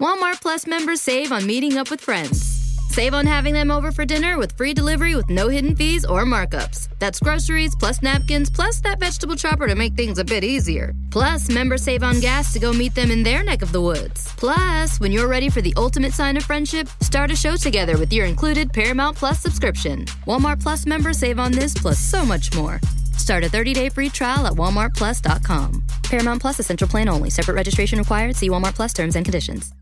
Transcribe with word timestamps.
Walmart 0.00 0.40
Plus 0.40 0.66
members 0.66 1.02
save 1.02 1.30
on 1.30 1.46
meeting 1.46 1.76
up 1.76 1.90
with 1.90 2.00
friends. 2.00 2.42
Save 2.88 3.12
on 3.12 3.26
having 3.26 3.52
them 3.52 3.70
over 3.70 3.92
for 3.92 4.06
dinner 4.06 4.38
with 4.38 4.56
free 4.56 4.72
delivery 4.72 5.14
with 5.14 5.28
no 5.28 5.48
hidden 5.48 5.76
fees 5.76 6.06
or 6.06 6.24
markups. 6.24 6.88
That's 6.98 7.20
groceries 7.20 7.76
plus 7.76 8.00
napkins 8.02 8.48
plus 8.48 8.80
that 8.80 8.98
vegetable 8.98 9.36
chopper 9.36 9.66
to 9.66 9.74
make 9.74 9.92
things 9.94 10.18
a 10.18 10.24
bit 10.24 10.42
easier. 10.42 10.94
Plus, 11.10 11.50
members 11.50 11.82
save 11.82 12.02
on 12.02 12.18
gas 12.18 12.50
to 12.54 12.58
go 12.58 12.72
meet 12.72 12.94
them 12.94 13.10
in 13.10 13.22
their 13.22 13.44
neck 13.44 13.60
of 13.60 13.72
the 13.72 13.80
woods. 13.80 14.26
Plus, 14.38 14.98
when 15.00 15.12
you're 15.12 15.28
ready 15.28 15.50
for 15.50 15.60
the 15.60 15.74
ultimate 15.76 16.14
sign 16.14 16.38
of 16.38 16.44
friendship, 16.44 16.88
start 17.02 17.30
a 17.30 17.36
show 17.36 17.56
together 17.56 17.98
with 17.98 18.10
your 18.10 18.24
included 18.24 18.72
Paramount 18.72 19.18
Plus 19.18 19.38
subscription. 19.38 20.06
Walmart 20.26 20.62
Plus 20.62 20.86
members 20.86 21.18
save 21.18 21.38
on 21.38 21.52
this 21.52 21.74
plus 21.74 21.98
so 21.98 22.24
much 22.24 22.54
more. 22.56 22.80
Start 23.20 23.44
a 23.44 23.48
30-day 23.48 23.90
free 23.90 24.08
trial 24.08 24.46
at 24.46 24.54
walmartplus.com. 24.54 25.84
Paramount 26.04 26.40
Plus 26.40 26.58
essential 26.58 26.88
plan 26.88 27.08
only. 27.08 27.30
Separate 27.30 27.54
registration 27.54 27.98
required. 27.98 28.34
See 28.34 28.48
Walmart 28.48 28.74
Plus 28.74 28.92
terms 28.92 29.14
and 29.14 29.24
conditions. 29.24 29.72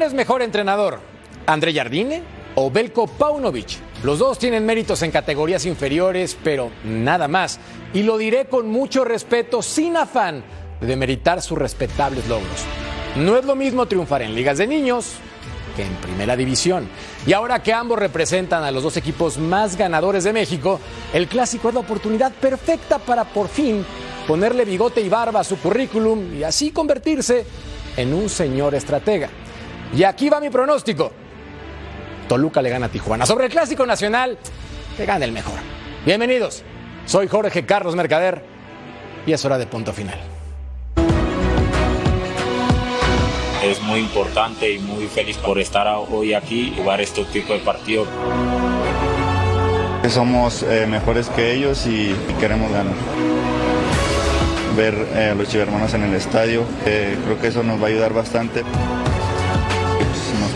¿Quién 0.00 0.08
es 0.08 0.16
mejor 0.16 0.40
entrenador? 0.40 0.98
¿André 1.46 1.74
Jardine 1.74 2.22
o 2.54 2.70
Belko 2.70 3.06
Paunovic? 3.06 3.76
Los 4.02 4.18
dos 4.18 4.38
tienen 4.38 4.64
méritos 4.64 5.02
en 5.02 5.10
categorías 5.10 5.66
inferiores, 5.66 6.38
pero 6.42 6.70
nada 6.84 7.28
más. 7.28 7.60
Y 7.92 8.02
lo 8.02 8.16
diré 8.16 8.46
con 8.46 8.66
mucho 8.70 9.04
respeto, 9.04 9.60
sin 9.60 9.98
afán 9.98 10.42
de 10.80 10.86
demeritar 10.86 11.42
sus 11.42 11.58
respetables 11.58 12.26
logros. 12.28 12.64
No 13.14 13.36
es 13.36 13.44
lo 13.44 13.54
mismo 13.54 13.84
triunfar 13.84 14.22
en 14.22 14.34
ligas 14.34 14.56
de 14.56 14.66
niños 14.66 15.16
que 15.76 15.82
en 15.82 15.94
primera 15.96 16.34
división. 16.34 16.88
Y 17.26 17.34
ahora 17.34 17.62
que 17.62 17.74
ambos 17.74 17.98
representan 17.98 18.64
a 18.64 18.70
los 18.70 18.82
dos 18.82 18.96
equipos 18.96 19.36
más 19.36 19.76
ganadores 19.76 20.24
de 20.24 20.32
México, 20.32 20.80
el 21.12 21.28
clásico 21.28 21.68
es 21.68 21.74
la 21.74 21.80
oportunidad 21.80 22.32
perfecta 22.32 22.98
para 23.00 23.24
por 23.24 23.48
fin 23.48 23.84
ponerle 24.26 24.64
bigote 24.64 25.02
y 25.02 25.10
barba 25.10 25.40
a 25.40 25.44
su 25.44 25.58
currículum 25.58 26.38
y 26.38 26.42
así 26.42 26.70
convertirse 26.70 27.44
en 27.98 28.14
un 28.14 28.30
señor 28.30 28.74
estratega. 28.74 29.28
Y 29.94 30.04
aquí 30.04 30.28
va 30.28 30.40
mi 30.40 30.50
pronóstico. 30.50 31.12
Toluca 32.28 32.62
le 32.62 32.70
gana 32.70 32.86
a 32.86 32.88
Tijuana. 32.88 33.26
Sobre 33.26 33.46
el 33.46 33.50
Clásico 33.50 33.84
Nacional, 33.86 34.38
que 34.96 35.04
gane 35.04 35.24
el 35.24 35.32
mejor. 35.32 35.58
Bienvenidos. 36.06 36.62
Soy 37.06 37.26
Jorge 37.26 37.66
Carlos 37.66 37.96
Mercader 37.96 38.44
y 39.26 39.32
es 39.32 39.44
hora 39.44 39.58
de 39.58 39.66
punto 39.66 39.92
final. 39.92 40.18
Es 43.64 43.82
muy 43.82 44.00
importante 44.00 44.72
y 44.72 44.78
muy 44.78 45.06
feliz 45.06 45.36
por 45.38 45.58
estar 45.58 45.86
hoy 45.88 46.34
aquí 46.34 46.72
y 46.72 46.76
jugar 46.76 47.00
este 47.00 47.24
tipo 47.24 47.52
de 47.52 47.58
partido. 47.58 48.06
Somos 50.08 50.62
eh, 50.62 50.86
mejores 50.86 51.28
que 51.28 51.52
ellos 51.52 51.86
y, 51.86 52.10
y 52.10 52.34
queremos 52.40 52.72
ganar 52.72 52.94
ver 54.76 54.94
eh, 55.14 55.30
a 55.32 55.34
los 55.34 55.48
chivermanos 55.48 55.92
en 55.94 56.04
el 56.04 56.14
estadio. 56.14 56.62
Eh, 56.86 57.16
creo 57.24 57.40
que 57.40 57.48
eso 57.48 57.62
nos 57.62 57.80
va 57.80 57.86
a 57.86 57.88
ayudar 57.88 58.14
bastante. 58.14 58.62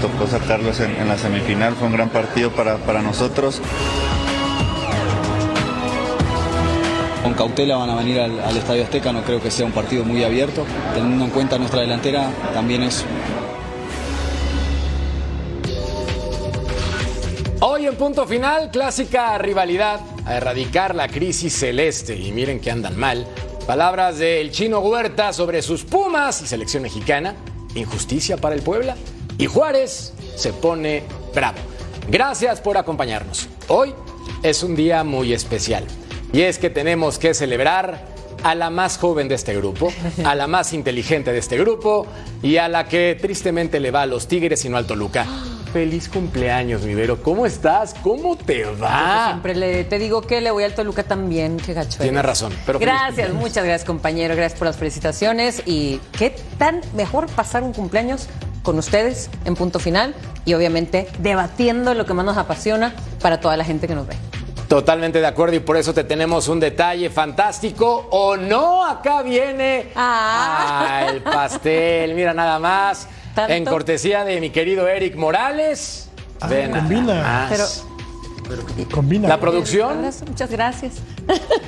Tocó 0.04 0.26
sacarlos 0.26 0.80
en, 0.80 0.90
en, 0.96 1.08
la 1.08 1.16
semifinal, 1.16 1.74
fue 1.76 1.86
un 1.86 1.94
gran 1.94 2.10
partido 2.10 2.50
para, 2.50 2.76
para 2.76 3.00
nosotros. 3.00 3.62
Con 7.22 7.32
cautela 7.32 7.78
van 7.78 7.88
a 7.88 7.94
venir 7.94 8.20
al, 8.20 8.38
al, 8.38 8.54
Estadio 8.54 8.84
Azteca, 8.84 9.14
no 9.14 9.22
creo 9.22 9.40
que 9.40 9.50
sea 9.50 9.64
un 9.64 9.72
partido 9.72 10.04
muy 10.04 10.22
abierto, 10.22 10.66
teniendo 10.92 11.24
en 11.24 11.30
cuenta 11.30 11.56
nuestra 11.56 11.80
delantera 11.80 12.28
también 12.52 12.82
es... 12.82 13.02
Hoy 17.60 17.86
en 17.86 17.96
punto 17.96 18.26
final, 18.26 18.70
clásica 18.70 19.38
rivalidad 19.38 20.00
a 20.26 20.36
erradicar 20.36 20.94
la 20.94 21.08
crisis 21.08 21.58
celeste. 21.58 22.14
Y 22.14 22.30
miren 22.30 22.60
que 22.60 22.70
andan 22.70 22.98
mal. 22.98 23.26
Palabras 23.66 24.18
del 24.18 24.50
chino 24.50 24.80
Huerta 24.80 25.32
sobre 25.32 25.62
sus 25.62 25.82
Pumas 25.84 26.42
y 26.42 26.46
selección 26.46 26.82
mexicana. 26.82 27.36
Injusticia 27.74 28.36
para 28.36 28.54
el 28.54 28.60
Puebla. 28.60 28.96
Y 29.38 29.46
Juárez 29.46 30.12
se 30.36 30.52
pone 30.52 31.02
bravo. 31.34 31.58
Gracias 32.08 32.60
por 32.60 32.78
acompañarnos. 32.78 33.48
Hoy 33.68 33.94
es 34.42 34.62
un 34.62 34.76
día 34.76 35.02
muy 35.04 35.32
especial. 35.32 35.84
Y 36.32 36.42
es 36.42 36.58
que 36.58 36.70
tenemos 36.70 37.18
que 37.18 37.34
celebrar 37.34 38.14
a 38.44 38.54
la 38.54 38.70
más 38.70 38.98
joven 38.98 39.26
de 39.26 39.34
este 39.34 39.56
grupo, 39.56 39.92
a 40.24 40.34
la 40.34 40.46
más 40.46 40.72
inteligente 40.72 41.32
de 41.32 41.38
este 41.38 41.58
grupo 41.58 42.06
y 42.42 42.58
a 42.58 42.68
la 42.68 42.86
que 42.86 43.16
tristemente 43.20 43.80
le 43.80 43.90
va 43.90 44.02
a 44.02 44.06
los 44.06 44.28
Tigres 44.28 44.64
y 44.64 44.68
no 44.68 44.76
al 44.76 44.86
Toluca. 44.86 45.26
Feliz 45.72 46.08
cumpleaños, 46.08 46.82
mi 46.82 46.94
Vero. 46.94 47.20
¿Cómo 47.20 47.46
estás? 47.46 47.94
¿Cómo 47.94 48.36
te 48.36 48.64
va? 48.64 49.24
Yo 49.24 49.30
siempre 49.32 49.56
le, 49.56 49.82
te 49.82 49.98
digo 49.98 50.22
que 50.22 50.40
le 50.40 50.52
voy 50.52 50.62
al 50.62 50.74
Toluca 50.74 51.02
también. 51.02 51.56
Qué 51.56 51.72
gacho. 51.72 52.00
Tienes 52.00 52.24
razón. 52.24 52.52
Pero 52.64 52.78
gracias, 52.78 53.32
muchas 53.32 53.64
gracias, 53.64 53.84
compañero. 53.84 54.36
Gracias 54.36 54.56
por 54.56 54.68
las 54.68 54.76
felicitaciones. 54.76 55.62
Y 55.66 56.00
qué 56.16 56.36
tan 56.58 56.80
mejor 56.94 57.26
pasar 57.26 57.64
un 57.64 57.72
cumpleaños 57.72 58.28
con 58.64 58.78
ustedes 58.78 59.30
en 59.44 59.54
punto 59.54 59.78
final 59.78 60.14
y 60.44 60.54
obviamente 60.54 61.06
debatiendo 61.20 61.94
lo 61.94 62.04
que 62.06 62.14
más 62.14 62.24
nos 62.24 62.36
apasiona 62.36 62.94
para 63.20 63.38
toda 63.38 63.56
la 63.56 63.64
gente 63.64 63.86
que 63.86 63.94
nos 63.94 64.08
ve. 64.08 64.16
Totalmente 64.66 65.20
de 65.20 65.26
acuerdo 65.26 65.54
y 65.54 65.60
por 65.60 65.76
eso 65.76 65.92
te 65.94 66.02
tenemos 66.02 66.48
un 66.48 66.58
detalle 66.58 67.10
fantástico. 67.10 68.08
¿O 68.10 68.36
no? 68.36 68.84
Acá 68.84 69.22
viene 69.22 69.92
ah. 69.94 71.04
Ah, 71.04 71.06
el 71.10 71.22
pastel. 71.22 72.14
Mira 72.14 72.34
nada 72.34 72.58
más. 72.58 73.06
¿Tanto? 73.34 73.52
En 73.52 73.64
cortesía 73.64 74.24
de 74.24 74.40
mi 74.40 74.50
querido 74.50 74.88
Eric 74.88 75.16
Morales. 75.16 76.08
Ah, 76.40 76.48
Ven 76.48 76.72
combina. 76.72 77.46
Pero, 77.50 77.64
combina. 78.90 79.28
La 79.28 79.40
producción. 79.40 80.02
Muchas 80.28 80.50
gracias. 80.50 80.98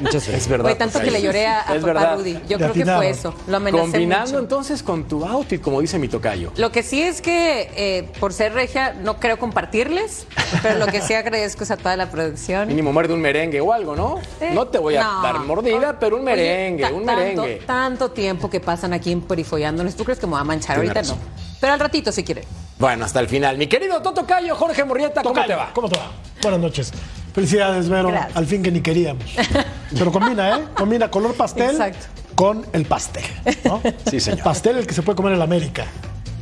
Muchas 0.00 0.12
gracias. 0.26 0.28
Es 0.28 0.48
verdad. 0.48 0.64
Fue 0.64 0.74
tanto 0.74 1.00
que 1.00 1.10
le 1.10 1.22
lloré 1.22 1.46
a, 1.46 1.58
a 1.60 1.74
es 1.74 1.80
papá 1.80 1.86
verdad. 1.86 2.16
Rudy. 2.18 2.38
Yo 2.48 2.58
creo 2.58 2.72
que 2.72 2.84
fue 2.84 3.10
eso. 3.10 3.34
Lo 3.46 3.56
amenacé 3.56 3.82
Combinando 3.82 4.26
mucho. 4.26 4.38
entonces 4.40 4.82
con 4.82 5.04
tu 5.04 5.24
outfit, 5.24 5.60
como 5.60 5.80
dice 5.80 5.98
mi 5.98 6.08
tocayo. 6.08 6.52
Lo 6.56 6.70
que 6.72 6.82
sí 6.82 7.02
es 7.02 7.20
que, 7.20 7.70
eh, 7.76 8.08
por 8.20 8.32
ser 8.32 8.52
regia, 8.52 8.94
no 8.94 9.18
creo 9.18 9.38
compartirles, 9.38 10.26
pero 10.62 10.78
lo 10.78 10.86
que 10.86 11.00
sí 11.00 11.14
agradezco 11.14 11.64
es 11.64 11.70
a 11.70 11.76
toda 11.76 11.96
la 11.96 12.10
producción. 12.10 12.68
Mínimo 12.68 12.92
muerde 12.92 13.14
un 13.14 13.20
merengue 13.20 13.60
o 13.60 13.72
algo, 13.72 13.96
¿no? 13.96 14.20
Eh, 14.40 14.50
No 14.54 14.66
te 14.68 14.78
voy 14.78 14.96
a 14.96 15.02
no. 15.04 15.22
dar 15.22 15.38
mordida, 15.40 15.98
pero 15.98 16.16
un 16.16 16.24
merengue, 16.24 16.84
un 16.92 17.04
tanto- 17.06 17.20
merengue. 17.20 17.62
Tanto 17.66 18.10
tiempo 18.10 18.50
que 18.50 18.60
pasan 18.60 18.92
aquí 18.92 19.12
emperifollándonos. 19.12 19.94
¿Tú 19.96 20.04
crees 20.04 20.18
que 20.18 20.26
me 20.26 20.34
va 20.34 20.40
a 20.40 20.44
manchar? 20.44 20.76
Tienes 20.80 20.96
Ahorita 20.96 21.14
razón. 21.14 21.18
no. 21.18 21.46
Pero 21.60 21.72
al 21.72 21.80
ratito 21.80 22.12
si 22.12 22.22
quiere. 22.22 22.44
Bueno, 22.78 23.06
hasta 23.06 23.20
el 23.20 23.28
final. 23.28 23.56
Mi 23.56 23.66
querido 23.66 24.02
Toto 24.02 24.26
Cayo, 24.26 24.54
Jorge 24.54 24.84
Morrieta, 24.84 25.22
¿cómo 25.22 25.34
Tocayo, 25.34 25.48
te 25.48 25.54
va? 25.54 25.70
¿Cómo 25.72 25.88
te 25.88 25.98
va? 25.98 26.10
Buenas 26.42 26.60
noches. 26.60 26.92
Felicidades, 27.34 27.88
Vero. 27.88 28.08
Gracias. 28.08 28.36
Al 28.36 28.46
fin 28.46 28.62
que 28.62 28.70
ni 28.70 28.80
queríamos. 28.80 29.24
Pero 29.96 30.10
combina, 30.12 30.56
¿eh? 30.58 30.64
Combina 30.74 31.10
color 31.10 31.34
pastel 31.34 31.70
Exacto. 31.72 32.06
con 32.34 32.66
el 32.72 32.86
pastel. 32.86 33.24
¿no? 33.64 33.82
Sí, 34.10 34.20
señor. 34.20 34.42
Pastel 34.42 34.78
el 34.78 34.86
que 34.86 34.94
se 34.94 35.02
puede 35.02 35.16
comer 35.16 35.32
en 35.34 35.38
la 35.40 35.44
América. 35.44 35.84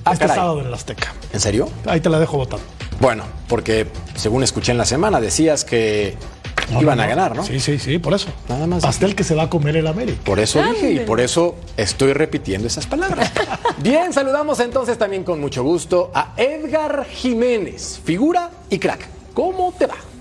Ah, 0.05 0.13
este 0.13 0.27
caray. 0.27 0.37
sábado 0.37 0.61
en 0.61 0.67
el 0.67 0.75
Azteca. 0.75 1.13
¿En 1.33 1.41
serio? 1.41 1.69
Ahí 1.87 2.01
te 2.01 2.11
la 2.11 2.19
dejo 2.19 2.37
votando. 2.37 2.65
Bueno, 3.01 3.25
porque 3.49 3.89
según 4.15 4.43
escuché 4.45 4.71
en 4.73 4.79
la 4.79 4.85
semana 4.85 5.21
decías 5.21 5.65
que 5.65 6.17
No, 6.71 6.81
iban 6.83 6.99
no, 6.99 7.03
a 7.03 7.07
ganar, 7.07 7.35
¿no? 7.35 7.43
Sí, 7.43 7.59
sí, 7.59 7.79
sí, 7.79 7.99
por 7.99 8.15
eso. 8.15 8.29
Nada 8.49 8.67
más. 8.67 8.83
Pastel 8.83 9.17
que 9.17 9.25
se 9.25 9.35
va 9.35 9.45
a 9.45 9.51
comer 9.51 9.77
en 9.77 9.85
la 9.85 9.91
América. 9.91 10.21
Por 10.25 10.39
eso 10.39 10.63
dije 10.63 10.93
y 10.93 10.99
por 11.01 11.21
eso 11.21 11.57
estoy 11.77 12.13
repitiendo 12.13 12.69
esas 12.69 12.87
palabras. 12.87 13.33
Bien, 13.79 14.13
saludamos 14.13 14.61
entonces 14.61 14.97
también 14.99 15.25
con 15.25 15.41
mucho 15.41 15.65
gusto 15.65 16.13
a 16.15 16.35
Edgar 16.37 17.05
Jiménez, 17.07 18.01
figura 18.05 18.51
y 18.71 18.79
crack. 18.79 19.09
¿Cómo 19.35 19.73
te 19.73 19.87
va? 19.89 20.14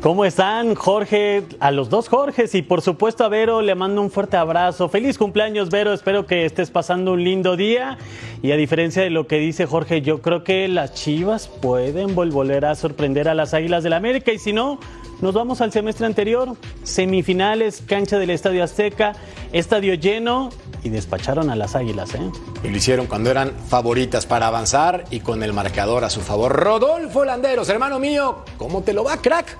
¿Cómo 0.00 0.24
están, 0.24 0.76
Jorge? 0.76 1.42
A 1.58 1.72
los 1.72 1.90
dos 1.90 2.08
Jorges 2.08 2.54
y 2.54 2.62
por 2.62 2.82
supuesto 2.82 3.24
a 3.24 3.28
Vero 3.28 3.62
le 3.62 3.74
mando 3.74 4.00
un 4.00 4.12
fuerte 4.12 4.36
abrazo. 4.36 4.88
Feliz 4.88 5.18
cumpleaños, 5.18 5.70
Vero. 5.70 5.92
Espero 5.92 6.24
que 6.24 6.44
estés 6.44 6.70
pasando 6.70 7.12
un 7.14 7.24
lindo 7.24 7.56
día. 7.56 7.98
Y 8.40 8.52
a 8.52 8.56
diferencia 8.56 9.02
de 9.02 9.10
lo 9.10 9.26
que 9.26 9.38
dice 9.38 9.66
Jorge, 9.66 10.00
yo 10.00 10.22
creo 10.22 10.44
que 10.44 10.68
las 10.68 10.94
Chivas 10.94 11.48
pueden 11.48 12.14
vol- 12.14 12.30
volver 12.30 12.64
a 12.64 12.76
sorprender 12.76 13.28
a 13.28 13.34
las 13.34 13.54
Águilas 13.54 13.82
del 13.82 13.92
América. 13.92 14.30
Y 14.32 14.38
si 14.38 14.52
no, 14.52 14.78
nos 15.20 15.34
vamos 15.34 15.60
al 15.60 15.72
semestre 15.72 16.06
anterior. 16.06 16.54
Semifinales, 16.84 17.82
cancha 17.84 18.20
del 18.20 18.30
Estadio 18.30 18.62
Azteca, 18.62 19.14
estadio 19.52 19.94
lleno 19.94 20.50
y 20.84 20.90
despacharon 20.90 21.50
a 21.50 21.56
las 21.56 21.74
Águilas, 21.74 22.14
¿eh? 22.14 22.20
Y 22.62 22.68
lo 22.68 22.76
hicieron 22.76 23.06
cuando 23.06 23.32
eran 23.32 23.50
favoritas 23.66 24.26
para 24.26 24.46
avanzar 24.46 25.06
y 25.10 25.18
con 25.18 25.42
el 25.42 25.52
marcador 25.52 26.04
a 26.04 26.10
su 26.10 26.20
favor. 26.20 26.52
Rodolfo 26.52 27.24
Landeros, 27.24 27.68
hermano 27.68 27.98
mío, 27.98 28.44
¿cómo 28.58 28.82
te 28.82 28.92
lo 28.92 29.02
va, 29.02 29.16
crack? 29.16 29.58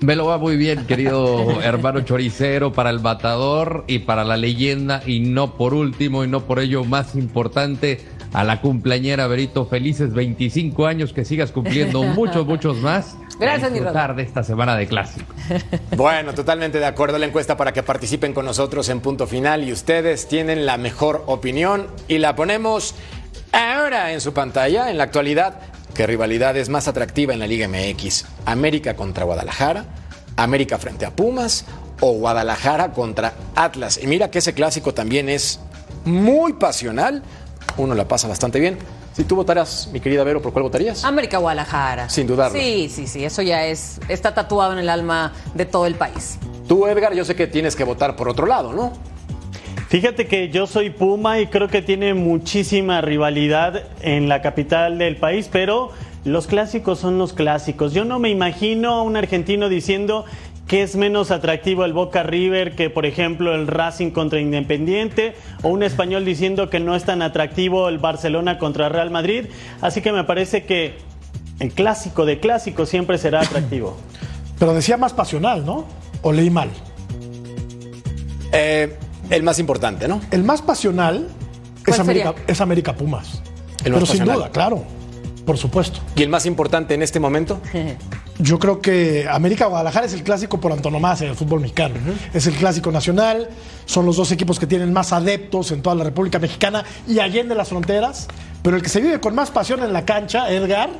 Me 0.00 0.16
lo 0.16 0.26
va 0.26 0.38
muy 0.38 0.56
bien, 0.56 0.86
querido 0.86 1.62
hermano 1.62 2.00
choricero, 2.02 2.72
para 2.72 2.90
el 2.90 2.98
batador 2.98 3.84
y 3.86 4.00
para 4.00 4.24
la 4.24 4.36
leyenda, 4.36 5.02
y 5.06 5.20
no 5.20 5.56
por 5.56 5.74
último 5.74 6.24
y 6.24 6.28
no 6.28 6.40
por 6.44 6.58
ello 6.58 6.84
más 6.84 7.14
importante, 7.14 8.00
a 8.32 8.42
la 8.44 8.60
cumpleañera 8.60 9.26
Berito, 9.28 9.64
felices 9.64 10.12
25 10.12 10.86
años, 10.86 11.12
que 11.12 11.24
sigas 11.24 11.52
cumpliendo 11.52 12.02
muchos, 12.14 12.46
muchos 12.46 12.76
más. 12.78 13.16
Gracias, 13.38 13.70
a 13.70 13.74
mi 13.74 13.80
de 13.80 14.22
esta 14.22 14.42
semana 14.44 14.76
de 14.76 14.86
clásico. 14.86 15.32
Bueno, 15.96 16.34
totalmente 16.34 16.78
de 16.78 16.86
acuerdo 16.86 17.16
a 17.16 17.18
la 17.18 17.26
encuesta 17.26 17.56
para 17.56 17.72
que 17.72 17.82
participen 17.82 18.32
con 18.32 18.44
nosotros 18.44 18.88
en 18.88 19.00
punto 19.00 19.26
final 19.26 19.64
y 19.64 19.72
ustedes 19.72 20.28
tienen 20.28 20.66
la 20.66 20.76
mejor 20.76 21.24
opinión 21.26 21.86
y 22.06 22.18
la 22.18 22.36
ponemos 22.36 22.94
ahora 23.52 24.12
en 24.12 24.20
su 24.20 24.32
pantalla. 24.32 24.90
En 24.90 24.98
la 24.98 25.04
actualidad, 25.04 25.60
¿qué 25.94 26.06
rivalidad 26.06 26.56
es 26.56 26.68
más 26.68 26.88
atractiva 26.88 27.32
en 27.32 27.38
la 27.40 27.46
Liga 27.46 27.68
MX? 27.68 28.24
¿América 28.44 28.94
contra 28.94 29.24
Guadalajara? 29.24 29.84
¿América 30.36 30.78
frente 30.78 31.06
a 31.06 31.14
Pumas? 31.14 31.64
¿O 32.00 32.12
Guadalajara 32.12 32.92
contra 32.92 33.34
Atlas? 33.54 34.00
Y 34.02 34.06
mira 34.06 34.30
que 34.30 34.40
ese 34.40 34.52
clásico 34.52 34.92
también 34.92 35.28
es 35.28 35.60
muy 36.04 36.54
pasional. 36.54 37.22
Uno 37.76 37.94
la 37.94 38.06
pasa 38.06 38.28
bastante 38.28 38.58
bien. 38.58 38.78
Si 39.14 39.22
tú 39.22 39.36
votaras, 39.36 39.88
mi 39.92 40.00
querida 40.00 40.24
Vero, 40.24 40.42
¿por 40.42 40.52
cuál 40.52 40.64
votarías? 40.64 41.04
América 41.04 41.38
Guadalajara. 41.38 42.08
Sin 42.10 42.26
dudarlo. 42.26 42.58
Sí, 42.58 42.90
sí, 42.92 43.06
sí. 43.06 43.24
Eso 43.24 43.42
ya 43.42 43.64
es. 43.64 44.00
Está 44.08 44.34
tatuado 44.34 44.72
en 44.72 44.80
el 44.80 44.88
alma 44.88 45.32
de 45.54 45.64
todo 45.64 45.86
el 45.86 45.94
país. 45.94 46.38
Tú, 46.66 46.86
Edgar, 46.86 47.14
yo 47.14 47.24
sé 47.24 47.36
que 47.36 47.46
tienes 47.46 47.76
que 47.76 47.84
votar 47.84 48.16
por 48.16 48.28
otro 48.28 48.46
lado, 48.46 48.72
¿no? 48.72 48.92
Fíjate 49.94 50.26
que 50.26 50.48
yo 50.48 50.66
soy 50.66 50.90
Puma 50.90 51.38
y 51.38 51.46
creo 51.46 51.68
que 51.68 51.80
tiene 51.80 52.14
muchísima 52.14 53.00
rivalidad 53.00 53.84
en 54.02 54.28
la 54.28 54.42
capital 54.42 54.98
del 54.98 55.14
país, 55.14 55.48
pero 55.48 55.92
los 56.24 56.48
clásicos 56.48 56.98
son 56.98 57.16
los 57.16 57.32
clásicos. 57.32 57.94
Yo 57.94 58.04
no 58.04 58.18
me 58.18 58.28
imagino 58.28 58.94
a 58.94 59.02
un 59.02 59.16
argentino 59.16 59.68
diciendo 59.68 60.24
que 60.66 60.82
es 60.82 60.96
menos 60.96 61.30
atractivo 61.30 61.84
el 61.84 61.92
Boca 61.92 62.24
River 62.24 62.74
que, 62.74 62.90
por 62.90 63.06
ejemplo, 63.06 63.54
el 63.54 63.68
Racing 63.68 64.10
contra 64.10 64.40
Independiente, 64.40 65.36
o 65.62 65.68
un 65.68 65.84
español 65.84 66.24
diciendo 66.24 66.68
que 66.68 66.80
no 66.80 66.96
es 66.96 67.04
tan 67.04 67.22
atractivo 67.22 67.88
el 67.88 67.98
Barcelona 67.98 68.58
contra 68.58 68.88
Real 68.88 69.12
Madrid. 69.12 69.46
Así 69.80 70.02
que 70.02 70.10
me 70.10 70.24
parece 70.24 70.64
que 70.64 70.94
el 71.60 71.70
clásico 71.70 72.26
de 72.26 72.40
clásicos 72.40 72.88
siempre 72.88 73.16
será 73.16 73.42
atractivo. 73.42 73.96
Pero 74.58 74.74
decía 74.74 74.96
más 74.96 75.12
pasional, 75.12 75.64
¿no? 75.64 75.84
¿O 76.20 76.32
leí 76.32 76.50
mal? 76.50 76.70
Eh, 78.50 78.92
el 79.30 79.42
más 79.42 79.58
importante, 79.58 80.08
¿no? 80.08 80.20
El 80.30 80.44
más 80.44 80.62
pasional 80.62 81.28
es 81.78 81.84
¿Cuál 81.84 82.00
América, 82.00 82.34
es 82.46 82.60
América 82.60 82.96
Pumas. 82.96 83.42
El 83.84 83.92
más 83.92 84.02
Pero 84.02 84.12
sin 84.12 84.24
duda, 84.24 84.50
claro. 84.50 84.84
Por 85.44 85.58
supuesto. 85.58 86.00
¿Y 86.16 86.22
el 86.22 86.30
más 86.30 86.46
importante 86.46 86.94
en 86.94 87.02
este 87.02 87.20
momento? 87.20 87.60
Yo 88.38 88.58
creo 88.58 88.80
que 88.80 89.28
América 89.30 89.66
Guadalajara 89.66 90.06
es 90.06 90.12
el 90.12 90.24
clásico 90.24 90.58
por 90.58 90.72
antonomasia 90.72 91.28
del 91.28 91.36
fútbol 91.36 91.60
mexicano. 91.60 91.94
Es 92.32 92.46
el 92.48 92.54
clásico 92.54 92.90
nacional, 92.90 93.48
son 93.84 94.06
los 94.06 94.16
dos 94.16 94.32
equipos 94.32 94.58
que 94.58 94.66
tienen 94.66 94.92
más 94.92 95.12
adeptos 95.12 95.70
en 95.70 95.82
toda 95.82 95.94
la 95.94 96.02
República 96.02 96.40
Mexicana 96.40 96.84
y 97.06 97.20
allende 97.20 97.54
las 97.54 97.68
fronteras. 97.68 98.26
Pero 98.62 98.76
el 98.76 98.82
que 98.82 98.88
se 98.88 99.00
vive 99.00 99.20
con 99.20 99.36
más 99.36 99.50
pasión 99.52 99.84
en 99.84 99.92
la 99.92 100.04
cancha, 100.04 100.50
Edgar, 100.50 100.90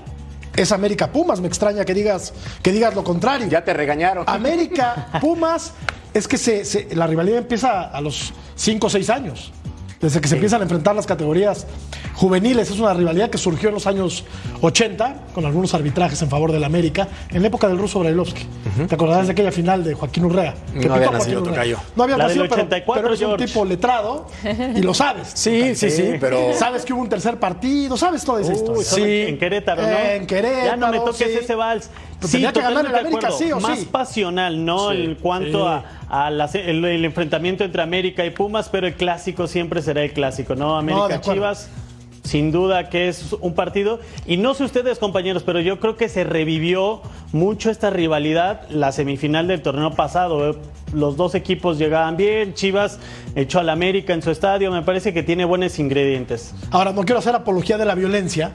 es 0.55 0.71
América 0.71 1.11
Pumas. 1.11 1.41
Me 1.41 1.49
extraña 1.49 1.85
que 1.85 1.95
digas, 1.95 2.33
que 2.63 2.71
digas 2.71 2.95
lo 2.95 3.03
contrario. 3.03 3.49
Ya 3.49 3.65
te 3.65 3.75
regañaron. 3.75 4.25
América 4.29 5.09
Pumas 5.21 5.73
es 6.15 6.29
que 6.29 6.39
se, 6.39 6.65
se- 6.65 6.95
la 6.95 7.07
rivalidad 7.07 7.39
empieza 7.39 7.83
a 7.83 8.01
los 8.01 8.33
5 8.57 8.87
o 8.87 8.91
6 8.91 9.11
años. 9.11 9.53
Desde 10.01 10.21
que 10.21 10.29
se 10.29 10.35
empiezan 10.35 10.61
a 10.61 10.65
enfrentar 10.65 10.95
las 10.95 11.07
categorías 11.07 11.67
juveniles. 12.15 12.71
Es 12.71 12.79
una 12.79 12.93
rivalidad 12.93 13.31
que 13.31 13.39
surgió 13.39 13.71
en 13.71 13.75
los 13.77 13.87
años 13.87 14.25
80, 14.61 15.29
con 15.35 15.47
algunos 15.47 15.73
arbitrajes 15.73 16.21
en 16.21 16.29
favor 16.29 16.53
del 16.53 16.63
América, 16.65 17.09
en 17.31 17.41
la 17.41 17.49
época 17.49 17.69
del 17.69 17.79
ruso 17.79 18.01
Brailovsky. 18.01 18.47
¿Te 18.87 18.95
acordarás 18.95 19.27
de 19.29 19.33
aquella 19.33 19.51
final 19.51 19.83
de 19.83 19.95
Joaquín 19.95 20.27
Urrea? 20.27 20.55
Que 20.79 20.89
No 20.89 20.95
había 20.97 21.11
nacido, 21.11 21.41
Joaquín 21.41 21.53
Urrea. 21.53 21.55
tocayo. 21.55 21.79
No 21.97 22.03
había 22.03 22.17
La 22.19 22.29
del 22.29 22.37
nacido, 22.39 22.55
pero- 22.55 22.63
84, 22.67 23.03
pero, 23.03 23.15
eres 23.15 23.27
un 23.27 23.37
tipo 23.47 23.65
letrado 23.65 24.27
y 24.77 24.83
lo 24.83 24.93
sabes. 24.93 25.31
Sí, 25.33 25.75
sí, 25.75 25.91
sí, 25.91 26.11
pero. 26.21 26.53
Sabes 26.55 26.85
que 26.85 26.93
hubo 26.93 27.01
un 27.01 27.09
tercer 27.09 27.39
partido, 27.39 27.97
sabes 27.97 28.25
toda 28.25 28.43
esa 28.43 28.53
historia. 28.53 28.85
Sí. 28.85 29.03
en 29.29 29.39
Querétaro, 29.39 29.83
¿no? 29.83 29.89
En 29.89 30.27
Querétaro, 30.27 30.67
Ya 30.67 30.77
no 30.77 30.89
me 30.91 30.99
toques 30.99 31.17
sí. 31.29 31.39
ese 31.41 31.55
vals. 31.55 31.89
Pues 32.25 32.33
tenía 32.33 32.53
que 32.53 32.61
ganar 32.63 32.87
el 32.87 32.95
América, 32.95 33.31
sí 33.31 33.53
o 33.53 33.61
Más 33.61 33.81
sí. 33.81 33.89
pasional, 33.91 34.65
¿no? 34.65 34.91
Sí, 34.91 35.03
En 35.03 35.15
cuanto 35.17 35.69
sí. 35.69 35.85
a, 36.09 36.29
el, 36.55 36.85
el 36.85 37.05
enfrentamiento 37.05 37.65
entre 37.65 37.83
América 37.83 38.25
y 38.25 38.31
Pumas, 38.31 38.69
pero 38.71 38.87
el 38.87 38.95
clásico 38.95 39.47
siempre 39.47 39.83
será 39.83 40.03
el 40.03 40.13
clásico, 40.13 40.55
¿no? 40.55 40.77
América. 40.77 41.21
Chivas. 41.21 41.69
Sin 42.23 42.51
duda 42.53 42.89
que 42.89 43.09
es 43.09 43.35
un 43.39 43.55
partido. 43.55 44.01
Y 44.25 44.39
no 44.39 44.55
sé 44.55 44.65
ustedes, 44.65 44.99
compañeros, 44.99 45.43
pero 45.43 45.61
yo 45.61 45.79
creo 45.79 45.99
que 45.99 46.09
se 46.09 46.25
revivió 46.25 47.03
mucho 47.33 47.71
esta 47.71 47.91
rivalidad 47.91 48.63
la 48.71 48.93
semifinal 48.93 49.47
del 49.47 49.61
torneo 49.61 49.91
pasado. 49.93 50.49
¿eh? 50.51 50.57
Los 50.95 51.19
dos 51.19 51.35
equipos 51.35 51.77
llegaban 51.77 52.17
bien. 52.17 52.55
Chivas 52.55 52.99
echó 53.37 53.61
al 53.61 53.69
América 53.69 54.15
en 54.15 54.23
su 54.23 54.31
estadio. 54.31 54.73
Me 54.73 54.81
parece 54.81 55.13
que 55.13 55.23
tiene 55.23 55.45
buenos 55.45 55.79
ingredientes. 55.79 56.55
Ahora, 56.71 56.93
no 56.95 57.03
quiero 57.05 57.19
hacer 57.19 57.35
apología 57.35 57.77
de 57.77 57.85
la 57.85 57.95
violencia, 57.95 58.53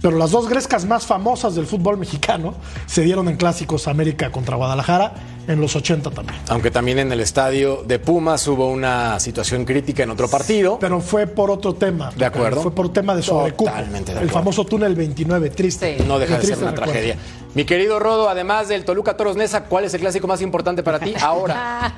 pero 0.00 0.16
las 0.16 0.30
dos 0.30 0.48
grescas 0.48 0.84
más 0.84 1.06
famosas 1.06 1.54
del 1.54 1.66
fútbol 1.66 1.98
mexicano 1.98 2.54
se 2.86 3.02
dieron 3.02 3.28
en 3.28 3.36
clásicos 3.36 3.86
América 3.88 4.30
contra 4.30 4.56
Guadalajara 4.56 5.12
en 5.46 5.60
los 5.60 5.74
80 5.76 6.10
también. 6.10 6.38
Aunque 6.48 6.70
también 6.70 6.98
en 7.00 7.10
el 7.12 7.20
estadio 7.20 7.82
de 7.84 7.98
Pumas 7.98 8.46
hubo 8.48 8.68
una 8.70 9.18
situación 9.20 9.64
crítica 9.64 10.02
en 10.04 10.10
otro 10.10 10.28
partido. 10.28 10.78
Pero 10.80 11.00
fue 11.00 11.26
por 11.26 11.50
otro 11.50 11.74
tema. 11.74 12.10
De 12.16 12.24
acuerdo. 12.24 12.62
Fue 12.62 12.74
por 12.74 12.92
tema 12.92 13.14
de 13.14 13.22
sobrecupo. 13.22 13.70
Totalmente 13.70 14.12
de 14.12 14.18
El 14.20 14.28
acuerdo. 14.28 14.34
famoso 14.40 14.64
túnel 14.64 14.94
29, 14.94 15.50
triste. 15.50 15.96
Sí. 15.98 16.04
No 16.06 16.18
deja 16.18 16.36
El 16.36 16.40
de 16.42 16.46
ser 16.46 16.58
una 16.58 16.70
recuerdo. 16.70 16.92
tragedia. 16.92 17.16
Mi 17.54 17.64
querido 17.64 17.98
Rodo, 17.98 18.28
además 18.28 18.68
del 18.68 18.84
Toluca 18.84 19.16
Toros 19.16 19.36
Nesa, 19.36 19.64
¿cuál 19.64 19.84
es 19.84 19.94
el 19.94 20.00
clásico 20.00 20.26
más 20.28 20.40
importante 20.40 20.82
para 20.82 20.98
ti 21.00 21.14
ahora? 21.20 21.92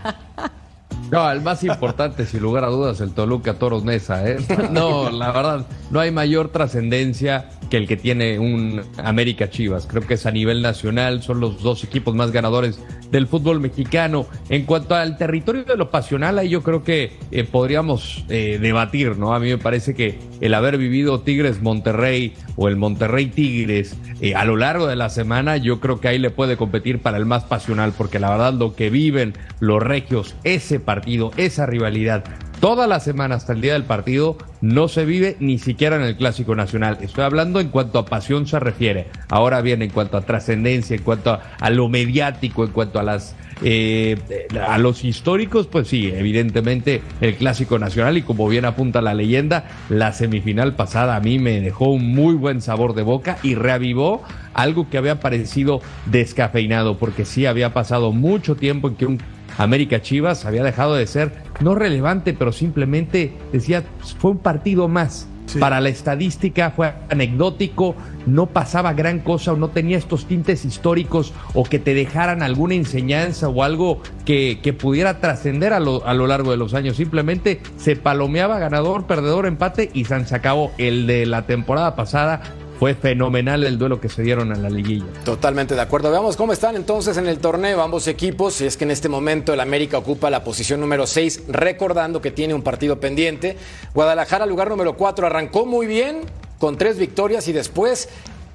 No, 1.10 1.30
el 1.30 1.42
más 1.42 1.62
importante, 1.62 2.24
sin 2.24 2.40
lugar 2.40 2.64
a 2.64 2.68
dudas, 2.68 2.98
el 3.02 3.12
Toluca 3.12 3.52
Toros 3.58 3.84
Nesa. 3.84 4.26
¿eh? 4.26 4.38
No, 4.70 5.10
la 5.10 5.30
verdad, 5.30 5.66
no 5.92 6.00
hay 6.00 6.10
mayor 6.10 6.48
trascendencia 6.48 7.50
que 7.70 7.76
el 7.76 7.86
que 7.86 7.96
tiene 7.96 8.38
un 8.38 8.82
América 8.96 9.50
Chivas. 9.50 9.86
Creo 9.86 10.06
que 10.06 10.14
es 10.14 10.26
a 10.26 10.30
nivel 10.30 10.62
nacional, 10.62 11.22
son 11.22 11.40
los 11.40 11.62
dos 11.62 11.84
equipos 11.84 12.14
más 12.14 12.32
ganadores 12.32 12.80
del 13.10 13.26
fútbol 13.26 13.60
mexicano. 13.60 14.26
En 14.48 14.64
cuanto 14.64 14.94
al 14.94 15.18
territorio 15.18 15.64
de 15.64 15.76
lo 15.76 15.90
pasional, 15.90 16.38
ahí 16.38 16.48
yo 16.48 16.62
creo 16.62 16.82
que 16.82 17.12
eh, 17.30 17.44
podríamos 17.44 18.24
eh, 18.30 18.58
debatir, 18.60 19.18
¿no? 19.18 19.34
A 19.34 19.38
mí 19.38 19.48
me 19.48 19.58
parece 19.58 19.94
que 19.94 20.18
el 20.40 20.54
haber 20.54 20.78
vivido 20.78 21.20
Tigres 21.20 21.60
Monterrey 21.60 22.34
o 22.56 22.68
el 22.68 22.76
Monterrey 22.76 23.26
Tigres 23.26 23.94
eh, 24.22 24.34
a 24.34 24.44
lo 24.46 24.56
largo 24.56 24.86
de 24.86 24.96
la 24.96 25.10
semana, 25.10 25.58
yo 25.58 25.78
creo 25.78 26.00
que 26.00 26.08
ahí 26.08 26.18
le 26.18 26.30
puede 26.30 26.56
competir 26.56 27.00
para 27.00 27.18
el 27.18 27.26
más 27.26 27.44
pasional, 27.44 27.92
porque 27.96 28.18
la 28.18 28.30
verdad 28.30 28.54
lo 28.54 28.74
que 28.74 28.88
viven 28.88 29.34
los 29.60 29.82
regios, 29.82 30.34
ese 30.42 30.80
partido, 30.80 31.32
esa 31.36 31.66
rivalidad, 31.66 32.24
toda 32.62 32.86
la 32.86 33.00
semana 33.00 33.34
hasta 33.34 33.54
el 33.54 33.60
día 33.60 33.72
del 33.72 33.82
partido, 33.82 34.38
no 34.60 34.86
se 34.86 35.04
vive 35.04 35.36
ni 35.40 35.58
siquiera 35.58 35.96
en 35.96 36.02
el 36.02 36.16
Clásico 36.16 36.54
Nacional. 36.54 36.98
Estoy 37.00 37.24
hablando 37.24 37.58
en 37.58 37.70
cuanto 37.70 37.98
a 37.98 38.06
pasión 38.06 38.46
se 38.46 38.60
refiere. 38.60 39.08
Ahora 39.28 39.60
bien, 39.62 39.82
en 39.82 39.90
cuanto 39.90 40.16
a 40.16 40.20
trascendencia, 40.20 40.94
en 40.94 41.02
cuanto 41.02 41.40
a, 41.58 41.70
lo 41.70 41.88
mediático, 41.88 42.64
en 42.64 42.70
cuanto 42.70 43.00
a 43.00 43.02
las 43.02 43.34
eh, 43.64 44.16
a 44.64 44.78
los 44.78 45.04
históricos, 45.04 45.66
pues 45.66 45.88
sí, 45.88 46.12
evidentemente 46.14 47.02
el 47.20 47.34
Clásico 47.34 47.80
Nacional 47.80 48.16
y 48.16 48.22
como 48.22 48.48
bien 48.48 48.64
apunta 48.64 49.02
la 49.02 49.14
leyenda, 49.14 49.64
la 49.88 50.12
semifinal 50.12 50.76
pasada 50.76 51.16
a 51.16 51.20
mí 51.20 51.40
me 51.40 51.60
dejó 51.60 51.90
un 51.90 52.14
muy 52.14 52.34
buen 52.34 52.60
sabor 52.60 52.94
de 52.94 53.02
boca 53.02 53.38
y 53.42 53.56
reavivó 53.56 54.22
algo 54.54 54.88
que 54.88 54.98
había 54.98 55.18
parecido 55.18 55.80
descafeinado, 56.06 56.96
porque 56.98 57.24
sí 57.24 57.46
había 57.46 57.72
pasado 57.72 58.12
mucho 58.12 58.54
tiempo 58.54 58.88
en 58.88 58.94
que 58.94 59.06
un 59.06 59.18
América 59.58 60.02
Chivas 60.02 60.44
había 60.44 60.64
dejado 60.64 60.94
de 60.94 61.06
ser 61.06 61.32
no 61.60 61.74
relevante, 61.74 62.34
pero 62.34 62.52
simplemente 62.52 63.32
decía, 63.52 63.84
fue 64.18 64.32
un 64.32 64.38
partido 64.38 64.88
más. 64.88 65.28
Para 65.58 65.82
la 65.82 65.90
estadística 65.90 66.70
fue 66.70 66.94
anecdótico, 67.10 67.94
no 68.24 68.46
pasaba 68.46 68.94
gran 68.94 69.18
cosa 69.18 69.52
o 69.52 69.56
no 69.56 69.68
tenía 69.68 69.98
estos 69.98 70.24
tintes 70.24 70.64
históricos 70.64 71.34
o 71.52 71.64
que 71.64 71.78
te 71.78 71.92
dejaran 71.92 72.42
alguna 72.42 72.74
enseñanza 72.74 73.48
o 73.48 73.62
algo 73.62 74.00
que, 74.24 74.60
que 74.62 74.72
pudiera 74.72 75.20
trascender 75.20 75.74
a 75.74 75.80
lo, 75.80 76.06
a 76.06 76.14
lo 76.14 76.26
largo 76.26 76.52
de 76.52 76.56
los 76.56 76.72
años. 76.72 76.96
Simplemente 76.96 77.60
se 77.76 77.96
palomeaba 77.96 78.58
ganador, 78.58 79.06
perdedor, 79.06 79.44
empate 79.44 79.90
y 79.92 80.04
se 80.06 80.14
acabó. 80.34 80.72
El 80.78 81.06
de 81.06 81.26
la 81.26 81.42
temporada 81.42 81.96
pasada 81.96 82.40
fue 82.82 82.96
fenomenal 82.96 83.62
el 83.62 83.78
duelo 83.78 84.00
que 84.00 84.08
se 84.08 84.22
dieron 84.22 84.50
en 84.50 84.60
la 84.60 84.68
liguilla. 84.68 85.06
Totalmente 85.24 85.76
de 85.76 85.80
acuerdo. 85.80 86.10
Veamos 86.10 86.36
cómo 86.36 86.52
están 86.52 86.74
entonces 86.74 87.16
en 87.16 87.28
el 87.28 87.38
torneo 87.38 87.80
ambos 87.80 88.08
equipos. 88.08 88.60
Y 88.60 88.66
es 88.66 88.76
que 88.76 88.82
en 88.82 88.90
este 88.90 89.08
momento 89.08 89.54
el 89.54 89.60
América 89.60 89.98
ocupa 89.98 90.30
la 90.30 90.42
posición 90.42 90.80
número 90.80 91.06
6, 91.06 91.44
recordando 91.46 92.20
que 92.20 92.32
tiene 92.32 92.54
un 92.54 92.62
partido 92.62 92.98
pendiente. 92.98 93.56
Guadalajara, 93.94 94.46
lugar 94.46 94.68
número 94.68 94.96
4, 94.96 95.28
arrancó 95.28 95.64
muy 95.64 95.86
bien 95.86 96.22
con 96.58 96.76
tres 96.76 96.98
victorias 96.98 97.46
y 97.46 97.52
después 97.52 98.08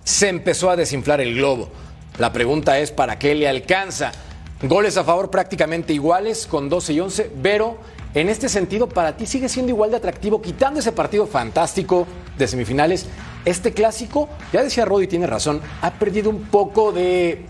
se 0.04 0.28
empezó 0.28 0.70
a 0.72 0.76
desinflar 0.76 1.22
el 1.22 1.36
globo. 1.36 1.70
La 2.18 2.34
pregunta 2.34 2.80
es: 2.80 2.92
¿para 2.92 3.18
qué 3.18 3.34
le 3.34 3.48
alcanza? 3.48 4.12
Goles 4.62 4.98
a 4.98 5.06
favor 5.06 5.32
prácticamente 5.32 5.94
iguales 5.94 6.48
con 6.48 6.68
12 6.68 6.92
y 6.92 7.00
11, 7.00 7.32
pero 7.42 7.78
en 8.14 8.30
este 8.30 8.50
sentido, 8.50 8.90
para 8.90 9.16
ti 9.16 9.26
sigue 9.26 9.48
siendo 9.48 9.72
igual 9.72 9.92
de 9.92 9.98
atractivo, 9.98 10.42
quitando 10.42 10.80
ese 10.80 10.92
partido 10.92 11.28
fantástico 11.28 12.08
de 12.38 12.48
semifinales. 12.48 13.06
Este 13.48 13.72
clásico, 13.72 14.28
ya 14.52 14.62
decía 14.62 14.84
Rodi, 14.84 15.08
tiene 15.08 15.26
razón, 15.26 15.62
ha 15.82 15.92
perdido 15.92 16.30
un 16.30 16.48
poco 16.48 16.92
de 16.92 17.46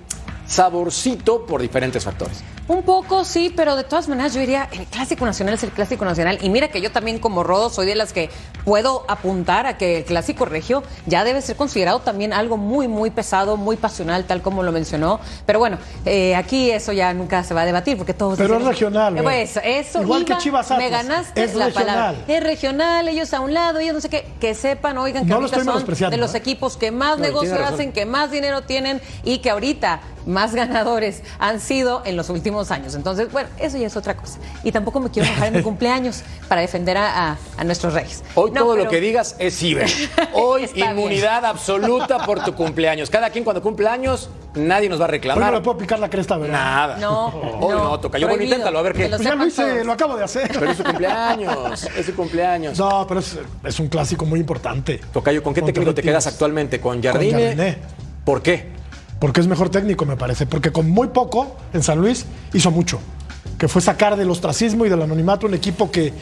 saborcito 0.45 1.43
por 1.43 1.59
diferentes 1.59 2.03
factores. 2.03 2.43
Un 2.69 2.83
poco, 2.83 3.23
sí, 3.23 3.53
pero 3.55 3.77
de 3.77 3.85
todas 3.85 4.09
maneras 4.09 4.33
yo 4.33 4.41
diría, 4.41 4.67
el 4.73 4.85
Clásico 4.87 5.25
Nacional 5.25 5.53
es 5.55 5.63
el 5.63 5.69
Clásico 5.71 6.03
Nacional. 6.03 6.37
Y 6.41 6.49
mira 6.49 6.67
que 6.67 6.81
yo 6.81 6.91
también 6.91 7.17
como 7.17 7.41
Rodo 7.43 7.69
soy 7.69 7.85
de 7.85 7.95
las 7.95 8.11
que 8.11 8.29
puedo 8.65 9.05
apuntar 9.07 9.65
a 9.67 9.77
que 9.77 9.99
el 9.99 10.03
Clásico 10.03 10.43
Regio 10.43 10.83
ya 11.05 11.23
debe 11.23 11.41
ser 11.41 11.55
considerado 11.55 11.99
también 12.01 12.33
algo 12.33 12.57
muy, 12.57 12.89
muy 12.89 13.09
pesado, 13.09 13.55
muy 13.55 13.77
pasional, 13.77 14.25
tal 14.25 14.41
como 14.41 14.63
lo 14.63 14.73
mencionó. 14.73 15.21
Pero 15.45 15.59
bueno, 15.59 15.77
eh, 16.05 16.35
aquí 16.35 16.69
eso 16.69 16.91
ya 16.91 17.13
nunca 17.13 17.41
se 17.45 17.53
va 17.53 17.61
a 17.61 17.65
debatir 17.65 17.95
porque 17.95 18.13
todos... 18.13 18.37
Pero 18.37 18.55
dicen- 18.55 18.61
es 18.63 18.67
regional, 18.67 19.17
Eh. 19.17 19.23
Pues 19.23 19.59
eso, 19.63 20.01
Igual 20.01 20.23
iba, 20.23 20.35
que 20.35 20.43
Chivas 20.43 20.69
me 20.71 20.89
ganaste 20.89 21.41
Es 21.45 21.55
la 21.55 21.67
regional. 21.67 21.87
palabra. 21.95 22.19
Es 22.27 22.43
regional, 22.43 23.07
ellos 23.07 23.33
a 23.33 23.39
un 23.39 23.53
lado, 23.53 23.79
ellos 23.79 23.93
no 23.95 24.01
sé 24.01 24.09
qué, 24.09 24.25
que 24.41 24.53
sepan, 24.53 24.97
oigan, 24.97 25.23
que 25.23 25.29
No 25.29 25.35
lo 25.35 25.41
ahorita 25.43 25.55
estoy 25.55 25.65
son 25.65 25.73
menospreciando, 25.75 26.15
de 26.17 26.21
los 26.21 26.35
¿eh? 26.35 26.39
equipos 26.39 26.75
que 26.75 26.91
más 26.91 27.17
No, 27.17 27.23
negocio 27.23 27.55
hacen, 27.65 27.93
que 27.93 28.05
más 28.05 28.29
dinero 28.29 28.63
tienen 28.63 29.01
y 29.23 29.37
que 29.37 29.51
ahorita 29.51 30.01
más 30.27 30.53
ganadores 30.53 31.23
han 31.39 31.59
sido 31.59 32.03
en 32.05 32.15
los 32.17 32.29
últimos 32.29 32.69
años. 32.69 32.93
Entonces, 32.95 33.31
bueno, 33.31 33.49
eso 33.57 33.77
ya 33.77 33.87
es 33.87 33.95
otra 33.97 34.15
cosa. 34.15 34.37
Y 34.63 34.71
tampoco 34.71 34.99
me 34.99 35.09
quiero 35.09 35.27
enojar 35.27 35.47
en 35.47 35.53
mi 35.55 35.61
cumpleaños 35.63 36.21
para 36.47 36.61
defender 36.61 36.97
a, 36.97 37.31
a- 37.31 37.37
a 37.57 37.63
nuestros 37.63 37.93
reyes. 37.93 38.23
Hoy 38.35 38.51
No, 38.51 38.61
todo 38.61 38.75
lo 38.77 38.87
que 38.89 38.99
digas 38.99 39.35
es 39.39 39.57
ciber. 39.57 39.89
Hoy 40.33 40.67
bien. 40.73 40.91
inmunidad 40.91 41.43
absoluta 41.45 42.19
por 42.25 42.43
tu 42.43 42.53
cumpleaños. 42.53 43.09
Cada 43.09 43.29
quien 43.29 43.43
cuando 43.43 43.61
cumple 43.61 43.87
años, 43.87 44.29
nadie 44.53 44.89
nos 44.89 44.99
va 44.99 45.05
a 45.05 45.07
Hoy 45.07 45.11
no 45.11 45.11
reclamar. 45.13 45.53
le 45.53 45.61
puedo 45.61 45.77
picar 45.77 45.99
la 45.99 46.09
cresta, 46.09 46.37
¿verdad? 46.37 46.53
Nada. 46.59 46.97
No, 46.97 47.27
Hoy 47.61 47.73
no, 47.75 47.83
no, 47.89 47.99
toca. 47.99 48.17
Yo 48.17 48.27
bueno, 48.27 48.43
inténtalo, 48.43 48.79
a 48.79 48.81
ver 48.81 48.93
qué. 48.93 49.07
lo 49.09 49.17
Pues 49.17 49.27
ya 49.27 49.35
lo 49.35 49.45
hice, 49.47 49.63
todos. 49.71 49.85
lo 49.85 49.91
acabo 49.93 50.17
de 50.17 50.23
hacer. 50.25 50.49
Pero 50.51 50.69
es 50.71 50.77
su 50.77 50.83
cumpleaños. 50.83 51.83
Es 51.97 52.05
su 52.05 52.15
cumpleaños. 52.15 52.77
No, 52.77 53.05
pero 53.07 53.21
es, 53.21 53.37
es 53.63 53.79
un 53.79 53.87
clásico 53.87 54.25
muy 54.25 54.39
importante. 54.39 54.99
Tocayo, 55.13 55.41
¿con 55.41 55.53
qué 55.53 55.61
técnico 55.61 55.93
te 55.93 56.01
quedas 56.01 56.27
actualmente? 56.27 56.79
¿Con 56.81 57.01
Jardine? 57.01 57.31
Jardine. 57.55 57.77
¿Por 58.25 58.41
qué? 58.41 58.75
Porque 59.19 59.41
es 59.41 59.47
mejor 59.47 59.69
técnico, 59.69 60.05
me 60.05 60.15
parece. 60.15 60.45
Porque 60.45 60.71
con 60.71 60.89
muy 60.89 61.07
poco 61.07 61.55
en 61.73 61.83
San 61.83 61.99
Luis 61.99 62.25
hizo 62.53 62.71
mucho. 62.71 62.99
Que 63.57 63.67
fue 63.67 63.81
sacar 63.81 64.15
del 64.15 64.29
ostracismo 64.29 64.85
y 64.85 64.89
del 64.89 65.01
anonimato 65.01 65.47
un 65.47 65.53
equipo 65.53 65.89
que 65.89 66.13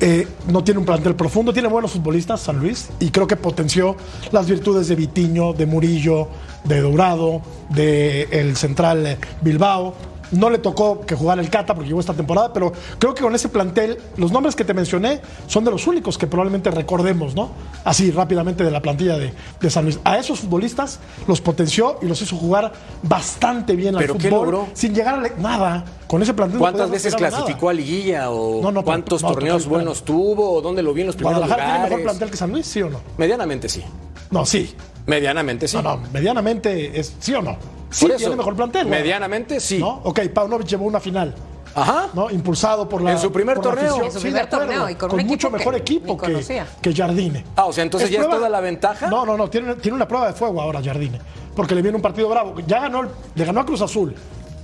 eh, 0.00 0.28
no 0.48 0.62
tiene 0.62 0.80
un 0.80 0.84
plantel 0.84 1.14
profundo, 1.14 1.54
tiene 1.54 1.68
buenos 1.68 1.92
futbolistas, 1.92 2.40
San 2.40 2.58
Luis, 2.58 2.90
y 3.00 3.08
creo 3.10 3.26
que 3.26 3.36
potenció 3.36 3.96
las 4.30 4.46
virtudes 4.46 4.88
de 4.88 4.94
Vitiño, 4.94 5.54
de 5.54 5.64
Murillo, 5.64 6.28
de 6.64 6.82
Dourado, 6.82 7.40
de 7.70 8.24
el 8.30 8.56
central 8.56 9.16
Bilbao. 9.40 9.94
No 10.32 10.50
le 10.50 10.58
tocó 10.58 11.00
que 11.02 11.14
jugara 11.14 11.40
el 11.40 11.48
Cata 11.50 11.74
porque 11.74 11.88
llegó 11.88 12.00
esta 12.00 12.14
temporada, 12.14 12.52
pero 12.52 12.72
creo 12.98 13.14
que 13.14 13.22
con 13.22 13.34
ese 13.34 13.48
plantel, 13.48 13.98
los 14.16 14.32
nombres 14.32 14.56
que 14.56 14.64
te 14.64 14.74
mencioné 14.74 15.20
son 15.46 15.64
de 15.64 15.70
los 15.70 15.86
únicos 15.86 16.18
que 16.18 16.26
probablemente 16.26 16.70
recordemos, 16.70 17.34
¿no? 17.34 17.50
Así 17.84 18.10
rápidamente 18.10 18.64
de 18.64 18.70
la 18.70 18.82
plantilla 18.82 19.16
de, 19.18 19.32
de 19.60 19.70
San 19.70 19.84
Luis. 19.84 20.00
A 20.04 20.18
esos 20.18 20.40
futbolistas 20.40 20.98
los 21.28 21.40
potenció 21.40 21.98
y 22.02 22.06
los 22.06 22.20
hizo 22.22 22.36
jugar 22.36 22.72
bastante 23.02 23.76
bien 23.76 23.94
al 23.94 24.00
¿Pero 24.02 24.14
qué 24.18 24.28
fútbol 24.28 24.44
logró? 24.46 24.68
sin 24.74 24.94
llegar 24.94 25.14
a... 25.14 25.22
le- 25.22 25.32
Nada. 25.38 25.84
Con 26.06 26.22
ese 26.22 26.34
plantel 26.34 26.58
¿Cuántas 26.58 26.90
veces 26.90 27.14
a 27.14 27.16
nada. 27.18 27.30
clasificó 27.30 27.68
a 27.68 27.72
liguilla? 27.72 28.30
¿O 28.30 28.62
No, 28.62 28.70
no, 28.70 28.80
pero- 28.80 28.84
cuántos 28.84 29.22
torneos 29.22 29.66
buenos 29.66 30.04
tuvo? 30.04 30.52
¿O 30.54 30.60
dónde 30.62 30.82
lo 30.82 30.92
vi 30.94 31.00
en 31.02 31.08
los 31.08 31.16
primeros 31.16 31.38
¿Guadalajara 31.40 31.64
tiene 31.66 31.78
mejor 31.84 31.98
lugares? 31.98 32.04
plantel 32.18 32.30
que 32.30 32.36
San 32.36 32.50
Luis, 32.52 32.66
sí 32.66 32.82
o 32.82 32.90
no? 32.90 33.00
Medianamente 33.18 33.68
sí. 33.68 33.82
No, 34.30 34.44
sí. 34.46 34.74
Medianamente 35.06 35.68
sí. 35.68 35.76
No, 35.76 35.82
no, 35.82 36.00
medianamente 36.12 36.98
es 36.98 37.14
sí 37.20 37.32
o 37.34 37.42
no. 37.42 37.56
Sí, 37.90 38.06
eso, 38.06 38.16
tiene 38.16 38.36
mejor 38.36 38.56
plantel. 38.56 38.86
medianamente 38.88 39.60
sí. 39.60 39.78
¿No? 39.78 40.00
Ok, 40.04 40.20
Paunovic 40.34 40.66
llevó 40.66 40.84
una 40.86 40.98
final. 41.00 41.34
Ajá. 41.74 42.08
¿no? 42.14 42.30
Impulsado 42.30 42.88
por 42.88 43.02
la. 43.02 43.12
En 43.12 43.18
su 43.18 43.30
primer 43.30 43.56
la 43.58 43.62
torneo. 43.62 44.02
En 44.04 44.10
su 44.10 44.20
primer 44.20 44.46
torneo 44.48 44.88
y 44.88 44.94
con 44.94 45.12
un 45.14 45.26
mucho 45.26 45.50
que 45.50 45.58
mejor 45.58 45.74
equipo 45.76 46.16
que, 46.16 46.42
que 46.80 46.94
Jardine. 46.94 47.44
Ah, 47.54 47.66
o 47.66 47.72
sea, 47.72 47.84
entonces 47.84 48.08
ya 48.10 48.16
es 48.20 48.24
prueba- 48.24 48.36
toda 48.38 48.48
la 48.48 48.60
ventaja. 48.60 49.08
No, 49.08 49.26
no, 49.26 49.36
no, 49.36 49.48
tiene, 49.50 49.74
tiene 49.76 49.94
una 49.94 50.08
prueba 50.08 50.26
de 50.28 50.32
fuego 50.32 50.60
ahora 50.60 50.80
Jardine. 50.82 51.20
Porque 51.54 51.74
le 51.74 51.82
viene 51.82 51.96
un 51.96 52.02
partido 52.02 52.28
bravo. 52.30 52.54
Ya 52.66 52.80
ganó, 52.80 53.02
el- 53.02 53.08
le 53.34 53.44
ganó 53.44 53.60
a 53.60 53.66
Cruz 53.66 53.82
Azul, 53.82 54.14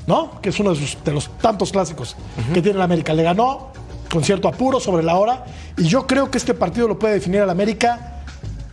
¿no? 0.07 0.41
Que 0.41 0.49
es 0.49 0.59
uno 0.59 0.71
de, 0.71 0.77
sus- 0.77 1.05
de 1.05 1.13
los 1.13 1.29
tantos 1.39 1.71
clásicos 1.71 2.17
que 2.55 2.63
tiene 2.63 2.77
el 2.79 2.83
América. 2.83 3.13
Le 3.13 3.23
ganó 3.23 3.69
con 4.11 4.25
cierto 4.25 4.49
apuro 4.49 4.81
sobre 4.81 5.03
la 5.03 5.17
hora. 5.17 5.45
Y 5.77 5.85
yo 5.85 6.07
creo 6.07 6.31
que 6.31 6.39
este 6.39 6.55
partido 6.55 6.89
lo 6.89 6.99
puede 6.99 7.15
definir 7.15 7.43
el 7.43 7.51
América. 7.51 8.22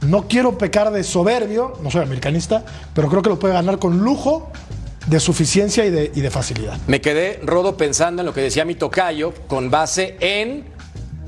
No 0.01 0.27
quiero 0.27 0.57
pecar 0.57 0.91
de 0.91 1.03
soberbio, 1.03 1.77
no 1.83 1.91
soy 1.91 2.03
americanista, 2.03 2.63
pero 2.93 3.09
creo 3.09 3.21
que 3.21 3.29
lo 3.29 3.39
puede 3.39 3.53
ganar 3.53 3.79
con 3.79 3.99
lujo, 3.99 4.51
de 5.07 5.19
suficiencia 5.19 5.85
y 5.85 5.89
de, 5.89 6.11
y 6.13 6.21
de 6.21 6.29
facilidad. 6.29 6.77
Me 6.87 7.01
quedé, 7.01 7.39
Rodo, 7.43 7.77
pensando 7.77 8.21
en 8.21 8.27
lo 8.27 8.33
que 8.33 8.41
decía 8.41 8.63
mi 8.63 8.75
tocayo, 8.75 9.33
con 9.47 9.71
base 9.71 10.17
en 10.19 10.65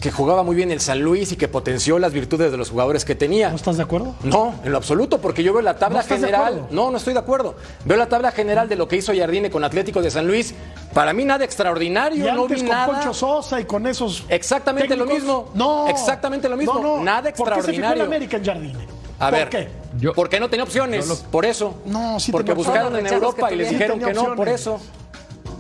que 0.02 0.12
jugaba 0.12 0.42
muy 0.42 0.56
bien 0.56 0.72
el 0.72 0.82
San 0.82 1.00
Luis 1.00 1.32
y 1.32 1.36
que 1.38 1.48
potenció 1.48 2.00
las 2.00 2.12
virtudes 2.12 2.52
de 2.52 2.58
los 2.58 2.72
jugadores 2.72 3.06
que 3.06 3.14
tenía. 3.14 3.50
¿No 3.52 3.56
estás 3.56 3.78
de 3.78 3.84
acuerdo? 3.84 4.16
No, 4.24 4.56
en 4.64 4.72
lo 4.72 4.78
absoluto, 4.78 5.20
porque 5.22 5.44
yo 5.44 5.54
veo 5.54 5.62
la 5.62 5.78
tabla 5.78 5.98
¿No 6.00 6.02
estás 6.02 6.20
de 6.20 6.26
general. 6.28 6.68
No, 6.72 6.90
no 6.90 6.98
estoy 6.98 7.14
de 7.14 7.20
acuerdo. 7.20 7.56
Veo 7.86 7.98
la 7.98 8.10
tabla 8.10 8.32
general 8.32 8.68
de 8.68 8.76
lo 8.76 8.88
que 8.88 8.96
hizo 8.98 9.14
Jardine 9.16 9.52
con 9.52 9.64
Atlético 9.64 10.02
de 10.02 10.10
San 10.10 10.26
Luis. 10.26 10.56
Para 10.94 11.14
mí 11.14 11.24
nada 11.24 11.46
extraordinario, 11.46 12.28
Y 12.28 12.32
no 12.36 12.42
antes 12.44 12.62
vi 12.62 12.68
con 12.68 12.76
nada. 12.76 12.88
Poncho 12.88 13.14
Sosa 13.14 13.62
y 13.62 13.66
con 13.66 13.86
esos. 13.86 14.26
Exactamente 14.28 14.96
lo 14.98 15.06
mismo. 15.06 15.52
No. 15.54 15.88
Exactamente 15.88 16.50
lo 16.50 16.58
mismo. 16.58 16.74
No, 16.74 16.98
no. 16.98 17.04
Nada 17.04 17.32
¿Por 17.32 17.48
qué 17.54 17.62
se 17.62 17.68
fijó 17.68 17.70
en 17.70 17.76
extraordinario. 17.76 18.04
América 18.04 18.38
en 18.38 18.46
Jardine? 18.46 18.88
A 19.20 19.30
¿Por 19.30 19.38
ver, 19.38 19.50
qué? 19.50 19.70
Yo- 20.00 20.14
porque 20.14 20.40
no 20.40 20.50
tenía 20.50 20.64
opciones, 20.64 21.06
por 21.32 21.46
eso. 21.46 21.76
No, 21.86 22.20
sí 22.20 22.32
Porque 22.32 22.54
buscaron 22.54 22.96
en 22.96 23.06
Europa 23.06 23.52
y 23.52 23.56
les 23.58 23.70
dijeron 23.70 24.00
que 24.00 24.14
no, 24.14 24.36
por 24.36 24.50
eso. 24.50 24.80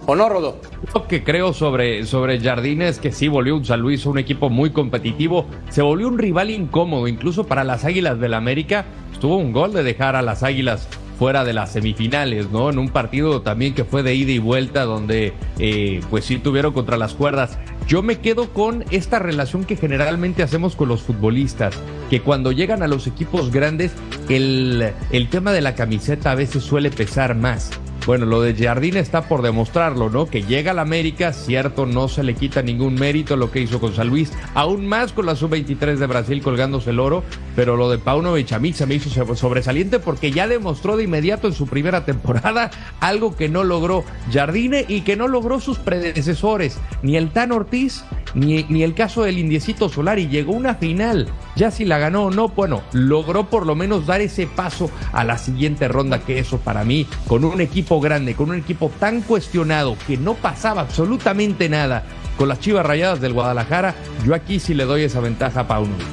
¿O 0.07 0.15
no, 0.15 0.29
Rodo? 0.29 0.57
Lo 0.93 1.07
que 1.07 1.23
creo 1.23 1.53
sobre, 1.53 2.05
sobre 2.05 2.39
Jardine 2.39 2.87
es 2.87 2.99
que 2.99 3.11
sí 3.11 3.27
volvió 3.27 3.55
un 3.55 3.65
San 3.65 3.81
Luis 3.81 4.05
un 4.05 4.17
equipo 4.17 4.49
muy 4.49 4.71
competitivo, 4.71 5.45
se 5.69 5.81
volvió 5.81 6.07
un 6.07 6.17
rival 6.17 6.49
incómodo, 6.49 7.07
incluso 7.07 7.45
para 7.45 7.63
las 7.63 7.85
Águilas 7.85 8.19
del 8.19 8.33
América. 8.33 8.85
Estuvo 9.13 9.37
un 9.37 9.51
gol 9.51 9.73
de 9.73 9.83
dejar 9.83 10.15
a 10.15 10.23
las 10.23 10.41
Águilas 10.41 10.87
fuera 11.19 11.43
de 11.43 11.53
las 11.53 11.73
semifinales, 11.73 12.49
¿no? 12.49 12.71
En 12.71 12.79
un 12.79 12.89
partido 12.89 13.43
también 13.43 13.75
que 13.75 13.85
fue 13.85 14.01
de 14.01 14.15
ida 14.15 14.31
y 14.31 14.39
vuelta, 14.39 14.85
donde 14.85 15.33
eh, 15.59 16.01
pues 16.09 16.25
sí 16.25 16.39
tuvieron 16.39 16.73
contra 16.73 16.97
las 16.97 17.13
cuerdas. 17.13 17.59
Yo 17.87 18.01
me 18.01 18.17
quedo 18.17 18.51
con 18.51 18.83
esta 18.89 19.19
relación 19.19 19.63
que 19.63 19.75
generalmente 19.75 20.41
hacemos 20.41 20.75
con 20.75 20.87
los 20.87 21.03
futbolistas, 21.03 21.75
que 22.09 22.21
cuando 22.21 22.51
llegan 22.51 22.81
a 22.81 22.87
los 22.87 23.05
equipos 23.05 23.51
grandes, 23.51 23.91
el, 24.29 24.93
el 25.11 25.29
tema 25.29 25.51
de 25.51 25.61
la 25.61 25.75
camiseta 25.75 26.31
a 26.31 26.35
veces 26.35 26.63
suele 26.63 26.89
pesar 26.89 27.35
más. 27.35 27.69
Bueno, 28.07 28.25
lo 28.25 28.41
de 28.41 28.55
Jardine 28.55 28.99
está 28.99 29.27
por 29.27 29.43
demostrarlo, 29.43 30.09
¿no? 30.09 30.25
Que 30.25 30.41
llega 30.41 30.71
al 30.71 30.79
América, 30.79 31.33
cierto, 31.33 31.85
no 31.85 32.07
se 32.07 32.23
le 32.23 32.33
quita 32.33 32.63
ningún 32.63 32.95
mérito 32.95 33.35
lo 33.35 33.51
que 33.51 33.61
hizo 33.61 33.79
con 33.79 33.93
San 33.93 34.07
Luis, 34.07 34.33
aún 34.55 34.87
más 34.87 35.13
con 35.13 35.27
la 35.27 35.35
sub-23 35.35 35.97
de 35.97 36.07
Brasil 36.07 36.41
colgándose 36.41 36.89
el 36.89 36.99
oro, 36.99 37.23
pero 37.55 37.77
lo 37.77 37.91
de 37.91 37.99
Paunovic 37.99 38.51
a 38.53 38.59
se 38.73 38.85
me 38.87 38.95
hizo 38.95 39.09
sobre- 39.11 39.35
sobresaliente 39.35 39.99
porque 39.99 40.31
ya 40.31 40.47
demostró 40.47 40.97
de 40.97 41.03
inmediato 41.03 41.47
en 41.47 41.53
su 41.53 41.67
primera 41.67 42.03
temporada 42.03 42.71
algo 43.01 43.35
que 43.35 43.49
no 43.49 43.63
logró 43.63 44.03
Jardine 44.33 44.83
y 44.87 45.01
que 45.01 45.15
no 45.15 45.27
logró 45.27 45.59
sus 45.59 45.77
predecesores, 45.77 46.79
ni 47.03 47.17
el 47.17 47.29
Tan 47.29 47.51
Ortiz, 47.51 48.03
ni, 48.33 48.63
ni 48.69 48.81
el 48.81 48.95
caso 48.95 49.23
del 49.23 49.37
Indiecito 49.37 49.89
Solari, 49.89 50.27
llegó 50.27 50.53
una 50.53 50.73
final, 50.73 51.27
ya 51.55 51.71
si 51.71 51.85
la 51.85 51.97
ganó 51.97 52.25
o 52.25 52.31
no, 52.31 52.49
bueno, 52.49 52.81
logró 52.93 53.49
por 53.49 53.65
lo 53.65 53.75
menos 53.75 54.05
dar 54.05 54.21
ese 54.21 54.47
paso 54.47 54.89
a 55.13 55.23
la 55.23 55.37
siguiente 55.37 55.87
ronda, 55.87 56.19
que 56.19 56.39
eso 56.39 56.57
para 56.57 56.83
mí, 56.83 57.07
con 57.27 57.43
un 57.43 57.61
equipo 57.61 57.99
grande, 57.99 58.35
con 58.35 58.49
un 58.49 58.57
equipo 58.57 58.91
tan 58.99 59.21
cuestionado 59.21 59.97
que 60.07 60.17
no 60.17 60.33
pasaba 60.35 60.81
absolutamente 60.81 61.69
nada 61.69 62.03
con 62.37 62.47
las 62.47 62.59
Chivas 62.59 62.85
Rayadas 62.85 63.21
del 63.21 63.33
Guadalajara, 63.33 63.95
yo 64.25 64.33
aquí 64.33 64.59
sí 64.59 64.73
le 64.73 64.85
doy 64.85 65.03
esa 65.03 65.19
ventaja 65.19 65.61
a 65.61 65.67
Paunovic. 65.67 66.07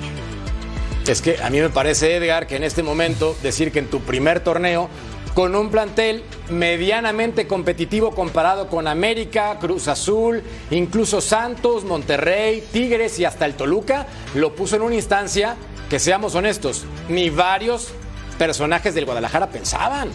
Es 1.06 1.22
que 1.22 1.42
a 1.42 1.48
mí 1.48 1.58
me 1.58 1.70
parece, 1.70 2.16
Edgar, 2.16 2.46
que 2.46 2.56
en 2.56 2.64
este 2.64 2.82
momento 2.82 3.34
decir 3.42 3.72
que 3.72 3.78
en 3.78 3.86
tu 3.86 4.00
primer 4.00 4.40
torneo, 4.40 4.90
con 5.34 5.54
un 5.54 5.70
plantel 5.70 6.22
medianamente 6.50 7.46
competitivo 7.46 8.12
comparado 8.12 8.68
con 8.68 8.86
América, 8.86 9.58
Cruz 9.60 9.88
Azul, 9.88 10.42
incluso 10.70 11.20
Santos, 11.20 11.84
Monterrey, 11.84 12.62
Tigres 12.72 13.18
y 13.18 13.24
hasta 13.24 13.46
el 13.46 13.54
Toluca, 13.54 14.06
lo 14.34 14.54
puso 14.54 14.76
en 14.76 14.82
una 14.82 14.94
instancia 14.94 15.56
que, 15.88 15.98
seamos 15.98 16.34
honestos, 16.34 16.84
ni 17.08 17.30
varios 17.30 17.92
personajes 18.38 18.94
del 18.94 19.04
Guadalajara 19.04 19.48
pensaban. 19.48 20.10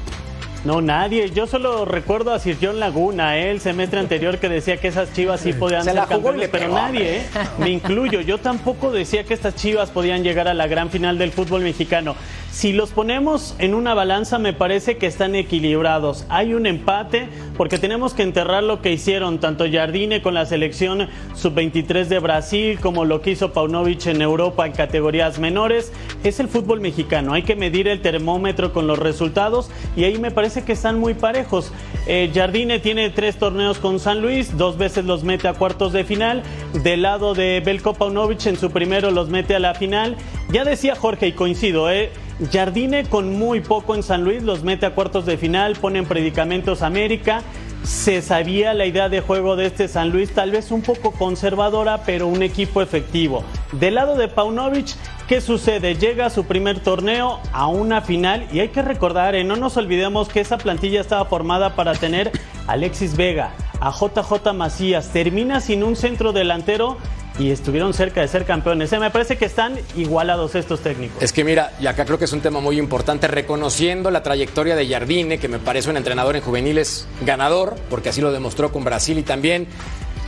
No, 0.65 0.81
nadie. 0.81 1.29
Yo 1.31 1.45
solo 1.45 1.83
recuerdo 1.83 2.31
a 2.31 2.39
Sir 2.39 2.57
John 2.61 2.79
Laguna, 2.79 3.37
¿eh? 3.37 3.51
el 3.51 3.59
semestre 3.59 3.99
anterior, 3.99 4.39
que 4.39 4.47
decía 4.47 4.77
que 4.77 4.87
esas 4.87 5.11
chivas 5.11 5.41
sí 5.41 5.51
podían 5.51 5.81
Se 5.81 5.89
ser 5.89 5.95
la 5.95 6.05
jugó 6.05 6.13
y 6.13 6.15
campeones, 6.15 6.41
le 6.41 6.47
pero 6.47 6.63
pegó, 6.65 6.75
nadie, 6.77 7.17
¿eh? 7.17 7.25
me 7.57 7.69
incluyo. 7.69 8.21
Yo 8.21 8.37
tampoco 8.37 8.89
decía 8.91 9.25
que 9.25 9.33
estas 9.33 9.55
chivas 9.55 9.89
podían 9.89 10.23
llegar 10.23 10.47
a 10.47 10.53
la 10.53 10.67
gran 10.67 10.89
final 10.89 11.17
del 11.17 11.33
fútbol 11.33 11.63
mexicano. 11.63 12.15
Si 12.53 12.71
los 12.71 12.91
ponemos 12.91 13.55
en 13.57 13.73
una 13.73 13.95
balanza, 13.95 14.37
me 14.37 14.53
parece 14.53 14.97
que 14.97 15.07
están 15.07 15.33
equilibrados. 15.33 16.23
Hay 16.29 16.53
un 16.53 16.67
empate, 16.67 17.27
porque 17.57 17.79
tenemos 17.79 18.13
que 18.13 18.21
enterrar 18.21 18.63
lo 18.63 18.79
que 18.79 18.93
hicieron 18.93 19.39
tanto 19.39 19.65
Jardine 19.69 20.21
con 20.21 20.35
la 20.35 20.45
selección 20.45 21.09
sub-23 21.33 22.05
de 22.05 22.19
Brasil, 22.19 22.79
como 22.79 23.05
lo 23.05 23.21
que 23.21 23.31
hizo 23.31 23.53
Paunovic 23.53 24.05
en 24.05 24.21
Europa 24.21 24.67
en 24.67 24.73
categorías 24.73 25.39
menores. 25.39 25.91
Es 26.23 26.39
el 26.39 26.47
fútbol 26.47 26.79
mexicano. 26.79 27.33
Hay 27.33 27.41
que 27.41 27.55
medir 27.55 27.87
el 27.87 28.01
termómetro 28.01 28.71
con 28.71 28.85
los 28.85 28.99
resultados 28.99 29.71
y 29.97 30.03
ahí 30.03 30.19
me 30.19 30.29
parece 30.29 30.63
que 30.63 30.73
están 30.73 30.99
muy 30.99 31.15
parejos. 31.15 31.73
Eh, 32.05 32.29
Jardine 32.35 32.77
tiene 32.77 33.09
tres 33.09 33.37
torneos 33.37 33.79
con 33.79 33.99
San 33.99 34.21
Luis, 34.21 34.55
dos 34.57 34.77
veces 34.77 35.05
los 35.05 35.23
mete 35.23 35.47
a 35.47 35.53
cuartos 35.53 35.91
de 35.91 36.03
final. 36.03 36.43
Del 36.83 37.01
lado 37.01 37.33
de 37.33 37.63
Belko 37.65 37.95
Paunovic 37.95 38.45
en 38.45 38.57
su 38.57 38.69
primero 38.69 39.09
los 39.09 39.29
mete 39.29 39.55
a 39.55 39.59
la 39.59 39.73
final. 39.73 40.17
Ya 40.51 40.63
decía 40.63 40.95
Jorge 40.95 41.27
y 41.27 41.31
coincido, 41.31 41.89
¿eh? 41.89 42.11
Jardine 42.51 43.05
con 43.05 43.37
muy 43.37 43.61
poco 43.61 43.95
en 43.95 44.03
San 44.03 44.23
Luis 44.23 44.43
los 44.43 44.63
mete 44.63 44.85
a 44.85 44.95
cuartos 44.95 45.25
de 45.25 45.37
final, 45.37 45.75
pone 45.75 45.99
en 45.99 46.05
predicamentos 46.05 46.81
América. 46.81 47.41
se 47.83 48.21
sabía 48.21 48.73
la 48.73 48.85
idea 48.85 49.09
de 49.09 49.19
juego 49.19 49.57
de 49.57 49.65
este 49.65 49.89
San 49.89 50.09
Luis, 50.09 50.33
tal 50.33 50.51
vez 50.51 50.71
un 50.71 50.81
poco 50.81 51.11
conservadora, 51.11 52.03
pero 52.05 52.27
un 52.27 52.41
equipo 52.41 52.81
efectivo. 52.81 53.43
Del 53.73 53.95
lado 53.95 54.15
de 54.15 54.29
Paunovic, 54.29 54.95
¿qué 55.27 55.41
sucede? 55.41 55.95
Llega 55.95 56.27
a 56.27 56.29
su 56.29 56.45
primer 56.45 56.79
torneo 56.79 57.41
a 57.51 57.67
una 57.67 57.99
final 57.99 58.47
y 58.53 58.61
hay 58.61 58.69
que 58.69 58.81
recordar, 58.81 59.35
eh, 59.35 59.43
no 59.43 59.57
nos 59.57 59.75
olvidemos 59.75 60.29
que 60.29 60.39
esa 60.39 60.57
plantilla 60.57 61.01
estaba 61.01 61.25
formada 61.25 61.75
para 61.75 61.93
tener 61.93 62.31
a 62.67 62.71
Alexis 62.73 63.17
Vega, 63.17 63.51
a 63.81 63.91
JJ 63.91 64.53
Macías, 64.53 65.09
termina 65.09 65.59
sin 65.59 65.83
un 65.83 65.97
centro 65.97 66.31
delantero 66.31 66.97
y 67.39 67.51
estuvieron 67.51 67.93
cerca 67.93 68.21
de 68.21 68.27
ser 68.27 68.45
campeones. 68.45 68.91
Eh, 68.93 68.99
me 68.99 69.09
parece 69.09 69.37
que 69.37 69.45
están 69.45 69.79
igualados 69.95 70.55
estos 70.55 70.81
técnicos. 70.81 71.21
Es 71.21 71.33
que 71.33 71.43
mira, 71.43 71.73
y 71.79 71.87
acá 71.87 72.05
creo 72.05 72.17
que 72.17 72.25
es 72.25 72.33
un 72.33 72.41
tema 72.41 72.59
muy 72.59 72.77
importante, 72.77 73.27
reconociendo 73.27 74.11
la 74.11 74.23
trayectoria 74.23 74.75
de 74.75 74.87
Jardine, 74.87 75.39
que 75.39 75.47
me 75.47 75.59
parece 75.59 75.89
un 75.89 75.97
entrenador 75.97 76.35
en 76.35 76.41
juveniles 76.41 77.07
ganador, 77.25 77.75
porque 77.89 78.09
así 78.09 78.21
lo 78.21 78.31
demostró 78.31 78.71
con 78.71 78.83
Brasil 78.83 79.17
y 79.17 79.23
también 79.23 79.67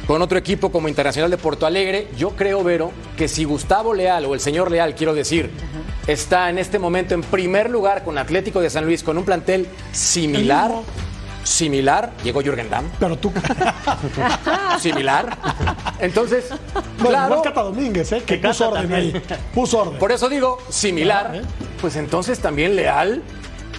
con 0.07 0.21
otro 0.21 0.38
equipo 0.38 0.71
como 0.71 0.88
Internacional 0.88 1.31
de 1.31 1.38
Porto 1.38 1.65
Alegre. 1.65 2.07
Yo 2.17 2.31
creo, 2.31 2.63
Vero, 2.63 2.91
que 3.17 3.27
si 3.27 3.43
Gustavo 3.43 3.93
Leal 3.93 4.25
o 4.25 4.33
el 4.33 4.39
señor 4.39 4.71
Leal, 4.71 4.95
quiero 4.95 5.13
decir, 5.13 5.50
está 6.07 6.50
en 6.50 6.57
este 6.57 6.79
momento 6.79 7.13
en 7.13 7.21
primer 7.21 7.69
lugar 7.69 8.03
con 8.03 8.17
Atlético 8.17 8.62
de 8.62 8.69
San 8.69 8.85
Luis, 8.85 9.03
con 9.03 9.17
un 9.17 9.25
plantel 9.25 9.67
similar. 9.91 10.71
Similar, 11.46 12.12
llegó 12.24 12.42
Jürgen 12.42 12.70
Damm. 12.70 12.90
Pero 13.00 13.18
tú. 13.18 13.32
Similar. 14.80 15.38
Entonces, 16.00 16.50
Bueno, 17.00 17.10
claro, 17.10 17.42
Cata 17.44 17.62
Domínguez, 17.62 18.12
¿eh? 18.12 18.24
Que 18.25 18.40
Que 18.42 18.48
puso 18.48 18.70
orden 18.70 18.90
también. 18.90 19.16
ahí. 19.16 19.38
Puso 19.54 19.80
orden. 19.80 20.00
Por 20.00 20.12
eso 20.12 20.28
digo, 20.28 20.58
similar. 20.70 21.36
¿eh? 21.36 21.42
Pues 21.80 21.96
entonces 21.96 22.40
también 22.40 22.75
Leal. 22.75 23.22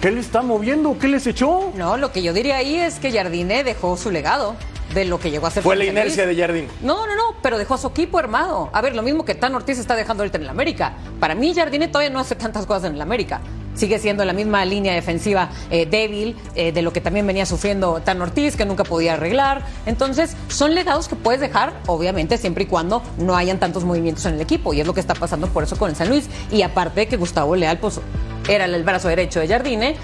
¿Qué 0.01 0.11
le 0.11 0.19
está 0.21 0.41
moviendo? 0.41 0.97
¿Qué 0.97 1.07
les 1.07 1.27
echó? 1.27 1.71
No, 1.75 1.97
lo 1.97 2.11
que 2.11 2.21
yo 2.21 2.31
diría 2.31 2.57
ahí 2.57 2.75
es 2.77 2.99
que 2.99 3.11
Jardine 3.11 3.63
dejó 3.63 3.97
su 3.97 4.11
legado 4.11 4.55
de 4.93 5.05
lo 5.05 5.19
que 5.19 5.29
llegó 5.31 5.47
a 5.47 5.51
ser. 5.51 5.63
Fue 5.63 5.75
la 5.75 5.79
Luis. 5.83 5.91
inercia 5.91 6.25
de 6.25 6.35
Jardín. 6.37 6.67
No, 6.81 7.05
no, 7.07 7.15
no, 7.15 7.23
pero 7.41 7.57
dejó 7.57 7.73
a 7.73 7.77
su 7.77 7.87
equipo 7.87 8.17
armado. 8.17 8.69
A 8.73 8.81
ver, 8.81 8.95
lo 8.95 9.01
mismo 9.01 9.25
que 9.25 9.35
Tan 9.35 9.53
Ortiz 9.55 9.77
está 9.79 9.95
dejando 9.95 10.23
ahorita 10.23 10.37
en 10.37 10.43
el 10.43 10.49
América. 10.49 10.93
Para 11.19 11.35
mí, 11.35 11.53
Jardine 11.53 11.87
todavía 11.89 12.11
no 12.11 12.19
hace 12.19 12.35
tantas 12.35 12.65
cosas 12.65 12.85
en 12.85 12.95
el 12.95 13.01
América. 13.01 13.41
Sigue 13.77 13.99
siendo 13.99 14.25
la 14.25 14.33
misma 14.33 14.65
línea 14.65 14.93
defensiva 14.93 15.49
eh, 15.71 15.85
débil 15.85 16.35
eh, 16.55 16.71
de 16.73 16.81
lo 16.81 16.91
que 16.91 16.99
también 16.99 17.25
venía 17.25 17.45
sufriendo 17.45 18.01
Tan 18.03 18.21
Ortiz, 18.21 18.55
que 18.57 18.65
nunca 18.65 18.83
podía 18.83 19.13
arreglar. 19.13 19.63
Entonces, 19.85 20.35
son 20.49 20.75
legados 20.75 21.07
que 21.07 21.15
puedes 21.15 21.39
dejar, 21.39 21.73
obviamente, 21.85 22.37
siempre 22.37 22.63
y 22.63 22.67
cuando 22.67 23.03
no 23.17 23.35
hayan 23.37 23.59
tantos 23.59 23.83
movimientos 23.85 24.25
en 24.25 24.33
el 24.33 24.41
equipo. 24.41 24.73
Y 24.73 24.81
es 24.81 24.87
lo 24.87 24.93
que 24.93 24.99
está 24.99 25.13
pasando 25.13 25.47
por 25.47 25.63
eso 25.63 25.77
con 25.77 25.89
el 25.89 25.95
San 25.95 26.09
Luis. 26.09 26.27
Y 26.51 26.63
aparte 26.63 27.01
de 27.01 27.07
que 27.07 27.17
Gustavo 27.17 27.55
Leal, 27.55 27.77
pues, 27.77 28.01
era 28.49 28.65
el 28.65 28.83
brazo 28.83 29.07
derecho 29.07 29.39
de 29.39 29.47
Jardine. 29.47 29.95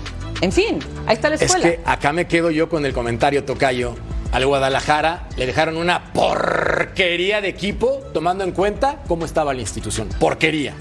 En 0.41 0.51
fin, 0.51 0.79
ahí 1.07 1.15
está 1.15 1.29
la 1.29 1.35
Es 1.35 1.41
escuela. 1.41 1.63
que 1.69 1.79
acá 1.85 2.13
me 2.13 2.27
quedo 2.27 2.51
yo 2.51 2.69
con 2.69 2.85
el 2.85 2.93
comentario, 2.93 3.43
Tocayo. 3.43 3.95
Al 4.31 4.45
Guadalajara 4.47 5.27
le 5.37 5.45
dejaron 5.45 5.77
una 5.77 6.11
porquería 6.11 7.39
de 7.39 7.49
equipo, 7.49 8.01
tomando 8.13 8.43
en 8.43 8.51
cuenta 8.51 8.97
cómo 9.07 9.25
estaba 9.25 9.53
la 9.53 9.61
institución. 9.61 10.09
Porquería. 10.19 10.73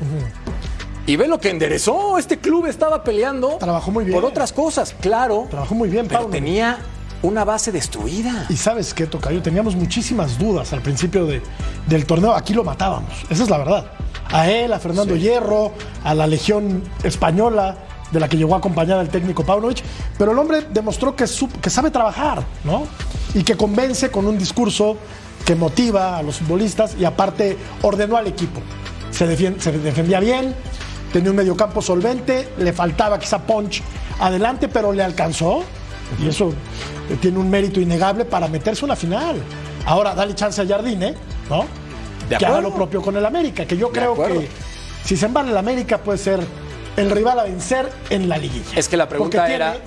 Y 1.07 1.17
ve 1.17 1.27
lo 1.27 1.39
que 1.41 1.51
enderezó. 1.51 2.17
Este 2.19 2.39
club 2.39 2.67
estaba 2.67 3.03
peleando 3.03 3.57
Trabajó 3.59 3.91
muy 3.91 4.05
bien. 4.05 4.15
por 4.19 4.25
otras 4.29 4.53
cosas, 4.53 4.95
claro. 5.01 5.47
Trabajó 5.51 5.75
muy 5.75 5.89
bien, 5.89 6.07
pero 6.07 6.21
Pauno. 6.21 6.33
tenía 6.33 6.79
una 7.23 7.45
base 7.45 7.73
destruida. 7.73 8.47
Y 8.49 8.57
sabes 8.57 8.95
qué, 8.95 9.07
Tocayo, 9.07 9.43
teníamos 9.43 9.75
muchísimas 9.77 10.39
dudas 10.39 10.73
al 10.73 10.81
principio 10.81 11.27
de- 11.27 11.43
del 11.87 12.07
torneo. 12.07 12.33
Aquí 12.35 12.55
lo 12.55 12.65
matábamos, 12.65 13.11
esa 13.31 13.43
es 13.45 13.51
la 13.51 13.59
verdad. 13.59 13.87
A 14.31 14.49
él, 14.49 14.73
a 14.73 14.79
Fernando 14.79 15.15
Hierro, 15.17 15.73
a 16.05 16.15
la 16.15 16.27
Legión 16.27 16.83
Española, 17.03 17.77
de 18.13 18.21
la 18.21 18.29
que 18.29 18.37
llegó 18.37 18.55
acompañada 18.55 19.01
el 19.03 19.09
técnico 19.09 19.45
Paunovic. 19.45 19.83
Pero 20.19 20.33
el 20.33 20.39
hombre 20.39 20.67
demostró 20.71 21.17
que, 21.17 21.27
sabe 21.27 21.91
trabajar, 21.91 22.43
¿no? 22.65 22.85
Y 23.35 23.43
que 23.43 23.57
convence 23.57 24.11
con 24.11 24.27
un 24.27 24.39
discurso 24.39 24.97
que 25.45 25.55
motiva 25.55 26.19
a 26.19 26.23
los 26.23 26.37
futbolistas 26.39 26.95
y 26.99 27.05
aparte 27.05 27.57
ordenó 27.83 28.17
al 28.17 28.27
equipo. 28.27 28.61
Se 29.11 29.27
defendía 29.27 30.21
bien, 30.21 30.55
tenía 31.13 31.31
un 31.31 31.37
mediocampo 31.37 31.83
solvente, 31.83 32.49
le 32.59 32.73
faltaba 32.73 33.19
quizá 33.19 33.39
punch 33.41 33.83
adelante, 34.21 34.69
pero 34.69 34.93
le 34.93 35.03
alcanzó. 35.03 35.63
Y 36.23 36.29
eso 36.29 36.53
eh, 37.11 37.17
tiene 37.21 37.39
un 37.39 37.49
mérito 37.49 37.81
innegable 37.81 38.25
para 38.25 38.49
meterse 38.49 38.83
a 38.83 38.87
una 38.87 38.97
final. 38.97 39.37
Ahora, 39.87 40.15
dale 40.15 40.35
chance 40.35 40.61
a 40.61 40.67
Jardine, 40.67 41.15
¿no? 41.49 41.65
De 42.29 42.37
que 42.37 42.47
haga 42.47 42.61
lo 42.61 42.75
propio 42.75 43.01
con 43.03 43.17
el 43.17 43.25
América, 43.27 43.65
que 43.67 43.77
yo 43.77 43.89
De 43.89 43.93
creo 43.99 44.13
acuerdo. 44.13 44.41
que 44.41 44.49
si 45.05 45.17
se 45.17 45.27
embala 45.27 45.51
el 45.51 45.57
América 45.57 45.99
puede 45.99 46.19
ser 46.19 46.41
el 46.97 47.11
rival 47.11 47.39
a 47.41 47.45
vencer 47.45 47.91
en 48.11 48.29
la 48.29 48.37
liguilla. 48.39 48.77
Es 48.77 48.89
que 48.89 48.97
la 48.97 49.09
pregunta 49.09 49.51
era- 49.51 49.73
tiene 49.73 49.87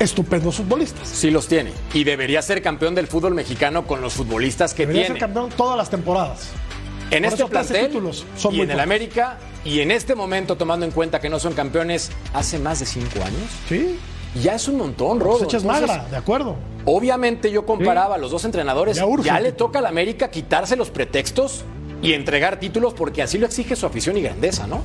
estupendos 0.00 0.56
futbolistas. 0.56 1.08
Sí 1.08 1.30
los 1.30 1.46
tiene. 1.46 1.72
Y 1.94 2.02
debería 2.04 2.42
ser 2.42 2.60
campeón 2.60 2.94
del 2.94 3.06
fútbol 3.06 3.34
mexicano 3.34 3.86
con 3.86 4.00
los 4.00 4.12
futbolistas 4.14 4.74
que 4.74 4.82
Debería 4.82 5.02
tiene. 5.02 5.14
ser 5.20 5.28
campeón 5.28 5.50
todas 5.56 5.76
las 5.76 5.88
temporadas. 5.90 6.48
En 7.16 7.24
este 7.24 7.42
eso 7.42 7.48
13 7.48 7.50
plantel 7.72 7.86
títulos 7.88 8.26
son 8.36 8.54
y 8.54 8.60
en 8.62 8.70
el. 8.70 8.80
América 8.80 9.38
y 9.64 9.80
en 9.80 9.90
este 9.90 10.14
momento 10.14 10.56
tomando 10.56 10.84
en 10.86 10.92
cuenta 10.92 11.20
que 11.20 11.28
no 11.28 11.38
son 11.38 11.52
campeones 11.54 12.10
hace 12.34 12.58
más 12.58 12.80
de 12.80 12.86
cinco 12.86 13.18
años, 13.24 13.50
Sí, 13.68 13.98
ya 14.34 14.54
es 14.54 14.66
un 14.68 14.78
montón, 14.78 15.20
Rodo. 15.20 15.38
se 15.40 15.44
echas 15.44 15.62
Entonces, 15.62 15.88
magra, 15.88 16.08
de 16.08 16.16
acuerdo. 16.16 16.56
Obviamente 16.84 17.50
yo 17.50 17.64
comparaba 17.66 18.14
a 18.16 18.18
los 18.18 18.30
dos 18.30 18.44
entrenadores. 18.44 18.96
Ya 18.96 19.02
Ya, 19.02 19.08
urge 19.08 19.40
le 19.40 19.52
toca 19.52 19.78
al 19.78 19.86
América 19.86 20.30
quitarse 20.30 20.74
los 20.76 20.90
pretextos 20.90 21.64
y 22.02 22.14
entregar 22.14 22.58
títulos 22.58 22.94
porque 22.94 23.22
así 23.22 23.38
lo 23.38 23.46
exige 23.46 23.76
su 23.76 23.86
afición 23.86 24.16
y 24.16 24.22
grandeza, 24.22 24.66
¿no? 24.66 24.82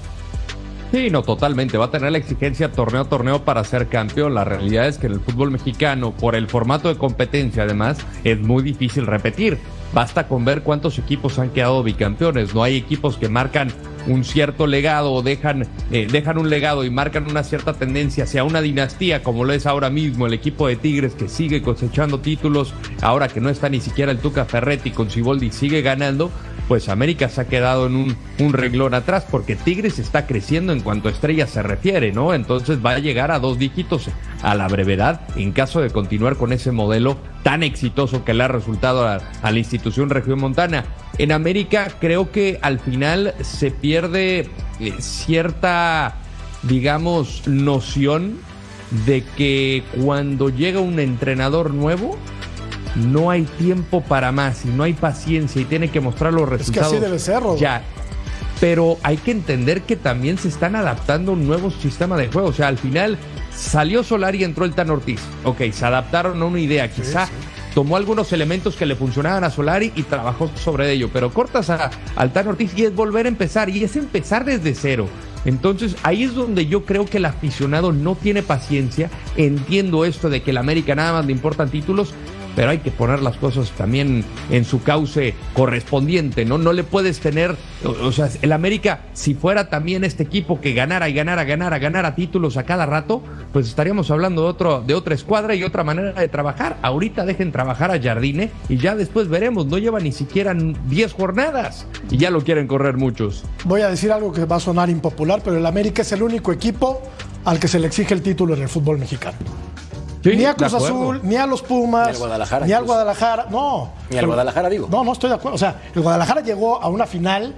Sí, 0.92 1.10
no, 1.10 1.22
totalmente. 1.24 1.78
Va 1.78 1.86
a 1.86 1.92
tener 1.92 2.12
la 2.12 2.18
exigencia 2.18 2.72
torneo 2.72 3.02
a 3.02 3.06
torneo 3.10 3.44
para 3.44 3.64
ser 3.64 3.88
campeón. 3.88 4.34
La 4.34 4.46
realidad 4.46 4.88
es 4.88 4.98
que 4.98 5.08
en 5.08 5.14
el 5.14 5.20
fútbol 5.20 5.52
mexicano, 5.52 6.12
por 6.12 6.36
el 6.36 6.48
formato 6.48 6.88
de 6.88 6.98
competencia, 6.98 7.64
además, 7.64 7.98
es 8.24 8.40
muy 8.40 8.64
difícil 8.64 9.06
repetir. 9.06 9.58
Basta 9.94 10.28
con 10.28 10.46
ver 10.46 10.64
cuántos 10.64 11.00
equipos 11.00 11.40
han 11.40 11.50
quedado 11.50 11.84
bicampeones. 11.84 12.54
No 12.54 12.64
hay 12.64 12.76
equipos 12.76 13.18
que 13.18 13.30
marcan 13.30 13.72
un 14.08 14.24
cierto 14.24 14.68
legado 14.68 15.12
o 15.14 15.22
dejan, 15.22 15.68
eh, 15.92 16.08
dejan 16.10 16.38
un 16.38 16.50
legado 16.50 16.84
y 16.84 16.90
marcan 16.90 17.30
una 17.30 17.44
cierta 17.44 17.74
tendencia 17.74 18.24
hacia 18.24 18.44
una 18.44 18.62
dinastía, 18.62 19.22
como 19.22 19.44
lo 19.44 19.54
es 19.54 19.66
ahora 19.66 19.90
mismo 19.90 20.28
el 20.28 20.34
equipo 20.34 20.68
de 20.68 20.78
Tigres 20.78 21.14
que 21.14 21.28
sigue 21.28 21.62
cosechando 21.62 22.20
títulos, 22.20 22.74
ahora 23.02 23.28
que 23.28 23.42
no 23.42 23.50
está 23.50 23.70
ni 23.70 23.82
siquiera 23.82 24.12
el 24.12 24.20
Tuca 24.20 24.46
Ferretti 24.46 24.92
con 24.92 25.10
Ciboldi 25.10 25.52
sigue 25.52 25.82
ganando, 25.82 26.32
pues 26.68 26.90
América 26.90 27.30
se 27.30 27.42
ha 27.42 27.48
quedado 27.48 27.88
en 27.88 27.96
un, 27.96 28.18
un 28.40 28.54
renglón 28.54 28.94
atrás 28.94 29.26
porque 29.30 29.56
Tigres 29.56 30.00
está 30.00 30.28
creciendo 30.28 30.74
en 30.74 30.82
cuanto 30.82 31.08
a 31.08 31.12
estrellas 31.12 31.50
se 31.50 31.64
refiere, 31.64 32.12
¿no? 32.12 32.34
Entonces 32.34 32.80
va 32.86 32.92
a 32.92 33.00
llegar 33.00 33.32
a 33.32 33.40
dos 33.40 33.58
dígitos 33.58 34.10
a 34.42 34.56
la 34.56 34.68
brevedad 34.68 35.22
en 35.36 35.52
caso 35.52 35.82
de 35.82 35.90
continuar 35.90 36.36
con 36.36 36.54
ese 36.54 36.72
modelo 36.72 37.18
tan 37.44 37.64
exitoso 37.64 38.26
que 38.26 38.34
le 38.34 38.44
ha 38.44 38.48
resultado 38.48 39.08
a, 39.08 39.22
la 39.44 39.58
institución 39.58 40.10
regiomontana. 40.10 40.86
En 41.18 41.32
América 41.32 41.88
creo 42.00 42.32
que 42.32 42.60
al 42.62 42.80
final 42.80 43.34
se 43.42 43.72
pierde 43.72 44.50
eh, 44.80 44.94
cierta, 45.00 46.16
digamos, 46.64 47.48
noción 47.48 48.38
de 49.06 49.24
que 49.38 49.84
cuando 50.02 50.50
llega 50.50 50.80
un 50.80 51.00
entrenador 51.00 51.74
nuevo, 51.74 52.18
no 52.98 53.30
hay 53.32 53.44
tiempo 53.44 54.02
para 54.02 54.32
más 54.32 54.66
y 54.66 54.70
no 54.70 54.84
hay 54.84 54.94
paciencia 54.94 55.62
y 55.62 55.66
tiene 55.66 55.90
que 55.90 56.00
mostrar 56.00 56.34
los 56.34 56.44
Es 56.44 56.50
que 56.50 56.58
resultados. 56.58 56.94
así 56.94 57.02
debe 57.02 57.20
ser. 57.20 57.44
Ya. 57.60 57.84
Pero 58.60 58.98
hay 59.04 59.18
que 59.18 59.32
entender 59.32 59.84
que 59.84 59.96
también 59.96 60.38
se 60.38 60.48
están 60.48 60.76
adaptando 60.76 61.32
a 61.32 61.36
un 61.36 61.46
nuevo 61.48 61.70
sistema 61.70 62.18
de 62.18 62.28
juego. 62.28 62.48
O 62.50 62.54
sea, 62.54 62.68
al 62.68 62.78
final 62.78 63.18
salió 63.56 64.04
Solari 64.04 64.40
y 64.40 64.44
entró 64.44 64.66
el 64.66 64.74
Tan 64.74 64.90
Ortiz. 64.90 65.20
Ok, 65.44 65.62
se 65.72 65.86
adaptaron 65.86 66.42
a 66.42 66.46
una 66.46 66.60
idea. 66.60 66.90
Quizá 66.90 67.28
tomó 67.76 67.98
algunos 67.98 68.34
elementos 68.34 68.76
que 68.76 68.88
le 68.88 68.96
funcionaban 68.96 69.44
a 69.44 69.52
Solari 69.52 69.92
y 69.96 70.04
trabajó 70.04 70.50
sobre 70.56 70.92
ello. 70.92 71.10
Pero 71.14 71.32
cortas 71.32 71.70
a, 71.70 71.92
al 72.16 72.34
Tan 72.34 72.48
Ortiz 72.48 72.72
y 72.76 72.86
es 72.86 72.96
volver 72.96 73.28
a 73.28 73.30
empezar. 73.30 73.70
Y 73.70 73.84
es 73.84 73.96
empezar 73.96 74.44
desde 74.44 74.74
cero. 74.74 75.08
Entonces 75.46 75.96
ahí 76.02 76.24
es 76.24 76.34
donde 76.34 76.66
yo 76.66 76.84
creo 76.84 77.06
que 77.06 77.18
el 77.18 77.26
aficionado 77.26 77.92
no 77.94 78.16
tiene 78.16 78.42
paciencia. 78.42 79.12
Entiendo 79.38 80.04
esto 80.04 80.32
de 80.32 80.42
que 80.42 80.50
el 80.50 80.58
América 80.58 80.96
nada 80.96 81.14
más 81.14 81.26
le 81.28 81.32
importan 81.32 81.70
títulos, 81.70 82.14
pero 82.58 82.72
hay 82.72 82.80
que 82.80 82.90
poner 82.90 83.22
las 83.22 83.38
cosas 83.38 83.70
también 83.78 84.26
en 84.50 84.66
su 84.66 84.82
cauce 84.82 85.36
correspondiente, 85.54 86.44
¿no? 86.44 86.58
No 86.58 86.74
le 86.74 86.84
puedes 86.84 87.20
tener, 87.20 87.56
o, 87.84 88.12
sea, 88.12 88.30
el 88.42 88.52
América, 88.52 89.02
si 89.14 89.36
fuera 89.36 89.70
también 89.70 90.04
este 90.04 90.24
equipo 90.24 90.60
que 90.60 90.74
ganara 90.74 91.08
y 91.08 91.14
ganara, 91.14 91.44
ganara, 91.44 91.78
ganara 91.78 92.16
títulos 92.16 92.58
a 92.58 92.64
cada 92.64 92.88
rato, 92.88 93.22
pues 93.54 93.68
estaríamos 93.68 94.10
hablando 94.10 94.42
de, 94.42 94.48
otro, 94.48 94.82
de 94.82 94.96
otra 94.96 95.14
escuadra 95.14 95.54
y 95.54 95.64
otra 95.64 95.84
manera 95.84 96.14
de 96.14 96.28
trabajar. 96.30 96.78
Ahorita 96.82 97.26
dejen 97.26 97.52
trabajar 97.52 97.92
a 97.92 98.02
Jardine 98.02 98.50
y 98.70 98.78
ya 98.78 98.96
después 98.96 99.28
veremos, 99.28 99.68
no 99.68 99.78
lleva 99.78 100.00
ni 100.00 100.12
siquiera 100.12 100.56
10 100.56 101.14
jornadas 101.14 101.86
y 102.10 102.18
ya 102.18 102.32
lo 102.32 102.42
quieren 102.42 102.66
correr 102.66 102.98
muchos. 102.98 103.44
Voy 103.66 103.82
a 103.82 103.90
decir 103.90 104.12
algo 104.12 104.34
que 104.34 104.46
va 104.46 104.56
a 104.56 104.60
sonar 104.60 104.90
impopular, 104.90 105.42
pero 105.44 105.58
el 105.58 105.66
América 105.68 106.02
es 106.02 106.12
el 106.12 106.24
único 106.24 106.52
equipo 106.52 107.04
al 107.46 107.60
que 107.60 107.68
se 107.68 107.78
le 107.78 107.86
exige 107.86 108.16
el 108.16 108.24
título 108.24 108.56
en 108.56 108.64
el 108.64 108.68
fútbol 108.68 108.98
mexicano. 108.98 109.38
Sí, 110.32 110.36
ni 110.36 110.46
a 110.46 110.54
Cruz. 110.54 110.74
Azul, 110.74 111.22
ni 111.24 111.36
a 111.36 111.46
los 111.46 111.62
Pumas, 111.62 112.08
Ni 112.08 112.14
al 112.14 112.18
Guadalajara, 112.18 112.66
ni 112.66 112.74
al. 112.74 112.86
Guadalajara, 112.86 113.46
no. 113.50 113.90
Ni 114.10 114.18
al 114.18 114.26
Guadalajara, 114.26 114.70
digo. 114.70 114.88
No, 114.92 115.04
no 115.04 115.14
estoy 115.14 115.30
de 115.30 115.36
acuerdo. 115.36 115.56
O 115.56 115.60
sea, 115.60 115.82
el 115.94 116.02
Guadalajara 116.02 116.42
llegó 116.42 116.82
a 116.82 116.90
una 116.90 117.06
final, 117.06 117.56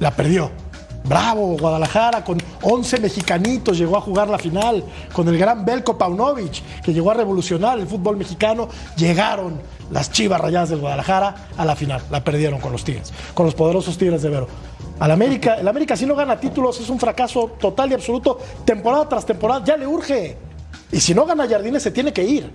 la 0.00 0.10
perdió. 0.10 0.50
Bravo, 1.04 1.56
Guadalajara, 1.56 2.24
con 2.24 2.38
11 2.62 2.98
mexicanitos 2.98 3.78
llegó 3.78 3.96
a 3.96 4.00
jugar 4.00 4.28
la 4.28 4.38
final, 4.38 4.82
con 5.12 5.28
el 5.28 5.38
gran 5.38 5.64
Belko 5.64 5.96
Paunovic, 5.96 6.82
que 6.82 6.92
llegó 6.92 7.12
a 7.12 7.14
revolucionar 7.14 7.78
el 7.78 7.86
fútbol 7.86 8.16
mexicano. 8.16 8.68
Llegaron 8.96 9.60
las 9.92 10.10
chivas 10.10 10.40
rayadas 10.40 10.70
del 10.70 10.80
Guadalajara 10.80 11.48
a 11.56 11.64
la 11.64 11.76
final, 11.76 12.02
la 12.10 12.24
perdieron 12.24 12.58
con 12.58 12.72
los 12.72 12.82
Tigres, 12.82 13.12
con 13.34 13.46
los 13.46 13.54
poderosos 13.54 13.96
Tigres 13.96 14.22
de 14.22 14.30
Vero. 14.30 14.48
Al 14.98 15.12
América, 15.12 15.54
el 15.54 15.68
América 15.68 15.96
si 15.96 16.06
no 16.06 16.16
gana 16.16 16.40
títulos 16.40 16.80
es 16.80 16.88
un 16.88 16.98
fracaso 16.98 17.52
total 17.60 17.92
y 17.92 17.94
absoluto, 17.94 18.38
temporada 18.64 19.08
tras 19.08 19.24
temporada, 19.24 19.62
ya 19.64 19.76
le 19.76 19.86
urge. 19.86 20.45
Y 20.92 21.00
si 21.00 21.14
no 21.14 21.26
gana 21.26 21.48
Jardines 21.48 21.82
se 21.82 21.90
tiene 21.90 22.12
que 22.12 22.22
ir. 22.24 22.50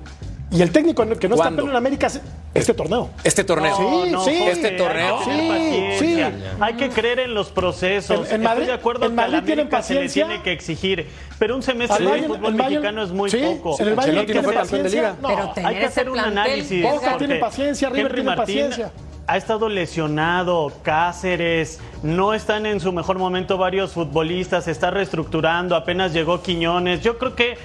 Y 0.53 0.61
el 0.61 0.69
técnico 0.71 1.05
que 1.17 1.29
no 1.29 1.35
está 1.35 1.45
¿Cuándo? 1.45 1.69
en 1.69 1.75
América 1.77 2.07
es 2.07 2.19
este 2.53 2.73
torneo. 2.73 3.09
Este 3.23 3.45
torneo. 3.45 3.73
Sí, 3.77 4.11
No, 4.11 4.21
sí. 4.25 4.35
Jorge, 4.37 4.51
Este 4.51 4.71
torneo. 4.71 5.19
hay 5.19 5.25
que 5.69 5.97
Sí, 5.97 6.05
sí. 6.15 6.21
Hay 6.59 6.73
que 6.73 6.89
creer 6.89 7.19
en 7.19 7.33
los 7.33 7.49
procesos. 7.51 8.27
En- 8.29 8.35
en 8.35 8.41
Madrid- 8.43 8.63
Estoy 8.63 8.67
de 8.67 8.73
acuerdo 8.73 9.05
en 9.05 9.15
que 9.15 9.21
a 9.21 9.27
la 9.27 9.31
Madrid 9.31 9.45
tienen 9.45 9.67
América 9.67 9.81
se 9.81 9.93
le 9.93 10.09
tiene 10.09 10.41
que 10.41 10.51
exigir, 10.51 11.07
pero 11.39 11.55
un 11.55 11.63
semestre 11.63 11.99
del 12.03 12.07
Bayern- 12.13 12.27
fútbol 12.27 12.53
Bayern- 12.53 12.57
mexicano 12.69 13.03
es 13.03 13.11
muy 13.11 13.29
sí, 13.31 13.37
poco. 13.41 13.77
en 13.81 13.87
el 13.87 13.95
Bayern 13.95 14.17
Hay 14.19 14.25
que 14.25 14.33
campeón 14.33 14.83
de 14.83 14.89
liga. 14.89 15.15
No, 15.21 15.27
Pero 15.29 15.67
hay 15.67 15.75
que 15.77 15.85
hacer 15.85 16.09
un 16.09 16.19
análisis. 16.19 16.83
Boca 16.83 17.17
tiene 17.17 17.35
paciencia, 17.35 17.87
River 17.89 18.05
Henry 18.07 18.15
tiene 18.21 18.35
Martín 18.35 18.55
paciencia. 18.67 18.91
Ha 19.27 19.37
estado 19.37 19.69
lesionado, 19.69 20.73
Cáceres, 20.83 21.79
no 22.03 22.33
están 22.33 22.65
en 22.65 22.81
su 22.81 22.91
mejor 22.91 23.17
momento 23.17 23.57
varios 23.57 23.93
futbolistas, 23.93 24.65
se 24.65 24.71
está 24.71 24.91
reestructurando, 24.91 25.77
apenas 25.77 26.11
llegó 26.11 26.41
Quiñones. 26.41 27.01
Yo 27.01 27.17
creo 27.17 27.35
que 27.35 27.55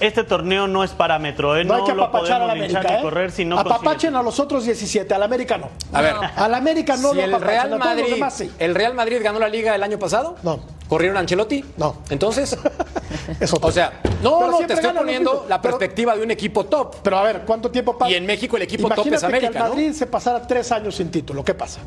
este 0.00 0.24
torneo 0.24 0.66
no 0.66 0.84
es 0.84 0.90
parámetro, 0.90 1.56
¿eh? 1.56 1.64
No, 1.64 1.74
hay 1.74 1.84
que 1.84 1.94
lo 1.94 2.04
apapachar 2.04 2.42
a 2.42 2.46
la 2.46 2.52
América. 2.52 2.80
ni 2.82 2.94
¿eh? 2.94 2.98
correr 3.02 3.30
si 3.32 3.44
no 3.44 3.58
Apapachen 3.58 4.12
consigue- 4.12 4.16
a 4.18 4.22
los 4.22 4.38
otros 4.40 4.64
17, 4.64 5.12
al 5.14 5.22
América 5.22 5.58
no. 5.58 5.70
A 5.92 6.00
ver. 6.02 6.14
Al 6.36 6.54
América 6.54 6.96
no 6.96 7.10
si 7.10 7.16
lo 7.16 7.22
el 7.22 7.34
apapachen, 7.34 7.48
Real 7.48 7.66
a 7.66 7.68
todos 7.70 7.78
los 7.80 7.96
Madrid, 7.96 8.14
demás 8.14 8.34
sí. 8.34 8.50
¿El 8.58 8.74
Real 8.74 8.94
Madrid 8.94 9.18
ganó 9.22 9.38
la 9.38 9.48
liga 9.48 9.74
el 9.74 9.82
año 9.82 9.98
pasado? 9.98 10.36
No. 10.42 10.60
¿Corrieron 10.88 11.16
a 11.16 11.20
Ancelotti? 11.20 11.64
No. 11.76 11.96
Entonces, 12.10 12.56
Es 13.40 13.52
otro. 13.52 13.68
o 13.68 13.72
sea, 13.72 14.00
no, 14.22 14.38
Pero 14.38 14.50
no, 14.52 14.58
te 14.66 14.72
estoy 14.72 14.92
poniendo 14.92 15.46
la 15.48 15.60
Pero- 15.60 15.76
perspectiva 15.78 16.16
de 16.16 16.22
un 16.22 16.30
equipo 16.30 16.64
top. 16.64 16.96
Pero 17.02 17.18
a 17.18 17.22
ver, 17.24 17.42
¿cuánto 17.46 17.70
tiempo 17.70 17.96
pasa? 17.98 18.10
Y 18.10 18.14
en 18.14 18.24
México 18.24 18.56
el 18.56 18.62
equipo 18.62 18.88
top 18.88 19.00
es 19.00 19.06
Imagínate 19.06 19.26
América, 19.26 19.52
que 19.52 19.58
¿no? 19.58 19.64
el 19.66 19.70
Madrid 19.72 19.92
se 19.92 20.06
pasara 20.06 20.46
tres 20.46 20.72
años 20.72 20.94
sin 20.96 21.10
título. 21.10 21.44
¿Qué 21.44 21.52
pasa? 21.54 21.80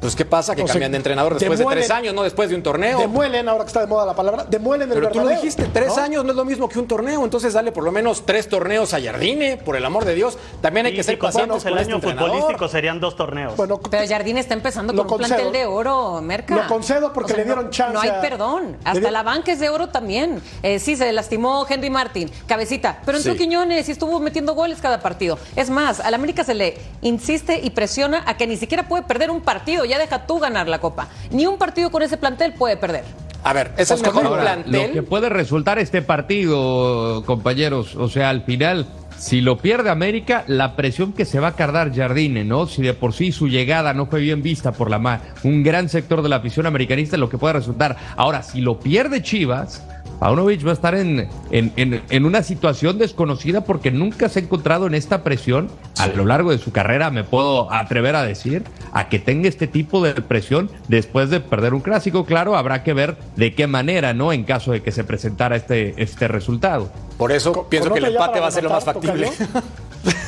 Pues, 0.00 0.14
¿qué 0.14 0.24
pasa? 0.24 0.54
Que 0.54 0.62
O 0.62 0.66
sea, 0.66 0.74
cambian 0.74 0.92
de 0.92 0.96
entrenador 0.98 1.36
después 1.36 1.58
de 1.58 1.64
tres 1.66 1.90
años, 1.90 2.14
no 2.14 2.22
después 2.22 2.48
de 2.48 2.54
un 2.54 2.62
torneo. 2.62 2.98
Demuelen, 3.00 3.48
ahora 3.48 3.64
que 3.64 3.68
está 3.68 3.80
de 3.80 3.88
moda 3.88 4.06
la 4.06 4.14
palabra, 4.14 4.44
demuelen 4.48 4.88
el 4.92 4.94
Pero 4.94 5.10
tú 5.10 5.20
lo 5.20 5.28
dijiste, 5.28 5.64
tres 5.72 5.96
¿no? 5.96 6.02
años 6.02 6.24
no 6.24 6.30
es 6.30 6.36
lo 6.36 6.44
mismo 6.44 6.68
que 6.68 6.78
un 6.78 6.86
torneo, 6.86 7.24
entonces 7.24 7.52
dale 7.52 7.72
por 7.72 7.82
lo 7.82 7.90
menos 7.90 8.24
tres 8.24 8.48
torneos 8.48 8.94
a 8.94 9.00
Jardine, 9.02 9.56
por 9.56 9.74
el 9.74 9.84
amor 9.84 10.04
de 10.04 10.14
Dios. 10.14 10.38
También 10.60 10.86
hay 10.86 10.92
Y 10.92 10.96
que 10.96 11.02
si 11.02 11.08
ser 11.08 11.18
pacientes 11.18 11.64
contamos 11.64 11.64
el 11.64 11.70
con 11.72 11.78
este 11.80 11.90
año 11.92 11.96
entrenador. 11.96 12.30
futbolístico 12.30 12.68
serían 12.68 13.00
dos 13.00 13.16
torneos. 13.16 13.56
Bueno, 13.56 13.80
Pero 13.90 14.06
Jardín 14.08 14.38
está 14.38 14.54
empezando 14.54 14.94
con 14.94 15.10
un 15.10 15.18
plantel 15.18 15.50
de 15.52 15.66
oro, 15.66 16.20
Merca. 16.22 16.54
Lo 16.54 16.66
concedo 16.68 17.12
porque 17.12 17.32
le 17.34 17.44
dieron 17.44 17.64
no- 17.64 17.70
chance 17.70 17.92
No 17.94 18.00
hay 18.00 18.10
a- 18.10 18.20
perdón. 18.20 18.76
Hasta 18.84 19.10
la 19.10 19.24
banca 19.24 19.50
es 19.50 19.58
de 19.58 19.68
oro 19.68 19.88
también. 19.88 20.40
Eh, 20.62 20.78
sí, 20.78 20.94
se 20.94 21.12
lastimó 21.12 21.66
Henry 21.68 21.90
Martin, 21.90 22.30
cabecita. 22.46 23.00
Pero 23.04 23.18
entró 23.18 23.32
Sí. 23.32 23.38
Quiñones 23.38 23.88
y 23.88 23.92
estuvo 23.92 24.20
metiendo 24.20 24.54
goles 24.54 24.78
cada 24.80 25.00
partido. 25.00 25.38
Es 25.56 25.70
más, 25.70 25.98
al 25.98 26.14
América 26.14 26.44
se 26.44 26.54
le 26.54 26.78
insiste 27.02 27.60
y 27.62 27.70
presiona 27.70 28.22
a 28.26 28.36
que 28.36 28.46
ni 28.46 28.56
siquiera 28.56 28.86
puede 28.88 29.02
perder 29.02 29.30
un 29.32 29.40
partido. 29.40 29.84
Ya 29.88 29.98
deja 29.98 30.26
tú 30.26 30.38
ganar 30.38 30.68
la 30.68 30.78
copa. 30.80 31.08
Ni 31.30 31.46
un 31.46 31.58
partido 31.58 31.90
con 31.90 32.02
ese 32.02 32.16
plantel 32.16 32.52
puede 32.54 32.76
perder. 32.76 33.04
A 33.44 33.52
ver, 33.52 33.72
es 33.76 33.90
el 33.90 34.00
mejor 34.02 34.26
Ahora, 34.26 34.42
plantel. 34.42 34.88
Lo 34.88 34.92
que 34.92 35.02
puede 35.02 35.28
resultar 35.28 35.78
este 35.78 36.02
partido, 36.02 37.22
compañeros, 37.24 37.94
o 37.96 38.08
sea, 38.08 38.30
al 38.30 38.42
final, 38.42 38.86
si 39.16 39.40
lo 39.40 39.58
pierde 39.58 39.90
América, 39.90 40.44
la 40.48 40.74
presión 40.76 41.12
que 41.12 41.24
se 41.24 41.38
va 41.40 41.48
a 41.48 41.52
cargar 41.56 41.94
Jardine, 41.94 42.44
¿no? 42.44 42.66
Si 42.66 42.82
de 42.82 42.94
por 42.94 43.12
sí 43.12 43.30
su 43.32 43.48
llegada 43.48 43.94
no 43.94 44.06
fue 44.06 44.20
bien 44.20 44.42
vista 44.42 44.72
por 44.72 44.90
la 44.90 44.98
ma- 44.98 45.20
un 45.44 45.62
gran 45.62 45.88
sector 45.88 46.22
de 46.22 46.28
la 46.28 46.36
afición 46.36 46.66
americanista, 46.66 47.16
lo 47.16 47.28
que 47.28 47.38
puede 47.38 47.54
resultar. 47.54 47.96
Ahora, 48.16 48.42
si 48.42 48.60
lo 48.60 48.80
pierde 48.80 49.22
Chivas, 49.22 49.84
Paunovic 50.20 50.66
va 50.66 50.70
a 50.70 50.74
estar 50.74 50.94
en, 50.94 51.28
en, 51.50 51.72
en- 51.76 52.02
en 52.10 52.24
una 52.24 52.42
situación 52.42 52.98
desconocida 52.98 53.62
porque 53.64 53.90
nunca 53.90 54.28
se 54.28 54.40
ha 54.40 54.42
encontrado 54.42 54.86
en 54.86 54.94
esta 54.94 55.22
presión 55.22 55.68
a 55.98 56.08
lo 56.08 56.24
largo 56.24 56.50
de 56.50 56.58
su 56.58 56.72
carrera, 56.72 57.10
me 57.10 57.24
puedo 57.24 57.72
atrever 57.72 58.16
a 58.16 58.22
decir, 58.24 58.64
a 58.92 59.08
que 59.08 59.18
tenga 59.18 59.48
este 59.48 59.66
tipo 59.66 60.02
de 60.02 60.14
presión 60.14 60.70
después 60.88 61.30
de 61.30 61.40
perder 61.40 61.74
un 61.74 61.80
clásico. 61.80 62.24
Claro, 62.24 62.56
habrá 62.56 62.82
que 62.82 62.92
ver 62.94 63.16
de 63.36 63.54
qué 63.54 63.66
manera, 63.66 64.12
¿no? 64.14 64.32
En 64.32 64.44
caso 64.44 64.72
de 64.72 64.82
que 64.82 64.90
se 64.92 65.04
presentara 65.04 65.56
este, 65.56 66.00
este 66.02 66.26
resultado. 66.28 66.90
Por 67.16 67.32
eso 67.32 67.66
pienso 67.68 67.92
que 67.92 67.98
el 67.98 68.06
empate 68.06 68.40
va 68.40 68.48
a 68.48 68.50
ser 68.50 68.64
lo 68.64 68.70
más 68.70 68.84
factible. 68.84 69.30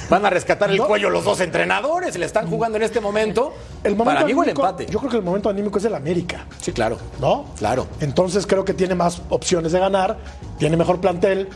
Van 0.09 0.27
a 0.27 0.31
rescatar 0.31 0.71
el 0.71 0.77
No. 0.79 0.87
cuello 0.87 1.09
los 1.11 1.25
dos 1.25 1.41
entrenadores, 1.41 2.17
le 2.19 2.27
están 2.27 2.49
jugando 2.49 2.77
en 2.77 2.83
este 2.83 3.01
momento. 3.01 3.53
el 3.85 3.93
momento 3.97 4.05
Para 4.15 4.27
mí 4.27 4.33
fue 4.35 4.45
el 4.45 4.51
anímico- 4.51 4.67
empate. 4.67 4.87
Yo 4.87 4.99
creo 4.99 5.11
que 5.11 5.17
el 5.19 5.23
momento 5.23 5.49
anímico 5.49 5.79
es 5.79 5.85
el 5.85 5.95
América. 5.95 6.47
Sí, 6.61 6.73
claro. 6.73 6.99
¿no? 7.21 7.47
Claro. 7.57 7.87
Entonces 8.01 8.47
creo 8.47 8.65
que 8.65 8.75
tiene 8.75 8.95
más 8.95 9.23
opciones 9.31 9.73
de 9.73 9.79
ganar, 9.79 10.19
tiene 10.59 10.77
mejor 10.77 11.01
plantel, 11.01 11.49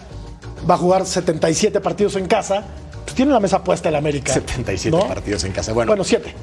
va 0.68 0.74
a 0.74 0.78
jugar 0.78 1.04
77 1.06 1.80
partidos 1.80 2.16
en 2.16 2.26
casa, 2.26 2.62
pues 3.04 3.14
tiene 3.14 3.32
la 3.32 3.40
mesa 3.40 3.62
puesta 3.64 3.88
el 3.88 3.96
América. 3.96 4.32
77 4.32 4.96
¿no? 4.96 5.06
partidos 5.08 5.44
en 5.44 5.52
casa. 5.52 5.72
Bueno, 5.72 5.90
Bueno, 5.90 6.04
7. 6.04 6.34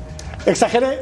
Exageré. 0.46 1.00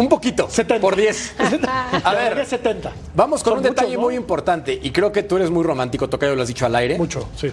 Un 0.00 0.08
poquito. 0.08 0.48
70. 0.48 0.80
Por 0.80 0.96
10. 0.96 1.34
A 2.04 2.14
ver, 2.14 2.32
Agregué 2.32 2.46
70. 2.46 2.92
vamos 3.14 3.42
con 3.42 3.52
Son 3.52 3.58
un 3.58 3.64
detalle 3.64 3.96
muy 3.98 4.16
importante. 4.16 4.78
Y 4.82 4.90
creo 4.90 5.12
que 5.12 5.22
tú 5.22 5.36
eres 5.36 5.50
muy 5.50 5.62
romántico, 5.62 6.08
Tocayo, 6.08 6.34
lo 6.34 6.42
has 6.42 6.48
dicho 6.48 6.66
al 6.66 6.74
aire. 6.74 6.96
Mucho, 6.98 7.28
sí. 7.36 7.52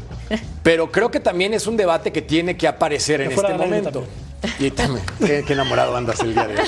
Pero 0.64 0.92
creo 0.92 1.12
que 1.12 1.20
también 1.20 1.54
es 1.54 1.68
un 1.68 1.78
debate 1.78 2.12
que 2.12 2.22
tiene 2.22 2.58
que 2.58 2.68
aparecer 2.68 3.22
en 3.22 3.30
Que 3.30 3.36
este 3.36 3.54
momento. 3.54 4.04
Y 4.60 4.72
también, 4.72 5.06
qué, 5.20 5.44
qué 5.46 5.54
enamorado 5.54 5.96
andas 5.96 6.20
el 6.22 6.34
día 6.34 6.48
de 6.48 6.56
hoy. 6.62 6.68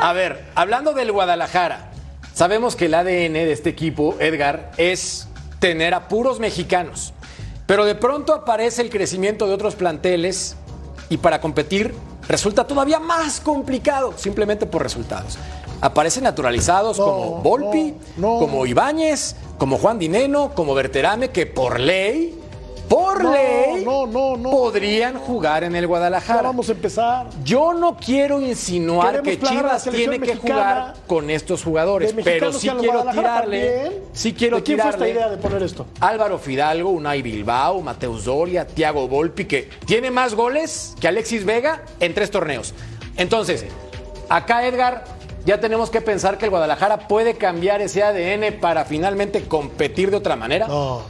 A 0.00 0.12
ver, 0.12 0.44
hablando 0.54 0.92
del 0.92 1.12
Guadalajara, 1.12 1.90
sabemos 2.34 2.76
que 2.76 2.86
el 2.86 2.94
ADN 2.94 3.34
de 3.34 3.52
este 3.52 3.70
equipo, 3.70 4.16
Edgar, 4.18 4.72
es 4.76 5.28
tener 5.58 5.94
a 5.94 6.08
puros 6.08 6.40
mexicanos. 6.40 7.14
Pero 7.66 7.84
de 7.84 7.94
pronto 7.94 8.34
aparece 8.34 8.82
el 8.82 8.90
crecimiento 8.90 9.46
de 9.46 9.54
otros 9.54 9.76
planteles 9.76 10.56
y 11.12 11.18
para 11.18 11.42
competir 11.42 11.94
resulta 12.26 12.66
todavía 12.66 12.98
más 12.98 13.38
complicado, 13.38 14.14
simplemente 14.16 14.64
por 14.64 14.82
resultados. 14.82 15.36
Aparecen 15.82 16.24
naturalizados 16.24 16.98
No, 16.98 17.04
como 17.04 17.42
Volpi, 17.42 17.94
no, 18.16 18.34
no. 18.34 18.38
como 18.38 18.64
Ibáñez, 18.64 19.36
como 19.58 19.76
Juan 19.76 19.98
Dineno, 19.98 20.54
como 20.54 20.72
Berterame, 20.74 21.28
que 21.30 21.44
por 21.44 21.78
ley, 21.78 22.40
por 22.92 23.24
No, 23.24 23.32
ley, 23.32 23.84
no, 23.84 24.06
no, 24.06 24.36
no. 24.36 24.50
podrían 24.50 25.14
jugar 25.18 25.64
en 25.64 25.74
el 25.74 25.82
Ya 25.82 25.88
Guadalajara. 25.88 26.42
vamos 26.42 26.68
a 26.68 26.72
empezar. 26.72 27.26
Yo 27.42 27.72
no 27.72 27.96
quiero 27.96 28.40
insinuar 28.40 29.22
Queremos 29.22 29.28
que 29.48 29.48
Chivas 29.48 29.84
tiene 29.84 30.20
que 30.20 30.36
jugar 30.36 30.94
con 31.06 31.30
estos 31.30 31.64
jugadores, 31.64 32.14
pero 32.22 32.52
sí 32.52 32.68
quiero 32.68 33.04
tirarle, 33.10 34.02
sí 34.12 34.34
quiero 34.34 34.56
¿De 34.58 34.62
quién 34.62 34.78
fue 34.78 34.90
esta 34.90 35.04
tirarle 35.04 35.20
idea 35.20 35.28
de 35.30 35.36
poner 35.38 35.62
esto? 35.62 35.86
Álvaro 36.00 36.38
Fidalgo, 36.38 36.90
Unai 36.90 37.22
Bilbao, 37.22 37.80
Mateus 37.80 38.26
Doria, 38.26 38.66
Thiago 38.66 39.08
Volpi, 39.08 39.46
que 39.46 39.70
tiene 39.86 40.10
más 40.10 40.34
goles 40.34 40.94
que 41.00 41.08
Alexis 41.08 41.46
Vega 41.46 41.82
en 41.98 42.12
tres 42.12 42.30
torneos. 42.30 42.74
Entonces, 43.16 43.64
acá 44.28 44.66
Edgar, 44.66 45.04
ya 45.46 45.60
tenemos 45.60 45.88
que 45.88 46.00
pensar 46.02 46.36
que 46.36 46.44
el 46.44 46.50
Guadalajara 46.50 47.08
puede 47.08 47.34
cambiar 47.34 47.80
ese 47.80 48.02
ADN 48.02 48.60
para 48.60 48.84
finalmente 48.84 49.44
competir 49.44 50.10
de 50.10 50.18
otra 50.18 50.36
manera. 50.36 50.68
No, 50.68 51.02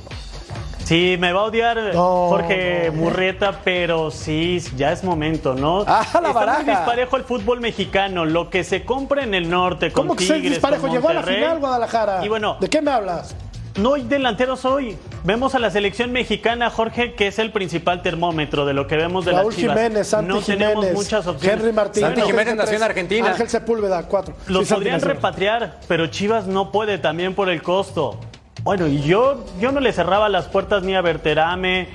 Sí, 0.85 1.17
me 1.19 1.33
va 1.33 1.41
a 1.41 1.45
odiar 1.45 1.79
No, 1.95 2.29
Jorge 2.29 2.91
no. 2.93 2.93
Murrieta, 3.03 3.61
pero 3.65 4.11
sí, 4.11 4.61
ya 4.77 4.93
es 4.93 5.05
momento, 5.05 5.55
¿no? 5.55 5.85
Ah, 5.87 6.05
la 6.15 6.19
Está 6.29 6.33
baraja. 6.33 6.63
muy 6.63 6.71
disparejo 6.71 7.17
el 7.17 7.25
fútbol 7.25 7.61
mexicano. 7.61 8.25
Lo 8.25 8.51
que 8.51 8.65
se 8.65 8.85
compra 8.85 9.23
en 9.23 9.35
el 9.35 9.49
norte 9.49 9.93
con 9.93 10.07
¿Cómo 10.09 10.17
que 10.17 10.25
se 10.27 10.35
Tigres, 10.35 10.53
disparejo? 10.53 10.83
con 10.83 10.91
Llegó 10.93 11.09
a 11.09 11.15
la 11.15 11.23
final 11.23 11.59
Guadalajara. 11.61 12.25
Y 12.25 12.29
bueno, 12.29 12.57
¿De 12.61 12.69
qué 12.69 12.83
me 12.83 12.91
hablas? 12.91 13.35
no 13.77 13.95
hay 13.95 14.03
delanteros 14.03 14.65
hoy. 14.67 14.99
Vemos 15.25 15.55
a 15.55 15.59
la 15.61 15.71
selección 15.71 16.11
mexicana, 16.13 16.69
Jorge, 16.69 17.15
que 17.15 17.29
es 17.29 17.39
el 17.39 17.53
principal 17.53 18.03
termómetro 18.03 18.67
de 18.67 18.75
lo 18.75 18.87
que 18.89 18.97
vemos 18.97 19.25
de 19.25 19.33
Raúl 19.33 19.47
las 19.47 19.57
Chivas. 19.57 19.77
Jiménez, 19.79 20.07
Santi 20.09 20.29
no 20.29 20.41
tenemos 20.41 20.75
Jiménez, 20.85 20.95
muchas 20.95 21.27
opciones. 21.29 21.61
Henry 21.61 21.73
Martín. 21.73 22.03
Santi 22.03 22.21
Ángel 22.21 22.33
Jiménez 22.37 22.57
nació 22.57 22.77
en 22.77 22.83
Argentina. 22.83 23.29
Ángel 23.31 23.49
Sepúlveda, 23.49 24.03
cuatro. 24.09 24.35
Los 24.49 24.67
Sí, 24.69 24.75
podrían 24.75 25.01
repatriar, 25.01 25.79
pero 25.89 26.09
Chivas 26.09 26.47
no 26.49 26.71
puede 26.73 26.99
también 26.99 27.35
por 27.35 27.49
el 27.49 27.63
costo. 27.63 28.19
Bueno, 28.63 28.87
y 28.87 29.03
yo, 29.03 29.45
yo 29.61 29.73
no 29.73 29.81
le 29.81 29.93
cerraba 29.93 30.29
las 30.29 30.47
puertas 30.47 30.85
ni 30.85 30.95
a 30.95 31.01
Berterame, 31.01 31.89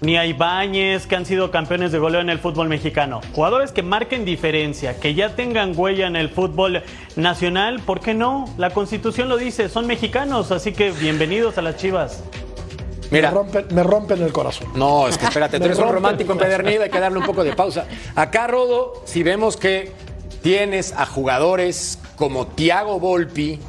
ni 0.00 0.16
a 0.16 0.24
Ibáñez, 0.26 1.06
que 1.06 1.16
han 1.16 1.26
sido 1.26 1.50
campeones 1.50 1.92
de 1.92 1.98
goleo 1.98 2.20
en 2.20 2.30
el 2.30 2.38
fútbol 2.38 2.68
mexicano. 2.68 3.20
Jugadores 3.34 3.72
que 3.72 3.82
marquen 3.82 4.24
diferencia, 4.24 4.98
que 4.98 5.14
ya 5.14 5.34
tengan 5.36 5.72
huella 5.76 6.06
en 6.06 6.16
el 6.16 6.30
fútbol 6.30 6.82
nacional, 7.16 7.80
¿por 7.80 8.00
qué 8.00 8.14
no? 8.14 8.46
La 8.56 8.70
constitución 8.70 9.28
lo 9.28 9.36
dice, 9.36 9.68
son 9.68 9.86
mexicanos, 9.86 10.50
así 10.50 10.72
que 10.72 10.92
bienvenidos 10.92 11.58
a 11.58 11.62
las 11.62 11.76
Chivas. 11.76 12.24
Mira, 13.10 13.28
Me 13.30 13.34
rompen, 13.36 13.66
me 13.72 13.82
rompen 13.82 14.22
el 14.22 14.32
corazón. 14.32 14.68
No, 14.74 15.06
es 15.08 15.18
que 15.18 15.26
espérate, 15.26 15.58
tú 15.60 15.64
eres 15.66 15.78
un 15.78 15.90
romántico 15.90 16.32
el 16.32 16.38
corazón. 16.38 16.52
empedernido, 16.52 16.84
hay 16.84 16.90
que 16.90 17.00
darle 17.00 17.18
un 17.18 17.26
poco 17.26 17.44
de 17.44 17.52
pausa. 17.52 17.86
Acá, 18.14 18.46
Rodo, 18.46 19.02
si 19.04 19.22
vemos 19.22 19.56
que 19.58 19.92
tienes 20.42 20.92
a 20.92 21.04
jugadores 21.06 21.98
como 22.16 22.46
Tiago 22.46 22.98
Volpi, 22.98 23.60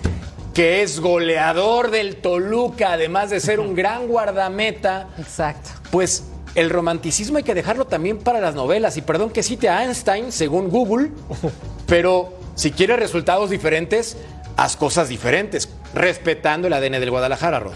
que 0.56 0.82
es 0.82 1.00
goleador 1.02 1.92
del 1.92 2.16
Toluca, 2.16 2.94
además 2.94 3.30
de 3.30 3.40
ser 3.42 3.60
un 3.60 3.76
gran 3.76 4.08
guardameta, 4.08 5.10
Exacto. 5.20 5.70
pues 5.92 6.24
el 6.56 6.70
romanticismo 6.70 7.38
hay 7.38 7.44
que 7.44 7.54
dejarlo 7.54 7.86
también 7.86 8.18
para 8.20 8.40
las 8.40 8.56
novelas. 8.56 8.96
Y 8.96 9.02
perdón 9.02 9.30
que 9.32 9.44
cite 9.44 9.68
a 9.68 9.84
Einstein, 9.84 10.32
según 10.32 10.70
Google, 10.70 11.12
pero 11.88 12.34
si 12.56 12.72
quieres 12.72 12.98
resultados 12.98 13.50
diferentes, 13.50 14.18
haz 14.56 14.78
cosas 14.78 15.10
diferentes. 15.10 15.70
respetando 15.94 16.68
el 16.68 16.74
ADN 16.74 16.94
del 17.02 17.12
Guadalajara, 17.12 17.60
Rod. 17.60 17.74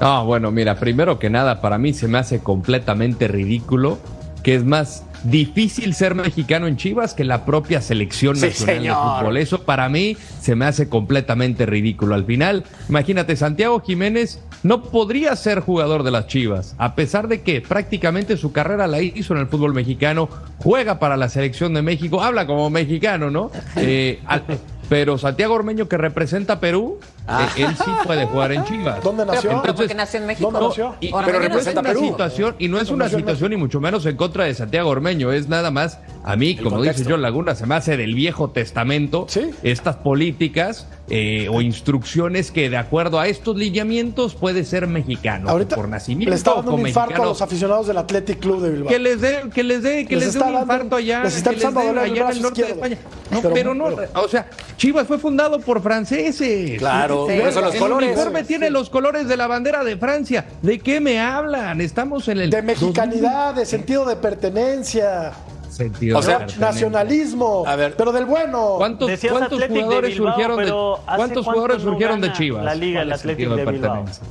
No, 0.00 0.26
bueno, 0.26 0.50
mira, 0.50 0.78
primero 0.78 1.18
que 1.18 1.30
nada, 1.30 1.60
para 1.62 1.78
mí 1.78 1.94
se 1.94 2.06
me 2.08 2.18
hace 2.18 2.40
completamente 2.40 3.28
ridículo 3.28 3.98
que 4.42 4.54
es 4.56 4.64
más 4.64 5.04
difícil 5.24 5.94
ser 5.94 6.14
mexicano 6.14 6.66
en 6.66 6.76
Chivas 6.76 7.14
que 7.14 7.24
la 7.24 7.44
propia 7.44 7.80
selección 7.80 8.36
Sí, 8.36 8.46
nacional 8.46 8.76
señor. 8.76 8.96
de 8.96 9.02
fútbol. 9.20 9.36
Eso 9.36 9.62
para 9.62 9.88
mí 9.88 10.16
se 10.40 10.54
me 10.56 10.64
hace 10.64 10.88
completamente 10.88 11.66
ridículo. 11.66 12.14
Al 12.14 12.24
final, 12.24 12.64
imagínate, 12.88 13.36
Santiago 13.36 13.80
Jiménez 13.80 14.40
no 14.62 14.82
podría 14.82 15.34
ser 15.36 15.60
jugador 15.60 16.02
de 16.02 16.10
las 16.12 16.26
Chivas, 16.28 16.74
a 16.78 16.94
pesar 16.94 17.28
de 17.28 17.42
que 17.42 17.60
prácticamente 17.60 18.36
su 18.36 18.52
carrera 18.52 18.86
la 18.86 19.00
hizo 19.02 19.34
en 19.34 19.40
el 19.40 19.46
fútbol 19.48 19.74
mexicano, 19.74 20.28
juega 20.58 20.98
para 20.98 21.16
la 21.16 21.28
selección 21.28 21.74
de 21.74 21.82
México, 21.82 22.22
habla 22.22 22.46
como 22.46 22.70
mexicano, 22.70 23.30
¿no? 23.30 23.50
Eh, 23.76 24.20
al- 24.26 24.42
pero 24.88 25.16
Santiago 25.16 25.54
Ormeño 25.54 25.88
que 25.88 25.96
representa 25.96 26.54
a 26.54 26.60
Perú, 26.60 26.98
Ah. 27.26 27.48
eh, 27.56 27.62
él 27.64 27.76
sí 27.76 27.90
puede 28.04 28.26
jugar 28.26 28.52
en 28.52 28.64
Chivas. 28.64 29.02
¿Dónde 29.02 29.24
nació? 29.24 29.42
Pero 29.50 29.56
Entonces- 29.58 29.74
porque 29.76 29.94
nació 29.94 30.20
en 30.20 30.26
México. 30.26 30.50
¿Dónde 30.50 30.68
nació? 30.68 30.94
Y- 31.00 31.12
Ahora, 31.12 31.26
pero 31.26 31.38
representa 31.38 31.80
es 31.80 31.86
una 31.86 31.88
Perú. 31.94 32.06
situación 32.06 32.56
y 32.58 32.68
no 32.68 32.80
es 32.80 32.90
una 32.90 33.08
situación 33.08 33.52
y 33.52 33.56
mucho 33.56 33.80
menos 33.80 34.04
en 34.06 34.16
contra 34.16 34.44
de 34.44 34.54
Santiago 34.54 34.90
Ormeño, 34.90 35.30
es 35.32 35.48
nada 35.48 35.70
más 35.70 35.98
a 36.24 36.36
mí, 36.36 36.56
como 36.56 36.76
contexto. 36.76 36.98
dice 37.02 37.10
John 37.12 37.22
Laguna, 37.22 37.54
se 37.54 37.66
me 37.66 37.74
hace 37.76 37.96
del 37.96 38.14
viejo 38.14 38.50
testamento 38.50 39.26
Sí. 39.28 39.50
estas 39.62 39.96
políticas 39.96 40.86
eh, 41.08 41.48
o 41.50 41.60
instrucciones 41.60 42.50
que 42.52 42.70
de 42.70 42.76
acuerdo 42.76 43.18
a 43.20 43.26
estos 43.26 43.56
lineamientos 43.56 44.34
puede 44.34 44.64
ser 44.64 44.86
mexicano 44.86 45.50
Ahorita 45.50 45.74
por 45.76 45.88
nacimiento 45.88 46.30
le 46.30 46.36
está 46.36 46.52
o 46.52 46.56
dando 46.56 46.70
con 46.70 46.80
un 46.80 46.86
infarto 46.86 47.22
a 47.22 47.26
los 47.26 47.42
aficionados 47.42 47.86
del 47.88 47.98
Athletic 47.98 48.38
Club 48.38 48.62
de 48.62 48.70
Bilbao. 48.70 48.88
Que 48.88 48.98
les 48.98 49.20
dé, 49.20 49.40
que 49.52 49.62
les 49.62 49.82
dé, 49.82 50.06
que 50.06 50.14
Les 50.16 50.26
les, 50.26 50.34
dé 50.34 50.38
un 50.40 50.46
dando- 50.46 50.60
infarto 50.62 50.96
allá, 50.96 51.24
les 51.24 51.36
está 51.36 51.50
que 51.50 51.56
dé 51.56 51.62
el 51.66 51.76
allá 51.98 52.06
en 52.06 52.06
el 52.36 52.42
norte 52.42 52.62
de 52.62 52.68
izquierdo. 52.70 52.72
España. 52.74 52.98
No, 53.30 53.40
Pero- 53.42 53.54
pero, 53.54 53.74
no, 53.74 53.84
pero- 53.96 54.08
o 54.22 54.28
sea, 54.28 54.46
Chivas 54.76 55.06
fue 55.06 55.18
fundado 55.18 55.58
por 55.60 55.82
franceses. 55.82 56.78
Claro, 56.78 57.11
Sí. 57.28 57.38
por 57.38 57.48
eso 57.48 57.60
los 57.60 57.74
el 57.74 57.80
colores. 57.80 58.08
uniforme 58.10 58.44
tiene 58.44 58.70
los 58.70 58.90
colores 58.90 59.28
de 59.28 59.36
la 59.36 59.46
bandera 59.46 59.84
de 59.84 59.96
Francia. 59.96 60.46
¿De 60.62 60.78
qué 60.78 61.00
me 61.00 61.20
hablan? 61.20 61.80
Estamos 61.80 62.28
en 62.28 62.40
el 62.40 62.50
De 62.50 62.62
mexicanidad, 62.62 63.54
de 63.54 63.64
sentido 63.66 64.04
de 64.04 64.16
pertenencia, 64.16 65.32
sentido 65.70 66.18
O 66.18 66.22
sea, 66.22 66.40
de 66.40 66.56
nacionalismo, 66.58 67.64
A 67.66 67.76
ver. 67.76 67.94
pero 67.96 68.12
del 68.12 68.24
bueno. 68.26 68.74
¿Cuántos, 68.76 69.08
Decías 69.08 69.32
cuántos 69.32 69.58
de 69.58 69.68
jugadores 69.68 70.10
Bilbao, 70.14 70.28
surgieron 70.28 70.56
de 70.58 70.64
pero 70.64 70.94
¿hace 70.94 71.04
cuántos 71.16 71.18
cuánto 71.18 71.42
jugadores 71.44 71.78
no 71.84 71.90
surgieron 71.90 72.20
de 72.20 72.32
Chivas? 72.32 72.64
la 72.64 72.74
liga, 72.74 73.00
¿Cuál 73.00 73.12
el 73.12 73.18
sentido 73.18 73.56
de 73.56 73.64
Bilbao? 73.64 73.92
pertenencia? 74.04 74.24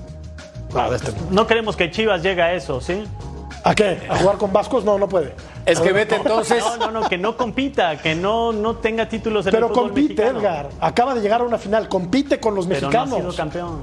Ah, 0.75 0.89
de 0.89 0.95
este- 0.97 1.11
No 1.31 1.47
queremos 1.47 1.75
que 1.75 1.91
Chivas 1.91 2.23
llegue 2.23 2.41
a 2.41 2.53
eso, 2.53 2.79
¿sí? 2.79 3.03
¿A 3.63 3.75
qué? 3.75 3.99
¿A 4.09 4.17
jugar 4.17 4.37
con 4.37 4.51
vascos? 4.51 4.83
No, 4.83 4.97
no 4.97 5.07
puede. 5.07 5.35
Es 5.65 5.79
que 5.79 5.91
vete 5.91 6.15
entonces. 6.15 6.63
No, 6.63 6.77
no, 6.91 7.01
no, 7.01 7.09
que 7.09 7.17
no 7.17 7.37
compita, 7.37 7.97
que 8.01 8.15
no, 8.15 8.51
no 8.51 8.77
tenga 8.77 9.07
títulos 9.07 9.45
en 9.45 9.51
Pero 9.51 9.67
el 9.67 9.73
fútbol 9.73 9.89
compite, 9.89 10.07
mexicano. 10.23 10.39
Edgar. 10.39 10.69
Acaba 10.79 11.13
de 11.13 11.21
llegar 11.21 11.41
a 11.41 11.43
una 11.43 11.57
final. 11.59 11.87
Compite 11.87 12.39
con 12.39 12.55
los 12.55 12.65
Pero 12.65 12.81
no 12.81 12.87
ha 12.87 12.89
mexicanos. 13.05 13.19
sido 13.19 13.35
campeón. 13.35 13.79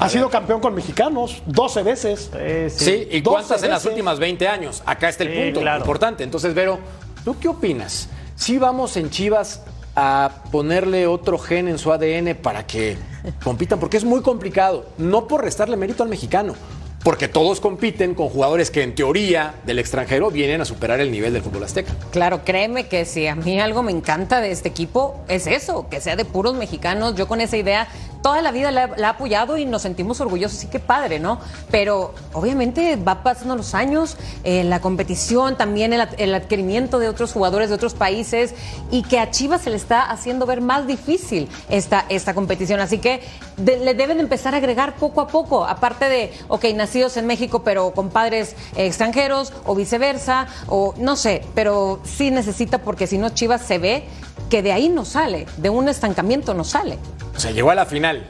ha 0.00 0.08
sido 0.08 0.28
campeón 0.30 0.60
con 0.60 0.74
mexicanos 0.74 1.42
12 1.46 1.82
veces. 1.84 2.30
Sí. 2.74 2.84
Sí, 2.84 3.08
¿y 3.12 3.20
12 3.20 3.22
cuántas 3.22 3.62
en 3.62 3.70
las 3.70 3.78
veces. 3.84 3.92
últimas 3.92 4.18
20 4.18 4.48
años? 4.48 4.82
Acá 4.84 5.08
está 5.08 5.22
el 5.24 5.32
Sí, 5.32 5.38
punto 5.44 5.60
claro. 5.60 5.78
importante. 5.80 6.24
Entonces, 6.24 6.52
Vero, 6.54 6.78
¿tú 7.24 7.36
qué 7.38 7.46
opinas? 7.48 8.08
Si 8.34 8.58
vamos 8.58 8.96
en 8.96 9.10
Chivas 9.10 9.62
a 9.94 10.42
ponerle 10.50 11.06
otro 11.06 11.38
gen 11.38 11.68
en 11.68 11.78
su 11.78 11.92
ADN 11.92 12.34
para 12.34 12.66
que 12.66 12.96
compitan, 13.44 13.78
porque 13.78 13.96
es 13.96 14.04
muy 14.04 14.22
complicado, 14.22 14.86
no 14.98 15.28
por 15.28 15.44
restarle 15.44 15.76
mérito 15.76 16.02
al 16.02 16.08
mexicano, 16.08 16.54
porque 17.04 17.28
todos 17.28 17.60
compiten 17.60 18.14
con 18.14 18.30
jugadores 18.30 18.70
que 18.70 18.82
en 18.82 18.94
teoría 18.94 19.54
del 19.66 19.78
extranjero 19.78 20.30
vienen 20.30 20.62
a 20.62 20.64
superar 20.64 21.00
el 21.00 21.12
nivel 21.12 21.34
del 21.34 21.42
fútbol 21.42 21.62
azteca. 21.62 21.92
Claro, 22.10 22.44
créeme 22.44 22.88
que 22.88 23.04
si 23.04 23.26
a 23.26 23.36
mí 23.36 23.60
algo 23.60 23.82
me 23.82 23.92
encanta 23.92 24.40
de 24.40 24.50
este 24.50 24.70
equipo 24.70 25.20
es 25.28 25.46
eso, 25.46 25.86
que 25.90 26.00
sea 26.00 26.16
de 26.16 26.24
puros 26.24 26.54
mexicanos. 26.54 27.14
Yo 27.14 27.28
con 27.28 27.42
esa 27.42 27.58
idea 27.58 27.88
toda 28.24 28.40
la 28.40 28.52
vida 28.52 28.70
la, 28.70 28.84
he 28.96 29.04
apoyado 29.04 29.58
y 29.58 29.66
nos 29.66 29.82
sentimos 29.82 30.18
orgullosos, 30.22 30.58
sí 30.58 30.66
que 30.68 30.78
padre, 30.80 31.20
¿no? 31.20 31.38
Pero 31.70 32.14
obviamente 32.32 32.96
va 32.96 33.22
pasando 33.22 33.54
los 33.54 33.74
años, 33.74 34.16
eh, 34.44 34.64
la 34.64 34.80
competición, 34.80 35.58
también 35.58 35.92
el, 35.92 36.00
ad- 36.00 36.14
el 36.16 36.34
adquirimiento 36.34 36.98
de 36.98 37.10
otros 37.10 37.34
jugadores 37.34 37.68
de 37.68 37.74
otros 37.74 37.92
países 37.92 38.54
y 38.90 39.02
que 39.02 39.18
a 39.18 39.30
Chivas 39.30 39.60
se 39.60 39.68
le 39.68 39.76
está 39.76 40.10
haciendo 40.10 40.46
ver 40.46 40.62
más 40.62 40.86
difícil 40.86 41.50
esta, 41.68 42.06
esta 42.08 42.32
competición. 42.32 42.80
Así 42.80 42.96
que 42.96 43.20
le 43.58 43.92
deben 43.92 44.18
empezar 44.20 44.54
a 44.54 44.56
agregar 44.56 44.96
poco 44.96 45.20
a 45.20 45.26
poco, 45.28 45.66
aparte 45.66 46.08
de, 46.08 46.32
ok, 46.48 46.64
nacidos 46.74 47.18
en 47.18 47.26
México 47.26 47.62
pero 47.62 47.90
con 47.92 48.08
padres 48.08 48.56
eh, 48.74 48.86
extranjeros 48.86 49.52
o 49.66 49.74
viceversa, 49.74 50.46
o 50.68 50.94
no 50.96 51.16
sé, 51.16 51.42
pero 51.54 52.00
sí 52.04 52.30
necesita 52.30 52.78
porque 52.78 53.06
si 53.06 53.18
no 53.18 53.28
Chivas 53.28 53.60
se 53.60 53.76
ve 53.78 54.04
que 54.48 54.62
de 54.62 54.72
ahí 54.72 54.88
no 54.88 55.04
sale, 55.04 55.44
de 55.58 55.68
un 55.68 55.90
estancamiento 55.90 56.54
no 56.54 56.64
sale. 56.64 56.98
O 57.36 57.40
sea, 57.40 57.50
llegó 57.50 57.70
a 57.70 57.74
la 57.74 57.86
final, 57.86 58.24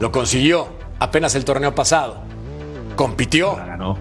lo 0.00 0.10
consiguió 0.12 0.68
apenas 0.98 1.34
el 1.34 1.44
torneo 1.44 1.74
pasado, 1.74 2.18
compitió 2.96 3.56
La 3.56 3.66
ganó. 3.66 3.98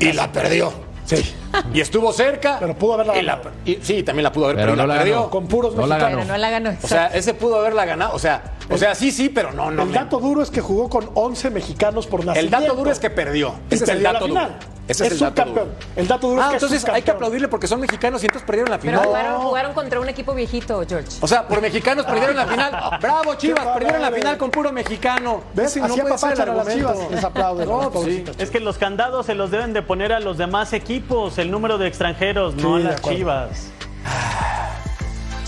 y 0.00 0.12
la 0.12 0.30
perdió. 0.32 0.72
Sí. 1.04 1.34
Y 1.74 1.80
estuvo 1.80 2.12
cerca. 2.12 2.56
Pero 2.60 2.74
pudo 2.76 2.94
haberla 2.94 3.18
y 3.18 3.22
la- 3.22 3.36
ganado. 3.36 3.50
y- 3.66 3.78
sí, 3.82 4.02
también 4.02 4.22
la 4.24 4.32
pudo 4.32 4.46
haber, 4.46 4.56
Pero 4.56 4.72
pero, 4.72 4.76
no 4.82 4.86
la 4.86 4.94
la 4.94 5.00
perdió. 5.00 5.16
ganó. 5.16 5.30
Con 5.30 5.46
puros 5.48 5.74
No 5.74 5.86
la. 5.86 5.98
Pero 5.98 6.24
no 6.24 6.36
la 6.38 6.50
ganó. 6.50 6.74
O 6.82 6.86
sea, 6.88 7.08
ese 7.08 7.34
pudo 7.34 7.56
haberla 7.58 7.84
ganado. 7.84 8.14
O 8.14 8.18
sea, 8.18 8.51
o 8.70 8.78
sea, 8.78 8.94
sí, 8.94 9.10
sí, 9.12 9.28
pero 9.28 9.52
no, 9.52 9.70
no. 9.70 9.82
el 9.82 9.88
me- 9.88 9.94
dato 9.94 10.18
duro 10.18 10.42
es 10.42 10.50
que 10.50 10.60
jugó 10.60 10.88
con 10.88 11.10
11 11.14 11.50
mexicanos 11.50 12.06
por 12.06 12.20
el 12.20 12.26
nacimiento. 12.26 12.60
dato 12.60 12.74
duro 12.74 12.90
es 12.90 12.98
que 12.98 13.10
perdió. 13.10 13.54
Y 13.70 13.74
Ese 13.74 13.84
es 13.84 13.90
el 13.90 14.02
la 14.02 14.12
dato 14.12 14.26
final. 14.26 14.46
duro. 14.58 14.72
Ese 14.88 15.06
es, 15.06 15.12
Es 15.12 15.20
el 15.22 15.34
dato 15.34 15.44
duro. 15.50 15.66
El 15.94 16.08
dato 16.08 16.28
duro 16.28 16.40
es 16.40 16.46
ah, 16.46 16.50
que 16.50 16.56
es 16.56 16.62
entonces 16.64 16.88
hay 16.92 17.02
que 17.02 17.10
aplaudirle 17.12 17.46
porque 17.48 17.66
son 17.68 17.80
mexicanos 17.80 18.20
y 18.22 18.26
entonces 18.26 18.44
perdieron 18.46 18.70
la 18.70 18.78
Pero 18.78 18.98
final. 18.98 19.06
jugaron, 19.06 19.42
jugaron 19.42 19.72
contra 19.74 20.00
un 20.00 20.08
equipo 20.08 20.34
viejito, 20.34 20.82
George. 20.88 21.08
O 21.20 21.28
sea, 21.28 21.46
por 21.46 21.60
mexicanos 21.60 22.04
perdieron 22.04 22.34
la 22.36 22.46
final. 22.46 22.98
Bravo, 23.00 23.34
Chivas, 23.36 23.64
perdieron 23.68 24.02
la 24.02 24.10
final 24.10 24.36
con 24.38 24.50
puro 24.50 24.72
mexicano. 24.72 25.42
¿Ves? 25.54 25.76
No 25.76 25.84
Así 25.86 26.00
puede 26.00 26.18
ser 26.18 26.32
el 26.32 26.38
las 26.38 26.48
argumento. 26.48 26.74
Chivas. 26.94 27.10
Les 27.12 27.24
aplauden. 27.24 27.68
No, 27.68 27.90
pues 27.90 28.04
sí. 28.06 28.24
Es 28.38 28.50
que 28.50 28.58
los 28.60 28.76
candados 28.78 29.26
se 29.26 29.34
los 29.34 29.50
deben 29.52 29.72
de 29.72 29.82
poner 29.82 30.12
a 30.12 30.18
los 30.20 30.36
demás 30.36 30.72
equipos, 30.72 31.38
el 31.38 31.50
número 31.50 31.78
de 31.78 31.86
extranjeros, 31.86 32.56
no 32.56 32.76
a 32.76 32.80
las. 32.80 33.00
Chivas. 33.02 33.68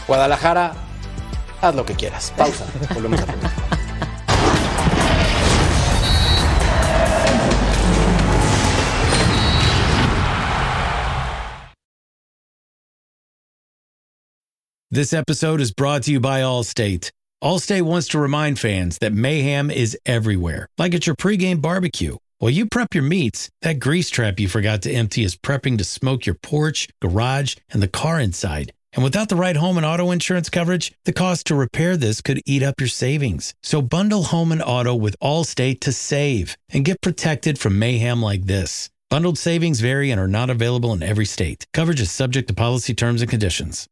Guadalajara, 0.06 0.72
haz 1.64 1.74
lo 1.74 1.84
que 1.84 1.94
quieras. 1.94 2.30
Pausa. 2.36 2.64
Volvemos 2.94 3.20
a 3.20 3.26
poner. 3.26 3.50
This 14.90 15.12
episode 15.12 15.60
is 15.60 15.72
brought 15.72 16.04
to 16.04 16.12
you 16.12 16.20
by 16.20 16.42
Allstate. 16.42 17.10
Allstate 17.42 17.82
wants 17.82 18.06
to 18.08 18.18
remind 18.20 18.60
fans 18.60 18.98
that 18.98 19.12
mayhem 19.12 19.68
is 19.68 19.98
everywhere, 20.06 20.68
like 20.78 20.94
at 20.94 21.04
your 21.04 21.16
pregame 21.16 21.60
barbecue. 21.60 22.16
While 22.38 22.52
you 22.52 22.66
prep 22.66 22.94
your 22.94 23.02
meats, 23.02 23.50
that 23.62 23.80
grease 23.80 24.08
trap 24.08 24.38
you 24.38 24.46
forgot 24.46 24.82
to 24.82 24.92
empty 24.92 25.24
is 25.24 25.34
prepping 25.36 25.78
to 25.78 25.84
smoke 25.84 26.26
your 26.26 26.36
porch, 26.36 26.88
garage, 27.02 27.56
and 27.70 27.82
the 27.82 27.88
car 27.88 28.20
inside. 28.20 28.72
And 28.94 29.02
without 29.02 29.28
the 29.28 29.36
right 29.36 29.56
home 29.56 29.76
and 29.76 29.84
auto 29.84 30.12
insurance 30.12 30.48
coverage, 30.48 30.92
the 31.04 31.12
cost 31.12 31.46
to 31.48 31.54
repair 31.54 31.96
this 31.96 32.20
could 32.20 32.40
eat 32.46 32.62
up 32.62 32.80
your 32.80 32.88
savings. 32.88 33.52
So 33.62 33.82
bundle 33.82 34.24
home 34.24 34.52
and 34.52 34.62
auto 34.62 34.94
with 34.94 35.16
Allstate 35.20 35.80
to 35.80 35.92
save 35.92 36.56
and 36.70 36.84
get 36.84 37.00
protected 37.00 37.58
from 37.58 37.78
mayhem 37.78 38.22
like 38.22 38.44
this. 38.44 38.90
Bundled 39.10 39.36
savings 39.36 39.80
vary 39.80 40.10
and 40.10 40.20
are 40.20 40.28
not 40.28 40.48
available 40.48 40.92
in 40.92 41.02
every 41.02 41.26
state. 41.26 41.66
Coverage 41.72 42.00
is 42.00 42.10
subject 42.10 42.48
to 42.48 42.54
policy 42.54 42.94
terms 42.94 43.20
and 43.20 43.30
conditions. 43.30 43.88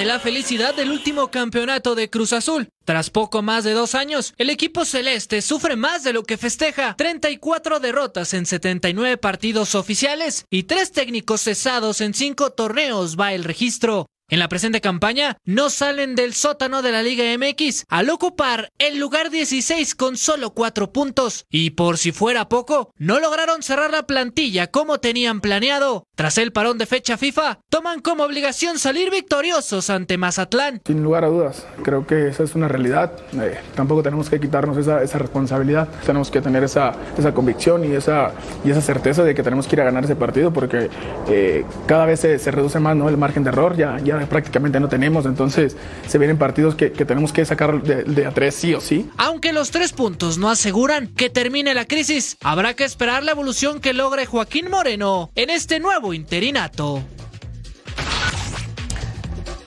De 0.00 0.06
la 0.06 0.18
felicidad 0.18 0.74
del 0.74 0.92
último 0.92 1.30
campeonato 1.30 1.94
de 1.94 2.08
Cruz 2.08 2.32
Azul. 2.32 2.70
Tras 2.86 3.10
poco 3.10 3.42
más 3.42 3.64
de 3.64 3.72
dos 3.72 3.94
años, 3.94 4.32
el 4.38 4.48
equipo 4.48 4.86
celeste 4.86 5.42
sufre 5.42 5.76
más 5.76 6.04
de 6.04 6.14
lo 6.14 6.22
que 6.22 6.38
festeja. 6.38 6.96
34 6.96 7.80
derrotas 7.80 8.32
en 8.32 8.46
79 8.46 9.18
partidos 9.18 9.74
oficiales 9.74 10.46
y 10.48 10.62
tres 10.62 10.92
técnicos 10.92 11.42
cesados 11.42 12.00
en 12.00 12.14
cinco 12.14 12.48
torneos 12.48 13.20
va 13.20 13.34
el 13.34 13.44
registro. 13.44 14.06
En 14.30 14.38
la 14.38 14.48
presente 14.48 14.80
campaña 14.80 15.38
no 15.44 15.70
salen 15.70 16.14
del 16.14 16.34
sótano 16.34 16.82
de 16.82 16.92
la 16.92 17.02
Liga 17.02 17.24
MX 17.36 17.84
al 17.88 18.10
ocupar 18.10 18.70
el 18.78 19.00
lugar 19.00 19.28
16 19.28 19.96
con 19.96 20.16
solo 20.16 20.50
4 20.50 20.92
puntos 20.92 21.46
y 21.50 21.70
por 21.70 21.98
si 21.98 22.12
fuera 22.12 22.48
poco, 22.48 22.92
no 22.96 23.18
lograron 23.18 23.64
cerrar 23.64 23.90
la 23.90 24.04
plantilla 24.04 24.68
como 24.68 24.98
tenían 24.98 25.40
planeado. 25.40 26.06
Tras 26.14 26.38
el 26.38 26.52
parón 26.52 26.78
de 26.78 26.86
fecha 26.86 27.16
FIFA, 27.16 27.58
toman 27.68 28.00
como 28.00 28.22
obligación 28.22 28.78
salir 28.78 29.10
victoriosos 29.10 29.90
ante 29.90 30.16
Mazatlán. 30.16 30.80
Sin 30.86 31.02
lugar 31.02 31.24
a 31.24 31.28
dudas, 31.28 31.66
creo 31.82 32.06
que 32.06 32.28
esa 32.28 32.44
es 32.44 32.54
una 32.54 32.68
realidad. 32.68 33.12
Eh, 33.32 33.58
tampoco 33.74 34.04
tenemos 34.04 34.30
que 34.30 34.38
quitarnos 34.38 34.76
esa, 34.76 35.02
esa, 35.02 35.18
responsabilidad. 35.18 35.88
Tenemos 36.06 36.30
que 36.30 36.40
tener 36.40 36.62
esa, 36.62 36.92
esa 37.18 37.34
convicción 37.34 37.84
y 37.84 37.96
esa, 37.96 38.30
y 38.64 38.70
esa 38.70 38.80
certeza 38.80 39.24
de 39.24 39.34
que 39.34 39.42
tenemos 39.42 39.66
que 39.66 39.74
ir 39.74 39.80
a 39.80 39.84
ganar 39.84 40.04
ese 40.04 40.14
partido 40.14 40.52
porque 40.52 40.88
eh, 41.28 41.64
cada 41.86 42.06
vez 42.06 42.20
se, 42.20 42.50
reduce 42.52 42.78
más 42.78 42.94
¿no? 42.94 43.08
el 43.08 43.16
margen 43.16 43.42
de 43.42 43.48
error. 43.48 43.76
Ya 43.76 43.98
prácticamente 44.26 44.80
no 44.80 44.88
tenemos. 44.88 45.26
Entonces 45.26 45.76
se 46.06 46.18
vienen 46.18 46.38
partidos 46.38 46.74
que, 46.74 46.92
que 46.92 47.04
tenemos 47.04 47.32
que 47.32 47.44
sacar 47.44 47.82
de, 47.82 48.04
de 48.04 48.26
a 48.26 48.30
tres 48.32 48.54
sí 48.54 48.74
o 48.74 48.80
sí. 48.80 49.08
Aunque 49.16 49.52
los 49.52 49.70
tres 49.70 49.92
puntos 49.92 50.38
no 50.38 50.50
aseguran 50.50 51.08
que 51.08 51.30
termine 51.30 51.74
la 51.74 51.84
crisis, 51.84 52.36
habrá 52.42 52.74
que 52.74 52.84
esperar 52.84 53.22
la 53.24 53.32
evolución 53.32 53.80
que 53.80 53.92
logre 53.92 54.26
Joaquín 54.26 54.70
Moreno 54.70 55.30
en 55.34 55.50
este 55.50 55.80
nuevo 55.80 56.14
interinato. 56.14 57.02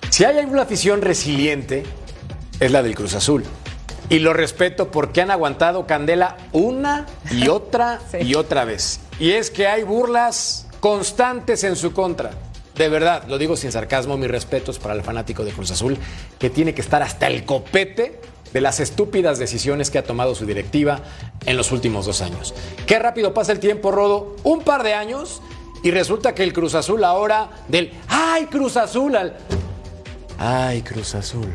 Si 0.10 0.24
hay 0.26 0.46
una 0.46 0.62
afición 0.62 1.02
resiliente, 1.02 1.84
es 2.60 2.72
la 2.72 2.84
del 2.84 2.94
Cruz 2.94 3.16
Azul. 3.16 3.44
Y 4.10 4.20
lo 4.20 4.34
respeto 4.34 4.92
porque 4.92 5.22
han 5.22 5.32
aguantado 5.32 5.88
Candela 5.88 6.38
una 6.52 7.08
y 7.32 7.48
otra 7.50 8.00
sí. 8.12 8.18
y 8.22 8.36
otra 8.36 8.64
vez. 8.64 9.00
Y 9.20 9.32
es 9.32 9.50
que 9.50 9.66
hay 9.66 9.82
burlas 9.84 10.68
constantes 10.80 11.64
en 11.64 11.76
su 11.76 11.94
contra. 11.94 12.32
De 12.76 12.90
verdad, 12.90 13.24
lo 13.28 13.38
digo 13.38 13.56
sin 13.56 13.72
sarcasmo, 13.72 14.18
mis 14.18 14.30
respetos 14.30 14.80
para 14.80 14.96
el 14.96 15.04
fanático 15.04 15.46
de 15.46 15.52
Cruz 15.52 15.72
Azul, 15.72 15.98
que 16.40 16.50
tiene 16.50 16.74
que 16.74 16.82
estar 16.82 17.04
hasta 17.04 17.28
el 17.28 17.46
copete 17.46 18.20
de 18.52 18.62
las 18.62 18.80
estúpidas 18.80 19.40
decisiones 19.40 19.90
que 19.90 19.98
ha 19.98 20.04
tomado 20.04 20.36
su 20.36 20.46
directiva 20.46 21.02
en 21.46 21.58
los 21.58 21.72
últimos 21.72 22.06
dos 22.06 22.22
años. 22.22 22.54
Qué 22.86 23.00
rápido 23.00 23.34
pasa 23.34 23.52
el 23.52 23.60
tiempo, 23.60 23.92
Rodo. 23.92 24.36
Un 24.44 24.62
par 24.62 24.84
de 24.84 24.94
años 24.94 25.42
y 25.84 25.92
resulta 25.92 26.34
que 26.34 26.44
el 26.44 26.54
Cruz 26.54 26.76
Azul 26.76 27.04
ahora 27.04 27.50
del 27.68 27.92
¡Ay, 28.08 28.46
Cruz 28.46 28.78
Azul! 28.78 29.16
al 29.16 29.36
¡Ay, 30.38 30.82
Cruz 30.82 31.16
Azul! 31.16 31.50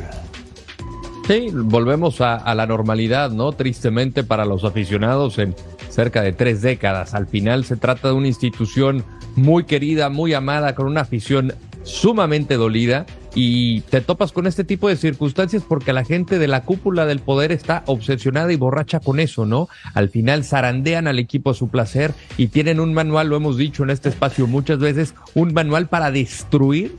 Sí, 1.27 1.51
volvemos 1.53 2.21
a, 2.21 2.37
a, 2.37 2.55
la 2.55 2.67
normalidad, 2.67 3.31
¿no? 3.31 3.53
Tristemente 3.53 4.25
para 4.25 4.45
los 4.45 4.65
aficionados 4.65 5.39
en 5.39 5.55
cerca 5.91 6.23
de 6.23 6.33
tres 6.33 6.63
décadas. 6.63 7.15
Al 7.15 7.27
final 7.27 7.65
se 7.65 7.77
trata 7.77 8.09
de 8.09 8.15
una 8.15 8.29
institución 8.29 9.05
muy 9.38 9.64
querida, 9.64 10.11
muy 10.11 10.35
amada, 10.35 10.74
con 10.74 10.87
una 10.87 11.03
afición 11.03 11.55
sumamente 11.85 12.57
dolida 12.57 13.07
y 13.35 13.81
te 13.83 14.01
topas 14.01 14.33
con 14.33 14.46
este 14.46 14.64
tipo 14.64 14.88
de 14.88 14.96
circunstancias 14.96 15.62
porque 15.66 15.92
la 15.92 16.05
gente 16.05 16.38
de 16.38 16.48
la 16.48 16.62
cúpula 16.62 17.07
del 17.07 17.20
poder 17.20 17.53
está 17.53 17.83
obsesionada 17.87 18.53
y 18.53 18.57
borracha 18.57 19.01
con 19.01 19.20
eso, 19.20 19.46
¿no? 19.46 19.68
Al 19.94 20.11
final 20.11 20.44
zarandean 20.44 21.07
al 21.07 21.18
equipo 21.18 21.51
a 21.51 21.55
su 21.55 21.68
placer 21.68 22.12
y 22.37 22.48
tienen 22.48 22.81
un 22.81 22.92
manual, 22.92 23.29
lo 23.29 23.37
hemos 23.37 23.57
dicho 23.57 23.85
en 23.85 23.90
este 23.90 24.09
espacio 24.09 24.46
muchas 24.46 24.79
veces, 24.79 25.14
un 25.35 25.55
manual 25.55 25.88
para 25.88 26.11
destruir 26.11 26.96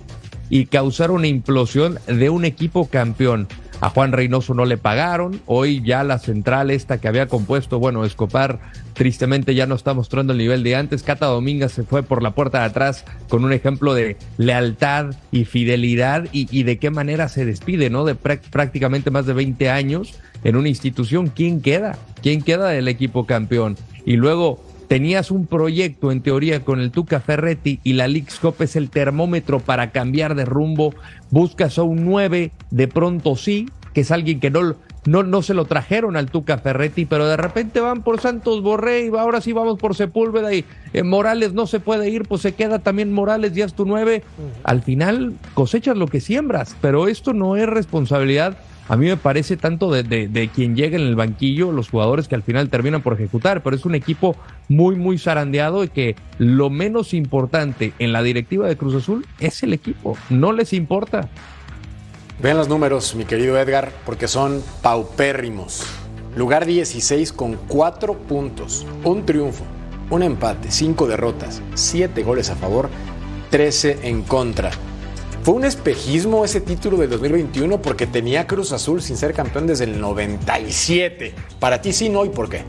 y 0.49 0.65
causar 0.65 1.11
una 1.11 1.27
implosión 1.27 1.99
de 2.07 2.29
un 2.29 2.45
equipo 2.45 2.87
campeón. 2.87 3.47
A 3.81 3.89
Juan 3.89 4.11
Reynoso 4.11 4.53
no 4.53 4.65
le 4.65 4.77
pagaron. 4.77 5.41
Hoy 5.45 5.81
ya 5.83 6.03
la 6.03 6.19
central 6.19 6.69
esta 6.69 6.99
que 6.99 7.07
había 7.07 7.27
compuesto, 7.27 7.79
bueno, 7.79 8.03
Escopar 8.03 8.59
tristemente 8.93 9.55
ya 9.55 9.67
no 9.67 9.75
está 9.75 9.93
mostrando 9.93 10.33
el 10.33 10.39
nivel 10.39 10.63
de 10.63 10.75
antes. 10.75 11.03
Cata 11.03 11.27
Domingas 11.27 11.71
se 11.71 11.83
fue 11.83 12.03
por 12.03 12.21
la 12.21 12.31
puerta 12.31 12.59
de 12.59 12.65
atrás 12.65 13.05
con 13.29 13.45
un 13.45 13.53
ejemplo 13.53 13.93
de 13.93 14.17
lealtad 14.37 15.15
y 15.31 15.45
fidelidad 15.45 16.27
y, 16.33 16.47
y 16.51 16.63
de 16.63 16.77
qué 16.77 16.89
manera 16.89 17.29
se 17.29 17.45
despide, 17.45 17.89
¿no? 17.89 18.03
De 18.03 18.15
prácticamente 18.15 19.11
más 19.11 19.25
de 19.25 19.33
20 19.33 19.69
años 19.69 20.19
en 20.43 20.57
una 20.57 20.67
institución. 20.67 21.27
¿Quién 21.27 21.61
queda? 21.61 21.97
¿Quién 22.21 22.41
queda 22.41 22.67
del 22.69 22.89
equipo 22.89 23.25
campeón? 23.25 23.77
Y 24.05 24.17
luego 24.17 24.68
tenías 24.89 25.29
un 25.29 25.45
proyecto 25.45 26.11
en 26.11 26.21
teoría 26.21 26.65
con 26.65 26.81
el 26.81 26.89
Tuca 26.89 27.19
Ferretti 27.19 27.79
y 27.83 27.93
la 27.93 28.07
Leagues 28.07 28.39
Cup 28.39 28.55
es 28.59 28.75
el 28.75 28.89
termómetro 28.89 29.59
para 29.59 29.91
cambiar 29.91 30.33
de 30.33 30.45
rumbo, 30.45 30.95
buscas 31.29 31.77
a 31.77 31.83
un 31.83 32.05
9, 32.05 32.51
de 32.71 32.87
pronto 32.87 33.35
sí, 33.35 33.69
que 33.93 34.01
es 34.01 34.09
alguien 34.09 34.39
que 34.39 34.49
no, 34.49 34.75
no, 35.05 35.21
no 35.21 35.43
se 35.43 35.53
lo 35.53 35.65
trajeron 35.65 36.17
al 36.17 36.31
Tuca 36.31 36.57
Ferretti, 36.57 37.05
pero 37.05 37.27
de 37.27 37.37
repente 37.37 37.79
van 37.79 38.01
por 38.01 38.19
Santos 38.19 38.63
Borré 38.63 39.05
y 39.05 39.09
ahora 39.15 39.41
sí 39.41 39.53
vamos 39.53 39.77
por 39.77 39.95
Sepúlveda 39.95 40.55
y 40.55 40.65
eh, 40.93 41.03
Morales 41.03 41.53
no 41.53 41.67
se 41.67 41.79
puede 41.79 42.09
ir, 42.09 42.23
pues 42.27 42.41
se 42.41 42.53
queda 42.53 42.79
también 42.79 43.13
Morales, 43.13 43.53
ya 43.53 43.65
es 43.65 43.75
tu 43.75 43.85
9. 43.85 44.23
Al 44.63 44.81
final 44.81 45.33
cosechas 45.53 45.97
lo 45.97 46.07
que 46.07 46.19
siembras, 46.19 46.75
pero 46.81 47.07
esto 47.07 47.33
no 47.33 47.55
es 47.57 47.67
responsabilidad 47.67 48.57
a 48.89 48.97
mí 48.97 49.05
me 49.05 49.17
parece 49.17 49.55
tanto 49.55 49.91
de, 49.91 50.01
de, 50.01 50.27
de, 50.27 50.47
quien 50.47 50.75
llega 50.75 50.97
en 50.97 51.03
el 51.03 51.15
banquillo, 51.15 51.71
los 51.71 51.89
jugadores 51.89 52.27
que 52.27 52.33
al 52.33 52.41
final 52.41 52.69
terminan 52.69 53.03
por 53.03 53.13
ejecutar, 53.13 53.61
pero 53.61 53.75
es 53.75 53.85
un 53.85 53.93
equipo 53.93 54.35
muy, 54.69 54.95
muy 54.95 55.17
zarandeado 55.17 55.83
y 55.83 55.89
que 55.89 56.15
lo 56.37 56.69
menos 56.69 57.13
importante 57.13 57.93
en 57.99 58.13
la 58.13 58.23
directiva 58.23 58.67
de 58.67 58.77
Cruz 58.77 58.95
Azul 58.95 59.27
es 59.39 59.61
el 59.63 59.73
equipo, 59.73 60.17
no 60.29 60.53
les 60.53 60.71
importa. 60.71 61.27
Vean 62.41 62.55
los 62.55 62.69
números, 62.69 63.15
mi 63.15 63.25
querido 63.25 63.59
Edgar, 63.59 63.91
porque 64.05 64.29
son 64.29 64.63
paupérrimos. 64.81 65.83
Lugar 66.37 66.65
16 66.65 67.33
con 67.33 67.55
4 67.67 68.13
puntos, 68.13 68.87
un 69.03 69.25
triunfo, 69.25 69.65
un 70.09 70.23
empate, 70.23 70.71
5 70.71 71.07
derrotas, 71.07 71.61
7 71.73 72.23
goles 72.23 72.49
a 72.49 72.55
favor, 72.55 72.89
13 73.49 73.99
en 74.03 74.21
contra. 74.21 74.71
Fue 75.43 75.55
un 75.55 75.65
espejismo 75.65 76.45
ese 76.45 76.61
título 76.61 76.97
del 76.97 77.09
2021 77.09 77.81
porque 77.81 78.05
tenía 78.05 78.45
Cruz 78.45 78.71
Azul 78.71 79.01
sin 79.01 79.17
ser 79.17 79.33
campeón 79.33 79.67
desde 79.67 79.85
el 79.85 79.99
97. 79.99 81.33
Para 81.59 81.81
ti 81.81 81.91
sí, 81.91 82.09
no, 82.09 82.23
¿y 82.23 82.29
por 82.29 82.49
qué? 82.49 82.61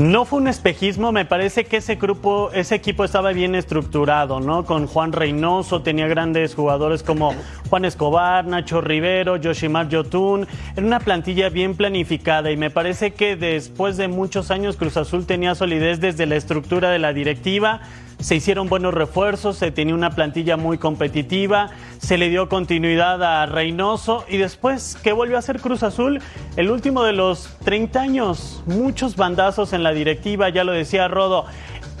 No 0.00 0.24
fue 0.24 0.38
un 0.38 0.48
espejismo, 0.48 1.12
me 1.12 1.26
parece 1.26 1.66
que 1.66 1.76
ese 1.76 1.96
grupo, 1.96 2.50
ese 2.54 2.74
equipo 2.74 3.04
estaba 3.04 3.32
bien 3.32 3.54
estructurado, 3.54 4.40
¿no? 4.40 4.64
Con 4.64 4.86
Juan 4.86 5.12
Reynoso, 5.12 5.82
tenía 5.82 6.08
grandes 6.08 6.54
jugadores 6.54 7.02
como 7.02 7.34
Juan 7.68 7.84
Escobar, 7.84 8.46
Nacho 8.46 8.80
Rivero, 8.80 9.36
Yoshimar 9.36 9.90
Yotun, 9.90 10.48
era 10.74 10.86
una 10.86 11.00
plantilla 11.00 11.50
bien 11.50 11.76
planificada 11.76 12.50
y 12.50 12.56
me 12.56 12.70
parece 12.70 13.10
que 13.10 13.36
después 13.36 13.98
de 13.98 14.08
muchos 14.08 14.50
años 14.50 14.78
Cruz 14.78 14.96
Azul 14.96 15.26
tenía 15.26 15.54
solidez 15.54 16.00
desde 16.00 16.24
la 16.24 16.36
estructura 16.36 16.88
de 16.90 16.98
la 16.98 17.12
directiva, 17.12 17.82
se 18.20 18.36
hicieron 18.36 18.68
buenos 18.68 18.94
refuerzos, 18.94 19.56
se 19.56 19.70
tenía 19.70 19.94
una 19.94 20.10
plantilla 20.10 20.56
muy 20.56 20.78
competitiva, 20.78 21.70
se 21.98 22.18
le 22.18 22.28
dio 22.28 22.48
continuidad 22.48 23.22
a 23.22 23.46
Reynoso 23.46 24.24
y 24.28 24.36
después, 24.36 24.98
¿qué 25.02 25.12
volvió 25.12 25.36
a 25.36 25.38
hacer 25.40 25.60
Cruz 25.60 25.82
Azul? 25.82 26.20
El 26.56 26.70
último 26.70 27.02
de 27.02 27.12
los 27.12 27.56
30 27.64 28.00
años, 28.00 28.62
muchos 28.66 29.16
bandazos 29.16 29.72
en 29.72 29.82
la 29.82 29.92
directiva, 29.92 30.48
ya 30.50 30.64
lo 30.64 30.72
decía 30.72 31.08
Rodo, 31.08 31.46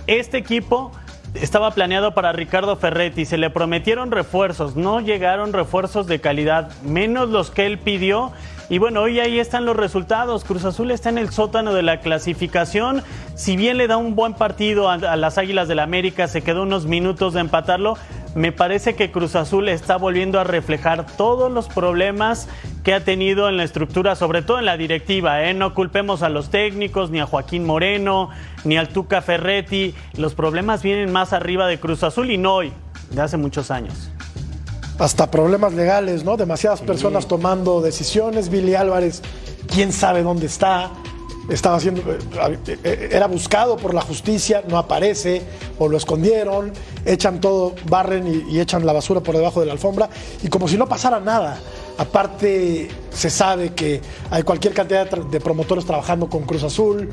este 0.06 0.36
equipo 0.38 0.92
estaba 1.34 1.70
planeado 1.72 2.14
para 2.14 2.32
Ricardo 2.32 2.76
Ferretti, 2.76 3.24
se 3.24 3.38
le 3.38 3.50
prometieron 3.50 4.10
refuerzos, 4.10 4.76
no 4.76 5.00
llegaron 5.00 5.52
refuerzos 5.52 6.06
de 6.06 6.20
calidad, 6.20 6.70
menos 6.82 7.28
los 7.28 7.50
que 7.50 7.66
él 7.66 7.78
pidió. 7.78 8.32
Y 8.70 8.78
bueno, 8.78 9.02
hoy 9.02 9.18
ahí 9.18 9.40
están 9.40 9.64
los 9.64 9.76
resultados. 9.76 10.44
Cruz 10.44 10.64
Azul 10.64 10.92
está 10.92 11.08
en 11.08 11.18
el 11.18 11.30
sótano 11.30 11.74
de 11.74 11.82
la 11.82 11.98
clasificación. 11.98 13.02
Si 13.34 13.56
bien 13.56 13.76
le 13.76 13.88
da 13.88 13.96
un 13.96 14.14
buen 14.14 14.34
partido 14.34 14.88
a, 14.88 14.96
las 15.16 15.38
Águilas 15.38 15.66
del 15.66 15.78
la 15.78 15.82
América, 15.82 16.28
se 16.28 16.42
quedó 16.42 16.62
unos 16.62 16.86
minutos 16.86 17.34
de 17.34 17.40
empatarlo. 17.40 17.98
Me 18.36 18.52
parece 18.52 18.94
que 18.94 19.10
Cruz 19.10 19.34
Azul 19.34 19.68
está 19.68 19.96
volviendo 19.96 20.38
a 20.38 20.44
reflejar 20.44 21.04
todos 21.16 21.50
los 21.50 21.66
problemas 21.66 22.48
que 22.84 22.94
ha 22.94 23.00
tenido 23.00 23.48
en 23.48 23.56
la 23.56 23.64
estructura, 23.64 24.14
sobre 24.14 24.42
todo 24.42 24.60
en 24.60 24.66
la 24.66 24.76
directiva. 24.76 25.42
¿eh? 25.42 25.52
No 25.52 25.74
culpemos 25.74 26.22
a 26.22 26.28
los 26.28 26.50
técnicos, 26.50 27.10
ni 27.10 27.18
a 27.18 27.26
Joaquín 27.26 27.66
Moreno, 27.66 28.30
ni 28.62 28.76
al 28.76 28.88
Tuca 28.88 29.20
Ferretti. 29.20 29.96
Los 30.16 30.36
problemas 30.36 30.84
vienen 30.84 31.10
más 31.10 31.32
arriba 31.32 31.66
de 31.66 31.80
Cruz 31.80 32.04
Azul 32.04 32.30
y 32.30 32.38
no 32.38 32.54
hoy, 32.54 32.72
de 33.10 33.20
hace 33.20 33.36
muchos 33.36 33.72
años 33.72 34.12
hasta 35.00 35.30
problemas 35.30 35.72
legales, 35.72 36.24
¿no? 36.24 36.36
Demasiadas 36.36 36.82
personas 36.82 37.26
tomando 37.26 37.80
decisiones. 37.80 38.50
Billy 38.50 38.74
Álvarez, 38.74 39.22
quién 39.66 39.92
sabe 39.92 40.22
dónde 40.22 40.46
está. 40.46 40.92
Estaba 41.48 41.80
siendo, 41.80 42.02
era 42.84 43.26
buscado 43.26 43.76
por 43.76 43.92
la 43.94 44.02
justicia, 44.02 44.62
no 44.68 44.78
aparece, 44.78 45.42
o 45.78 45.88
lo 45.88 45.96
escondieron, 45.96 46.72
echan 47.04 47.40
todo, 47.40 47.74
barren 47.88 48.28
y, 48.28 48.54
y 48.54 48.60
echan 48.60 48.86
la 48.86 48.92
basura 48.92 49.20
por 49.20 49.34
debajo 49.34 49.58
de 49.58 49.66
la 49.66 49.72
alfombra, 49.72 50.08
y 50.44 50.48
como 50.48 50.68
si 50.68 50.76
no 50.76 50.86
pasara 50.86 51.18
nada. 51.18 51.58
Aparte, 51.98 52.88
se 53.10 53.30
sabe 53.30 53.70
que 53.70 54.00
hay 54.30 54.44
cualquier 54.44 54.74
cantidad 54.74 55.10
de 55.10 55.40
promotores 55.40 55.84
trabajando 55.84 56.28
con 56.28 56.42
Cruz 56.42 56.62
Azul, 56.62 57.10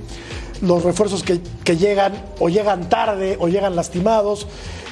los 0.61 0.83
refuerzos 0.83 1.23
que, 1.23 1.41
que 1.63 1.77
llegan 1.77 2.13
o 2.39 2.49
llegan 2.49 2.89
tarde 2.89 3.37
o 3.39 3.47
llegan 3.47 3.75
lastimados 3.75 4.45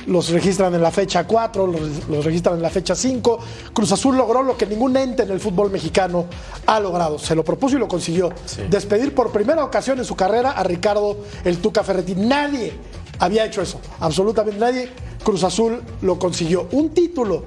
los 0.08 0.30
registran 0.30 0.74
en 0.76 0.82
la 0.82 0.92
fecha 0.92 1.26
4, 1.26 1.68
los, 1.68 2.08
los, 2.08 2.26
registran 2.26 2.56
en 2.56 2.62
la 2.62 2.70
fecha 2.70 2.96
5. 2.96 3.40
Cruz 3.74 3.92
Azul 3.92 4.16
logró 4.18 4.44
lo 4.44 4.58
que 4.58 4.66
ningún 4.66 4.96
ente 4.98 5.24
en 5.24 5.32
el 5.32 5.40
fútbol 5.40 5.72
mexicano 5.72 6.26
ha 6.66 6.80
logrado. 6.80 7.20
Se 7.20 7.36
lo 7.36 7.44
propuso 7.44 7.76
y 7.76 7.80
lo 7.80 7.88
consiguió. 7.88 8.32
Sí. 8.46 8.64
Despedir 8.70 9.14
por 9.14 9.32
primera 9.32 9.64
ocasión 9.64 10.00
en 10.00 10.06
su 10.06 10.16
carrera 10.16 10.52
a 10.52 10.64
Ricardo 10.64 11.18
el 11.44 11.58
Tuca 11.60 11.84
Ferretti. 11.84 12.16
Nadie 12.16 12.74
había 13.20 13.46
hecho 13.46 13.62
eso, 13.62 13.80
absolutamente 14.00 14.60
nadie. 14.60 14.90
Cruz 15.24 15.44
Azul 15.44 15.82
lo 16.02 16.20
consiguió. 16.20 16.68
Un 16.72 16.92
título 16.92 17.44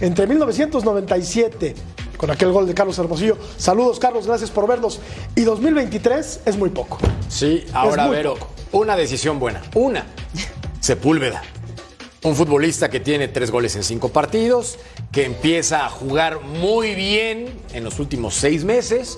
entre 0.00 0.26
1997 0.26 1.74
con 2.16 2.30
aquel 2.30 2.52
gol 2.52 2.66
de 2.66 2.74
Carlos 2.74 2.98
Hermosillo. 2.98 3.36
Saludos, 3.56 3.98
Carlos, 3.98 4.26
gracias 4.26 4.50
por 4.50 4.66
vernos. 4.66 5.00
Y 5.34 5.42
2023 5.42 6.40
es 6.44 6.56
muy 6.56 6.70
poco. 6.70 6.98
Sí, 7.28 7.64
ahora, 7.72 8.08
Vero, 8.08 8.36
una 8.72 8.96
decisión 8.96 9.38
buena. 9.38 9.62
Una. 9.74 10.06
Sepúlveda. 10.80 11.42
Un 12.26 12.34
futbolista 12.34 12.90
que 12.90 12.98
tiene 12.98 13.28
tres 13.28 13.52
goles 13.52 13.76
en 13.76 13.84
cinco 13.84 14.08
partidos, 14.08 14.80
que 15.12 15.24
empieza 15.24 15.86
a 15.86 15.88
jugar 15.88 16.40
muy 16.40 16.96
bien 16.96 17.56
en 17.72 17.84
los 17.84 18.00
últimos 18.00 18.34
seis 18.34 18.64
meses. 18.64 19.16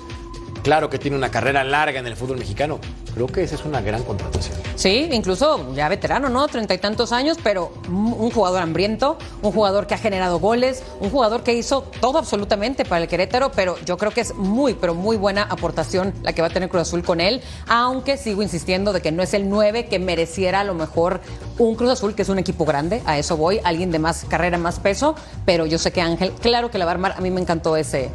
Claro 0.62 0.90
que 0.90 0.98
tiene 0.98 1.16
una 1.16 1.30
carrera 1.30 1.64
larga 1.64 2.00
en 2.00 2.06
el 2.06 2.16
fútbol 2.16 2.38
mexicano. 2.38 2.78
Creo 3.14 3.26
que 3.26 3.42
esa 3.42 3.54
es 3.54 3.64
una 3.64 3.80
gran 3.80 4.02
contratación. 4.02 4.56
Sí, 4.74 5.08
incluso 5.12 5.74
ya 5.74 5.88
veterano, 5.88 6.28
¿no? 6.28 6.46
Treinta 6.46 6.74
y 6.74 6.78
tantos 6.78 7.12
años, 7.12 7.36
pero 7.42 7.72
un 7.88 8.30
jugador 8.30 8.62
hambriento, 8.62 9.18
un 9.42 9.52
jugador 9.52 9.86
que 9.86 9.94
ha 9.94 9.98
generado 9.98 10.38
goles, 10.38 10.82
un 11.00 11.10
jugador 11.10 11.42
que 11.42 11.54
hizo 11.54 11.82
todo 12.00 12.18
absolutamente 12.18 12.84
para 12.84 13.02
el 13.02 13.08
Querétaro, 13.08 13.50
pero 13.50 13.76
yo 13.84 13.96
creo 13.96 14.12
que 14.12 14.20
es 14.20 14.34
muy, 14.34 14.74
pero 14.74 14.94
muy 14.94 15.16
buena 15.16 15.42
aportación 15.42 16.14
la 16.22 16.32
que 16.32 16.42
va 16.42 16.48
a 16.48 16.50
tener 16.50 16.68
Cruz 16.68 16.82
Azul 16.82 17.02
con 17.02 17.20
él, 17.20 17.42
aunque 17.66 18.16
sigo 18.16 18.42
insistiendo 18.42 18.92
de 18.92 19.00
que 19.00 19.10
no 19.10 19.22
es 19.22 19.34
el 19.34 19.48
9 19.48 19.86
que 19.86 19.98
mereciera 19.98 20.60
a 20.60 20.64
lo 20.64 20.74
mejor 20.74 21.20
un 21.58 21.74
Cruz 21.74 21.90
Azul, 21.90 22.14
que 22.14 22.22
es 22.22 22.28
un 22.28 22.38
equipo 22.38 22.64
grande, 22.64 23.02
a 23.04 23.18
eso 23.18 23.36
voy, 23.36 23.60
alguien 23.64 23.90
de 23.90 23.98
más 23.98 24.24
carrera, 24.26 24.58
más 24.58 24.78
peso, 24.78 25.14
pero 25.44 25.66
yo 25.66 25.78
sé 25.78 25.92
que 25.92 26.00
Ángel, 26.00 26.32
claro 26.40 26.70
que 26.70 26.78
la 26.78 26.84
va 26.84 26.92
a 26.92 26.94
armar, 26.94 27.14
a 27.16 27.20
mí 27.20 27.30
me 27.30 27.40
encantó 27.40 27.76
ese, 27.76 28.10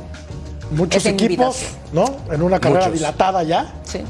Muchos 0.73 1.05
equipos, 1.05 1.61
invitación. 1.61 2.17
¿no? 2.27 2.33
En 2.33 2.41
una 2.41 2.59
carrera 2.59 2.81
Muchos. 2.85 2.93
dilatada 2.99 3.43
ya. 3.43 3.73
Sí. 3.83 4.01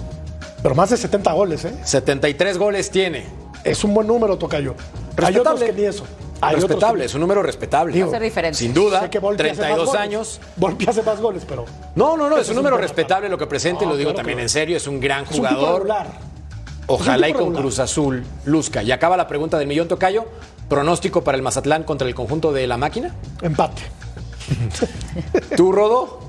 Pero 0.62 0.76
más 0.76 0.90
de 0.90 0.98
70 0.98 1.32
goles, 1.34 1.66
¿eh? 1.66 1.74
73 1.84 2.58
goles 2.58 2.90
tiene. 2.90 3.26
Es 3.64 3.84
un 3.84 3.94
buen 3.94 4.08
número, 4.08 4.38
Tocayo. 4.38 4.76
Hay 5.22 5.38
otros 5.38 5.62
que 5.62 5.74
ni 5.74 5.84
eso. 5.84 6.06
Hay 6.42 6.56
otros 6.56 6.70
respetable, 6.72 7.00
que- 7.02 7.06
es 7.06 7.14
un 7.14 7.22
número 7.22 7.42
respetable. 7.44 7.94
Digo, 7.94 8.08
Va 8.08 8.12
a 8.12 8.16
ser 8.20 8.24
diferente. 8.24 8.58
Sin 8.58 8.74
duda, 8.74 9.02
Sé 9.02 9.10
que 9.10 9.20
Volpi 9.20 9.44
hace 9.44 9.50
más 9.52 9.58
32 9.60 9.86
goles. 9.88 10.02
años. 10.02 10.42
Volpi 10.58 10.86
hace 10.90 11.02
más 11.04 11.22
goles, 11.22 11.44
pero. 11.48 11.64
No, 11.96 12.18
no, 12.18 12.30
no, 12.30 12.36
es 12.36 12.40
un 12.40 12.40
es 12.42 12.50
un 12.50 12.56
número 12.58 12.78
respetable 12.78 13.30
lo 13.30 13.38
que 13.38 13.48
presente, 13.48 13.86
No, 13.86 13.92
lo 13.92 13.98
digo 13.98 14.10
claro 14.10 14.18
también 14.18 14.38
no. 14.40 14.44
en 14.44 14.50
serio, 14.50 14.76
es 14.76 14.86
un 14.88 15.00
gran 15.00 15.24
Es 15.24 15.32
un 15.32 15.36
tipo 15.48 15.48
jugador. 15.56 15.88
Ojalá 16.88 17.28
Es 17.28 17.30
y 17.30 17.32
un 17.32 17.38
tipo 17.38 17.40
con 17.46 17.54
regular. 17.54 17.62
Cruz 17.62 17.80
Azul 17.80 18.24
luzca. 18.46 18.84
Y 18.84 18.92
acaba 18.92 19.16
la 19.16 19.28
pregunta 19.28 19.58
del 19.58 19.68
millón 19.68 19.88
tocayo. 19.88 20.26
Pronóstico 20.68 21.24
para 21.24 21.38
el 21.38 21.42
Mazatlán 21.44 21.84
contra 21.84 22.08
el 22.10 22.16
conjunto 22.16 22.52
de 22.52 22.68
la 22.68 22.76
máquina. 22.78 23.14
Empate. 23.42 23.84
¿Tú, 25.56 25.72
Rodo? 25.72 26.20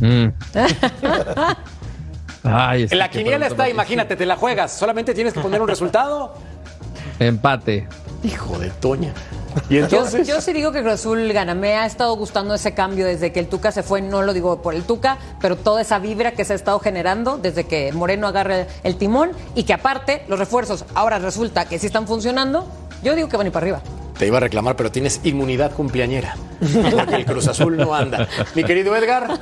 Mm. 0.00 0.26
Ay, 2.42 2.88
la 2.88 3.10
quiniela 3.10 3.46
está, 3.46 3.68
imagínate, 3.68 4.16
te 4.16 4.26
la 4.26 4.36
juegas. 4.36 4.72
Solamente 4.72 5.12
tienes 5.14 5.34
que 5.34 5.40
poner 5.40 5.60
un 5.60 5.68
resultado. 5.68 6.34
Empate. 7.18 7.86
Hijo 8.22 8.58
de 8.58 8.70
Toña. 8.70 9.12
Y 9.68 9.74
Yo, 9.76 9.84
entonces. 9.84 10.28
yo 10.28 10.40
sí 10.40 10.52
digo 10.52 10.72
que 10.72 10.80
Cruz 10.80 10.94
Azul 10.94 11.32
gana. 11.32 11.54
Me 11.54 11.76
ha 11.76 11.84
estado 11.84 12.14
gustando 12.16 12.54
ese 12.54 12.72
cambio 12.72 13.04
desde 13.04 13.32
que 13.32 13.40
el 13.40 13.48
Tuca 13.48 13.72
se 13.72 13.82
fue. 13.82 14.00
No 14.00 14.22
lo 14.22 14.32
digo 14.32 14.62
por 14.62 14.74
el 14.74 14.84
Tuca, 14.84 15.18
pero 15.40 15.56
toda 15.56 15.80
esa 15.82 15.98
vibra 15.98 16.32
que 16.32 16.44
se 16.44 16.52
ha 16.52 16.56
estado 16.56 16.78
generando 16.78 17.36
desde 17.36 17.64
que 17.64 17.92
Moreno 17.92 18.26
agarra 18.28 18.66
el 18.84 18.96
timón 18.96 19.32
y 19.54 19.64
que 19.64 19.72
aparte 19.74 20.24
los 20.28 20.38
refuerzos 20.38 20.84
ahora 20.94 21.18
resulta 21.18 21.66
que 21.66 21.78
sí 21.78 21.86
están 21.86 22.06
funcionando. 22.06 22.66
Yo 23.02 23.14
digo 23.14 23.28
que 23.28 23.36
van 23.36 23.46
a 23.46 23.48
ir 23.48 23.52
para 23.52 23.64
arriba. 23.64 23.82
Te 24.20 24.26
iba 24.26 24.36
a 24.36 24.40
reclamar, 24.40 24.76
pero 24.76 24.92
tienes 24.92 25.22
inmunidad 25.24 25.72
cumpleañera. 25.72 26.36
Porque 26.92 27.14
el 27.14 27.24
Cruz 27.24 27.48
Azul 27.48 27.78
no 27.78 27.94
anda. 27.94 28.28
Mi 28.54 28.64
querido 28.64 28.94
Edgar. 28.94 29.40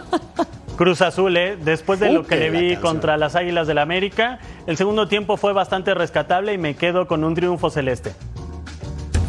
Cruz 0.76 1.03
Azul, 1.03 1.37
¿eh? 1.37 1.57
después 1.61 1.99
de 1.99 2.12
lo 2.12 2.24
que 2.24 2.37
le 2.37 2.49
la 2.49 2.61
vi 2.61 2.76
contra 2.76 3.16
las 3.16 3.35
Águilas 3.35 3.66
del 3.66 3.79
América, 3.79 4.39
el 4.68 4.76
segundo 4.76 5.09
tiempo 5.09 5.37
fue 5.37 5.53
bastante 5.53 5.95
rescatable 5.95 6.53
y 6.53 6.59
me 6.59 6.76
quedo 6.76 7.09
con 7.09 7.24
un 7.24 7.35
triunfo 7.35 7.70
celeste. 7.70 8.12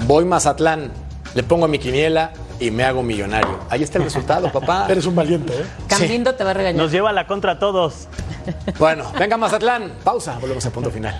Voy 0.05 0.23
Mazatlán. 0.23 0.91
Le 1.33 1.41
pongo 1.41 1.65
a 1.65 1.67
mi 1.67 1.79
quiniela 1.79 2.31
y 2.59 2.69
me 2.69 2.83
hago 2.83 3.01
millonario. 3.01 3.57
Ahí 3.71 3.81
está 3.81 3.97
el 3.97 4.03
resultado, 4.03 4.51
papá. 4.53 4.85
Eres 4.87 5.07
un 5.07 5.15
valiente, 5.15 5.51
¿eh? 5.51 5.65
Cambindo 5.87 6.35
te 6.35 6.43
va 6.43 6.51
a 6.51 6.53
regañar. 6.53 6.79
Nos 6.79 6.91
lleva 6.91 7.09
a 7.09 7.13
la 7.13 7.25
contra 7.25 7.53
a 7.53 7.59
todos. 7.59 8.07
Bueno, 8.77 9.11
venga 9.17 9.35
Mazatlán. 9.35 9.93
Pausa. 10.03 10.37
Volvemos 10.39 10.63
al 10.63 10.71
punto 10.71 10.91
final. 10.91 11.19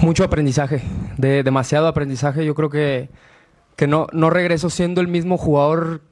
Mucho 0.00 0.22
aprendizaje, 0.22 0.80
de, 1.16 1.42
demasiado 1.42 1.88
aprendizaje. 1.88 2.44
Yo 2.44 2.54
creo 2.54 2.70
que, 2.70 3.08
que 3.74 3.88
no, 3.88 4.06
no 4.12 4.30
regreso 4.30 4.70
siendo 4.70 5.00
el 5.00 5.08
mismo 5.08 5.36
jugador 5.36 6.02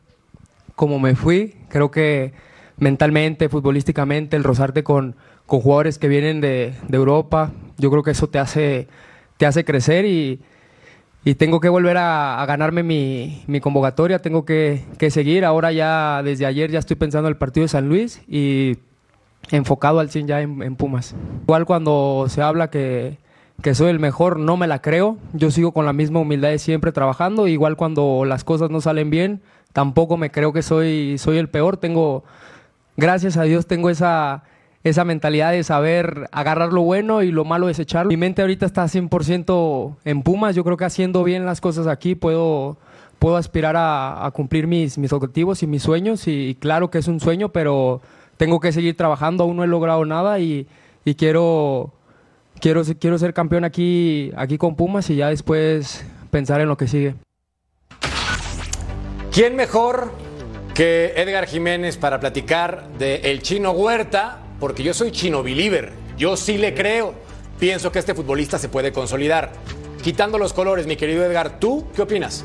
como 0.74 0.98
me 0.98 1.14
fui. 1.14 1.54
Creo 1.68 1.90
que 1.92 2.32
mentalmente, 2.78 3.48
futbolísticamente, 3.48 4.36
el 4.36 4.42
rozarte 4.42 4.82
con, 4.82 5.14
con 5.46 5.60
jugadores 5.60 5.98
que 5.98 6.08
vienen 6.08 6.40
de, 6.40 6.74
de 6.88 6.96
Europa, 6.96 7.52
yo 7.78 7.90
creo 7.90 8.02
que 8.02 8.10
eso 8.10 8.28
te 8.28 8.40
hace, 8.40 8.88
te 9.36 9.46
hace 9.46 9.64
crecer 9.64 10.04
y, 10.04 10.40
y 11.24 11.36
tengo 11.36 11.60
que 11.60 11.68
volver 11.68 11.96
a, 11.96 12.44
ganarme 12.46 12.82
mi, 12.82 13.44
mi 13.46 13.60
convocatoria, 13.60 14.18
tengo 14.18 14.44
que, 14.44 14.84
que 14.98 15.12
seguir. 15.12 15.44
Ahora 15.44 15.70
ya, 15.70 16.22
desde 16.24 16.44
ayer 16.44 16.72
ya 16.72 16.80
estoy 16.80 16.96
pensando 16.96 17.28
en 17.28 17.34
el 17.34 17.38
partido 17.38 17.62
de 17.64 17.68
San 17.68 17.88
Luis 17.88 18.20
y 18.26 18.78
enfocado 19.52 20.00
al 20.00 20.10
100 20.10 20.26
ya 20.26 20.40
en 20.40 20.74
Pumas. 20.74 21.14
Igual 21.42 21.66
cuando 21.66 22.26
se 22.28 22.42
habla 22.42 22.68
que, 22.68 23.18
que 23.62 23.74
soy 23.74 23.90
el 23.90 23.98
mejor, 23.98 24.38
no 24.38 24.56
me 24.56 24.66
la 24.66 24.80
creo. 24.80 25.16
Yo 25.32 25.50
sigo 25.50 25.72
con 25.72 25.86
la 25.86 25.92
misma 25.92 26.20
humildad 26.20 26.50
de 26.50 26.58
siempre 26.58 26.92
trabajando. 26.92 27.48
Igual 27.48 27.76
cuando 27.76 28.24
las 28.24 28.44
cosas 28.44 28.70
no 28.70 28.80
salen 28.80 29.10
bien, 29.10 29.40
tampoco 29.72 30.16
me 30.16 30.30
creo 30.30 30.52
que 30.52 30.62
soy, 30.62 31.18
soy 31.18 31.38
el 31.38 31.48
peor. 31.48 31.76
Tengo, 31.76 32.24
gracias 32.96 33.36
a 33.36 33.42
Dios, 33.42 33.66
tengo 33.66 33.90
esa, 33.90 34.44
esa 34.84 35.04
mentalidad 35.04 35.52
de 35.52 35.64
saber 35.64 36.28
agarrar 36.32 36.72
lo 36.72 36.82
bueno 36.82 37.22
y 37.22 37.32
lo 37.32 37.44
malo 37.44 37.66
desecharlo. 37.66 38.10
Mi 38.10 38.16
mente 38.16 38.42
ahorita 38.42 38.66
está 38.66 38.84
100% 38.84 39.96
en 40.04 40.22
Pumas. 40.22 40.54
Yo 40.54 40.64
creo 40.64 40.76
que 40.76 40.84
haciendo 40.84 41.24
bien 41.24 41.46
las 41.46 41.60
cosas 41.60 41.86
aquí 41.86 42.14
puedo, 42.14 42.76
puedo 43.18 43.36
aspirar 43.36 43.74
a, 43.76 44.30
cumplir 44.32 44.66
mis, 44.66 44.98
mis 44.98 45.12
objetivos 45.12 45.62
y 45.62 45.66
mis 45.66 45.82
sueños. 45.82 46.28
Y, 46.28 46.48
y 46.48 46.54
claro 46.54 46.90
que 46.90 46.98
es 46.98 47.08
un 47.08 47.20
sueño, 47.20 47.48
pero 47.48 48.00
tengo 48.36 48.60
que 48.60 48.70
seguir 48.72 48.96
trabajando. 48.96 49.44
Aún 49.44 49.56
no 49.56 49.64
he 49.64 49.66
logrado 49.66 50.04
nada 50.04 50.38
y, 50.38 50.66
y 51.04 51.14
quiero, 51.14 51.92
quiero, 52.60 52.82
quiero 52.98 53.18
ser 53.18 53.34
campeón 53.34 53.64
aquí, 53.64 54.32
aquí 54.36 54.58
con 54.58 54.76
Pumas 54.76 55.10
y 55.10 55.16
ya 55.16 55.28
después 55.28 56.04
pensar 56.30 56.60
en 56.60 56.68
lo 56.68 56.76
que 56.76 56.88
sigue. 56.88 57.14
¿Quién 59.32 59.54
mejor 59.54 60.12
que 60.74 61.12
Edgar 61.16 61.46
Jiménez 61.46 61.96
para 61.96 62.20
platicar 62.20 62.88
de 62.98 63.16
el 63.16 63.42
chino 63.42 63.72
Huerta? 63.72 64.38
Porque 64.58 64.82
yo 64.82 64.94
soy 64.94 65.10
chino 65.10 65.42
believer. 65.42 65.92
Yo 66.16 66.36
sí 66.36 66.56
le 66.56 66.74
creo. 66.74 67.14
Pienso 67.58 67.92
que 67.92 67.98
este 67.98 68.14
futbolista 68.14 68.58
se 68.58 68.68
puede 68.68 68.92
consolidar. 68.92 69.52
Quitando 70.02 70.38
los 70.38 70.52
colores, 70.52 70.86
mi 70.86 70.96
querido 70.96 71.24
Edgar, 71.24 71.58
¿tú 71.58 71.86
qué 71.94 72.02
opinas? 72.02 72.44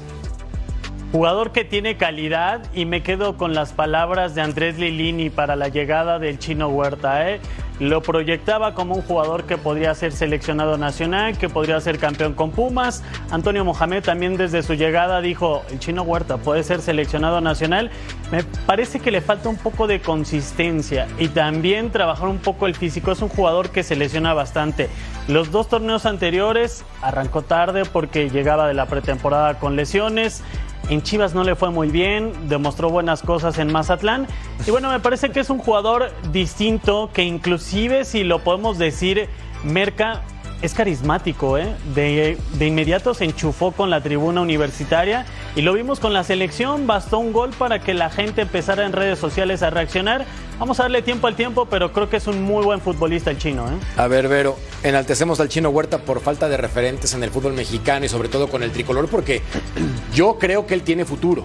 Jugador 1.12 1.52
que 1.52 1.66
tiene 1.66 1.98
calidad 1.98 2.62
y 2.74 2.86
me 2.86 3.04
quedo 3.04 3.38
con 3.38 3.54
las 3.54 3.74
palabras 3.74 4.34
de 4.34 4.42
Andrés 4.42 4.78
Lilini 4.78 5.30
para 5.30 5.58
la 5.58 5.68
llegada 5.68 6.20
del 6.20 6.40
chino 6.40 6.70
Huerta. 6.70 7.30
¿eh? 7.30 7.40
Lo 7.82 8.04
proyectaba 8.04 8.76
como 8.76 8.94
un 8.94 9.02
jugador 9.02 9.46
que 9.46 9.58
podría 9.58 9.96
ser 9.96 10.12
seleccionado 10.12 10.78
nacional, 10.78 11.36
que 11.36 11.50
podría 11.50 11.82
ser 11.82 11.98
campeón 11.98 12.36
con 12.36 12.52
Pumas. 12.52 13.02
Antonio 13.32 13.66
Mohamed 13.66 14.04
también 14.04 14.38
desde 14.38 14.62
su 14.62 14.76
llegada 14.76 15.20
dijo, 15.20 15.64
el 15.72 15.80
chino 15.80 16.04
Huerta 16.04 16.38
puede 16.38 16.62
ser 16.62 16.82
seleccionado 16.82 17.42
nacional. 17.42 17.90
Me 18.32 18.44
parece 18.44 19.00
que 19.00 19.10
le 19.10 19.20
falta 19.20 19.50
un 19.50 19.58
poco 19.58 19.88
de 19.88 20.00
consistencia 20.00 21.08
y 21.18 21.30
también 21.30 21.90
trabajar 21.90 22.28
un 22.28 22.38
poco 22.38 22.68
el 22.68 22.76
físico. 22.76 23.14
Es 23.14 23.24
un 23.24 23.30
jugador 23.30 23.72
que 23.72 23.82
se 23.82 23.96
lesiona 23.96 24.36
bastante. 24.36 24.88
Los 25.28 25.50
dos 25.50 25.68
torneos 25.68 26.06
anteriores 26.06 26.86
arrancó 27.02 27.42
tarde 27.42 27.86
porque 27.92 28.30
llegaba 28.30 28.68
de 28.68 28.76
la 28.76 28.86
pretemporada 28.86 29.58
con 29.58 29.76
lesiones. 29.76 30.44
En 30.90 31.02
Chivas 31.02 31.34
no 31.34 31.44
le 31.44 31.56
fue 31.56 31.70
muy 31.72 31.90
bien, 31.90 32.34
demostró 32.50 32.90
buenas 32.90 33.22
cosas 33.22 33.58
en 33.60 33.72
Mazatlán. 33.72 34.28
Y 34.66 34.72
bueno, 34.72 34.90
me 34.90 35.00
parece 35.00 35.30
que 35.30 35.40
es 35.40 35.50
un 35.50 35.60
jugador 35.60 36.12
distinto 36.32 37.10
que 37.14 37.24
inclusive 37.24 38.04
si 38.04 38.24
lo 38.24 38.40
podemos 38.40 38.78
decir, 38.78 39.30
Merca 39.64 40.22
es 40.62 40.74
carismático, 40.74 41.58
¿eh? 41.58 41.76
De, 41.96 42.38
de, 42.54 42.68
inmediato 42.68 43.14
se 43.14 43.26
enchufó 43.26 43.72
con 43.72 43.90
la 43.90 44.02
tribuna 44.02 44.42
universitaria 44.42 45.26
y 45.56 45.62
lo 45.62 45.74
vimos 45.74 46.00
con 46.00 46.14
la 46.14 46.24
selección, 46.24 46.86
bastó 46.86 47.18
un 47.20 47.34
gol 47.34 47.50
para 47.58 47.80
que 47.80 47.94
la 47.94 48.10
gente 48.10 48.42
empezara 48.42 48.86
en 48.86 48.94
redes 48.94 49.18
sociales 49.18 49.64
a 49.64 49.72
reaccionar. 49.72 50.26
Vamos 50.60 50.80
a 50.80 50.84
darle 50.84 51.02
tiempo 51.02 51.26
al 51.26 51.36
tiempo, 51.36 51.66
pero 51.66 51.92
creo 51.92 52.10
que 52.10 52.18
es 52.18 52.28
un 52.28 52.44
muy 52.44 52.64
buen 52.64 52.80
futbolista 52.80 53.32
el 53.32 53.40
chino, 53.40 53.68
¿eh? 53.68 53.74
A 53.98 54.08
ver, 54.08 54.28
Vero, 54.28 54.56
enaltecemos 54.84 55.40
al 55.40 55.50
chino 55.50 55.70
Huerta 55.70 55.98
por 55.98 56.22
falta 56.22 56.48
de 56.48 56.58
referentes 56.58 57.14
en 57.16 57.24
el 57.24 57.32
fútbol 57.32 57.54
mexicano 57.54 58.06
y 58.06 58.10
sobre 58.10 58.30
todo 58.30 58.48
con 58.48 58.62
el 58.62 58.72
tricolor, 58.72 59.10
porque 59.10 59.42
yo 60.14 60.38
creo 60.38 60.68
que 60.68 60.76
él 60.76 60.84
tiene 60.84 61.06
futuro. 61.06 61.44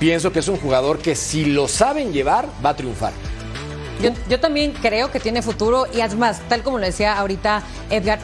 Pienso 0.00 0.32
que 0.32 0.38
es 0.38 0.48
un 0.48 0.56
jugador 0.56 0.98
que 0.98 1.14
si 1.14 1.44
lo 1.44 1.68
saben 1.68 2.12
llevar, 2.12 2.48
va 2.64 2.70
a 2.70 2.76
triunfar. 2.76 3.12
Yo, 4.02 4.10
yo 4.28 4.40
también 4.40 4.72
creo 4.72 5.10
que 5.10 5.20
tiene 5.20 5.40
futuro 5.40 5.86
y 5.94 6.00
además, 6.00 6.40
tal 6.48 6.62
como 6.62 6.78
lo 6.78 6.86
decía 6.86 7.16
ahorita 7.16 7.62
Edgar, 7.90 8.18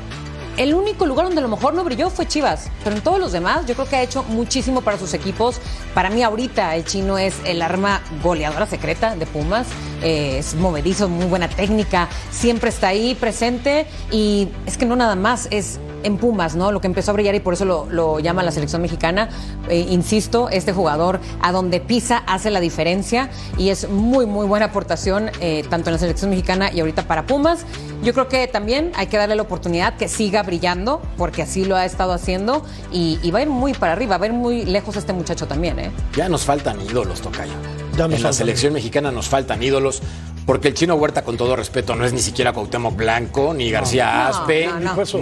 el 0.61 0.75
único 0.75 1.07
lugar 1.07 1.25
donde 1.25 1.41
a 1.41 1.43
lo 1.43 1.49
mejor 1.49 1.73
no 1.73 1.83
brilló 1.85 2.11
fue 2.11 2.27
Chivas, 2.27 2.69
pero 2.85 2.95
en 2.95 3.01
todos 3.01 3.19
los 3.19 3.33
demás 3.33 3.65
yo 3.65 3.73
creo 3.75 3.89
que 3.89 3.97
ha 3.97 4.03
hecho 4.03 4.25
muchísimo 4.25 4.83
para 4.83 4.99
sus 4.99 5.15
equipos. 5.15 5.59
Para 5.95 6.11
mí 6.11 6.23
ahorita 6.23 6.77
el 6.77 6.85
chino 6.85 7.17
es 7.17 7.35
el 7.47 7.63
arma 7.63 8.03
goleadora 8.23 8.67
secreta 8.67 9.17
de 9.17 9.25
Pumas, 9.25 9.67
eh, 10.03 10.37
es 10.37 10.55
movedizo, 10.55 11.09
muy 11.09 11.25
buena 11.25 11.49
técnica, 11.49 12.11
siempre 12.31 12.69
está 12.69 12.89
ahí 12.89 13.15
presente 13.15 13.87
y 14.11 14.49
es 14.67 14.77
que 14.77 14.85
no 14.85 14.97
nada 14.97 15.15
más, 15.15 15.49
es 15.51 15.81
en 16.03 16.17
Pumas, 16.17 16.57
¿no? 16.57 16.73
Lo 16.73 16.81
que 16.81 16.87
empezó 16.87 17.11
a 17.11 17.15
brillar 17.15 17.35
y 17.35 17.41
por 17.41 17.55
eso 17.55 17.65
lo, 17.65 17.87
lo 17.91 18.21
llama 18.21 18.43
la 18.43 18.53
selección 18.53 18.83
mexicana. 18.83 19.29
Eh, 19.69 19.87
insisto, 19.91 20.49
este 20.49 20.73
jugador 20.73 21.21
a 21.41 21.53
donde 21.53 21.81
pisa 21.81 22.19
hace 22.27 22.51
la 22.51 22.61
diferencia 22.61 23.31
y 23.59 23.71
es 23.71 23.89
muy, 23.89 24.27
muy 24.27 24.47
buena 24.47 24.67
aportación 24.67 25.31
eh, 25.41 25.65
tanto 25.69 25.91
en 25.91 25.95
la 25.95 25.99
selección 25.99 26.31
mexicana 26.31 26.73
y 26.73 26.81
ahorita 26.81 27.07
para 27.07 27.27
Pumas. 27.27 27.65
Yo 28.03 28.15
creo 28.15 28.29
que 28.29 28.47
también 28.47 28.93
hay 28.97 29.09
que 29.09 29.19
darle 29.19 29.37
la 29.37 29.43
oportunidad 29.43 29.97
que 29.97 30.09
siga 30.09 30.43
brillando, 30.43 31.03
porque 31.19 31.43
así 31.43 31.65
lo 31.65 31.77
ha 31.77 31.85
estado 31.85 32.13
haciendo 32.13 32.65
y, 32.91 33.19
y 33.23 33.31
va 33.31 33.41
a 33.41 33.43
ir 33.43 33.49
muy 33.49 33.75
para 33.75 33.93
arriba, 33.93 34.17
va 34.17 34.25
a 34.25 34.29
ir 34.29 34.35
muy 34.35 34.65
lejos 34.65 34.97
este 34.97 35.13
muchacho 35.13 35.47
también, 35.47 35.79
¿eh? 35.79 35.91
Ya 36.17 36.29
nos 36.29 36.45
faltan 36.45 36.81
ídolos, 36.81 37.21
Tocayo. 37.21 37.53
Ya 37.97 38.09
nos 38.09 38.17
en 38.17 38.23
la 38.23 38.33
selección 38.33 38.73
mexicana 38.73 39.11
nos 39.11 39.29
faltan 39.29 39.63
ídolos. 39.63 40.03
Porque 40.51 40.67
el 40.67 40.75
chino 40.75 40.97
Huerta, 40.97 41.23
con 41.23 41.37
todo 41.37 41.55
respeto, 41.55 41.95
no 41.95 42.05
es 42.05 42.13
ni 42.13 42.19
siquiera 42.19 42.53
Cuauhtémoc 42.53 42.97
Blanco, 42.97 43.55
ni 43.55 43.71
García 43.71 44.33
No, 44.33 44.37
Aspe, 44.41 44.69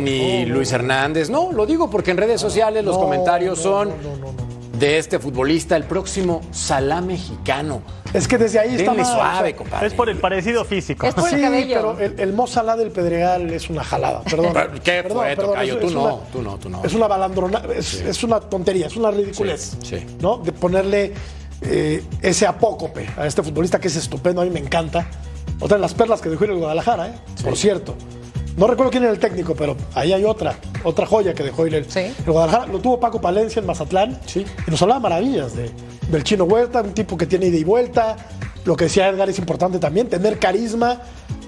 ni 0.01 0.47
Luis 0.47 0.73
Hernández. 0.73 1.29
No, 1.29 1.53
lo 1.53 1.67
digo 1.67 1.91
porque 1.91 2.13
en 2.13 2.17
redes 2.17 2.41
sociales 2.41 2.83
los 2.83 2.95
no, 2.97 3.03
comentarios 3.03 3.59
no, 3.59 3.63
son 3.63 3.93
de 4.79 4.97
este 4.97 5.19
futbolista, 5.19 5.77
el 5.77 5.85
próximo 5.85 6.41
Salá 6.51 7.03
mexicano. 7.03 7.83
Es 8.15 8.27
que 8.27 8.39
desde 8.39 8.59
ahí 8.59 8.77
está 8.77 8.95
mal, 8.95 9.05
suave, 9.05 9.55
compadre. 9.55 9.89
Es 9.89 9.93
por 9.93 10.09
el 10.09 10.17
parecido 10.17 10.65
físico. 10.65 11.07
Es 11.07 11.13
por 11.15 11.29
el 11.29 11.35
sí, 11.37 11.43
cabello. 11.43 11.75
pero 11.75 11.99
el, 12.01 12.21
el 12.21 12.33
Mozalá 12.33 12.75
del 12.79 12.91
Pedregal 12.91 13.51
es 13.53 13.69
una 13.69 13.85
jalada. 13.85 14.23
Perdón. 14.23 14.55
¿Qué 14.83 15.03
Perdón, 15.03 15.19
fue, 15.19 15.27
perdón, 15.37 15.47
Tocayo? 15.51 15.75
es- 15.75 15.81
Tú 15.81 15.87
es 15.89 15.93
no, 15.93 16.03
una- 16.05 16.25
tú 16.33 16.43
no, 16.43 16.57
tú 16.59 16.71
no. 16.71 16.83
Es 16.85 16.95
una 16.95 17.07
balandrona, 17.07 17.63
es, 17.77 18.01
es 18.01 18.25
una 18.25 18.41
tontería, 18.41 18.87
es 18.87 18.97
una 18.97 19.11
ridiculez. 19.11 19.77
Sí, 19.83 19.99
sí. 19.99 20.07
¿No? 20.21 20.39
De 20.39 20.53
ponerle 20.53 21.13
eh, 21.63 22.05
ese 22.23 22.47
apócope 22.47 23.09
a 23.17 23.27
este 23.27 23.43
futbolista 23.43 23.81
que 23.81 23.89
es 23.89 23.97
estupendo, 23.97 24.41
a 24.41 24.45
mí 24.45 24.51
me 24.51 24.61
encanta. 24.61 25.07
Otra 25.61 25.77
de 25.77 25.81
las 25.81 25.95
perlas 25.95 26.21
que 26.21 26.29
dejó 26.29 26.45
ir 26.45 26.51
el 26.51 26.59
Guadalajara, 26.59 27.09
¿eh? 27.09 27.13
Por 27.43 27.57
cierto. 27.57 27.95
No 28.57 28.67
recuerdo 28.67 28.91
quién 28.91 29.05
era 29.05 29.13
el 29.13 29.19
técnico, 29.21 29.55
pero 29.55 29.77
ahí 29.95 30.13
hay 30.13 30.25
otra, 30.25 30.57
otra 30.83 31.07
joya 31.07 31.33
que 31.33 31.45
dejó 31.45 31.67
ir 31.67 31.75
el, 31.77 31.87
el 31.95 32.33
Guadalajara. 32.33 32.67
Lo 32.67 32.81
tuvo 32.81 32.99
Paco 32.99 33.21
Palencia 33.21 33.61
en 33.61 33.67
Mazatlán. 33.67 34.19
Sí. 34.27 34.45
Y 34.67 34.71
nos 34.71 34.83
hablaba 34.83 35.01
maravillas 35.01 35.55
de, 35.55 35.71
del 36.11 36.25
chino 36.25 36.45
Huerta, 36.45 36.81
un 36.83 36.93
tipo 36.93 37.17
que 37.17 37.27
tiene 37.27 37.47
ida 37.47 37.57
y 37.59 37.65
vuelta. 37.65 38.17
Lo 38.65 38.77
que 38.77 38.85
decía 38.85 39.09
Edgar 39.09 39.29
es 39.29 39.39
importante 39.39 39.79
también, 39.79 40.09
tener 40.09 40.39
carisma. 40.39 41.01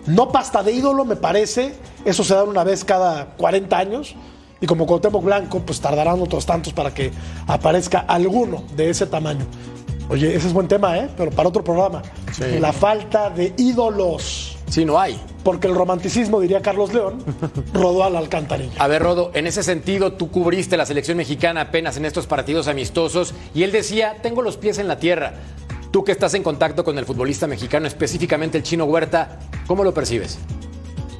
No 0.06 0.30
pasta 0.30 0.62
de 0.62 0.72
ídolo, 0.72 1.04
me 1.04 1.16
parece. 1.16 1.74
Eso 2.04 2.24
se 2.24 2.34
da 2.34 2.44
una 2.44 2.64
vez 2.64 2.84
cada 2.84 3.26
40 3.36 3.76
años. 3.76 4.14
Y 4.60 4.66
como 4.66 4.86
Cuauhtémoc 4.86 5.24
Blanco, 5.24 5.60
pues 5.60 5.80
tardarán 5.80 6.20
otros 6.20 6.46
tantos 6.46 6.72
para 6.72 6.92
que 6.92 7.10
aparezca 7.46 8.00
alguno 8.00 8.62
de 8.76 8.90
ese 8.90 9.06
tamaño. 9.06 9.46
Oye, 10.10 10.34
ese 10.34 10.48
es 10.48 10.52
buen 10.52 10.66
tema, 10.66 10.98
¿eh? 10.98 11.08
Pero 11.16 11.30
para 11.30 11.48
otro 11.48 11.62
programa. 11.62 12.02
La 12.58 12.72
falta 12.72 13.30
de 13.30 13.54
ídolos. 13.56 14.58
Sí, 14.68 14.84
no 14.84 14.98
hay. 14.98 15.20
Porque 15.44 15.68
el 15.68 15.74
romanticismo, 15.76 16.40
diría 16.40 16.60
Carlos 16.62 16.92
León, 16.92 17.22
rodó 17.72 18.02
a 18.02 18.10
la 18.10 18.18
alcantarilla. 18.18 18.72
A 18.78 18.88
ver, 18.88 19.02
Rodo, 19.02 19.30
en 19.34 19.46
ese 19.46 19.62
sentido, 19.62 20.14
tú 20.14 20.28
cubriste 20.32 20.76
la 20.76 20.84
selección 20.84 21.16
mexicana 21.16 21.60
apenas 21.60 21.96
en 21.96 22.06
estos 22.06 22.26
partidos 22.26 22.66
amistosos 22.66 23.34
y 23.54 23.62
él 23.62 23.70
decía, 23.70 24.16
tengo 24.20 24.42
los 24.42 24.56
pies 24.56 24.78
en 24.78 24.88
la 24.88 24.98
tierra. 24.98 25.34
Tú 25.92 26.02
que 26.02 26.10
estás 26.10 26.34
en 26.34 26.42
contacto 26.42 26.82
con 26.82 26.98
el 26.98 27.04
futbolista 27.04 27.46
mexicano, 27.46 27.86
específicamente 27.86 28.58
el 28.58 28.64
chino 28.64 28.86
Huerta, 28.86 29.38
¿cómo 29.68 29.84
lo 29.84 29.94
percibes? 29.94 30.40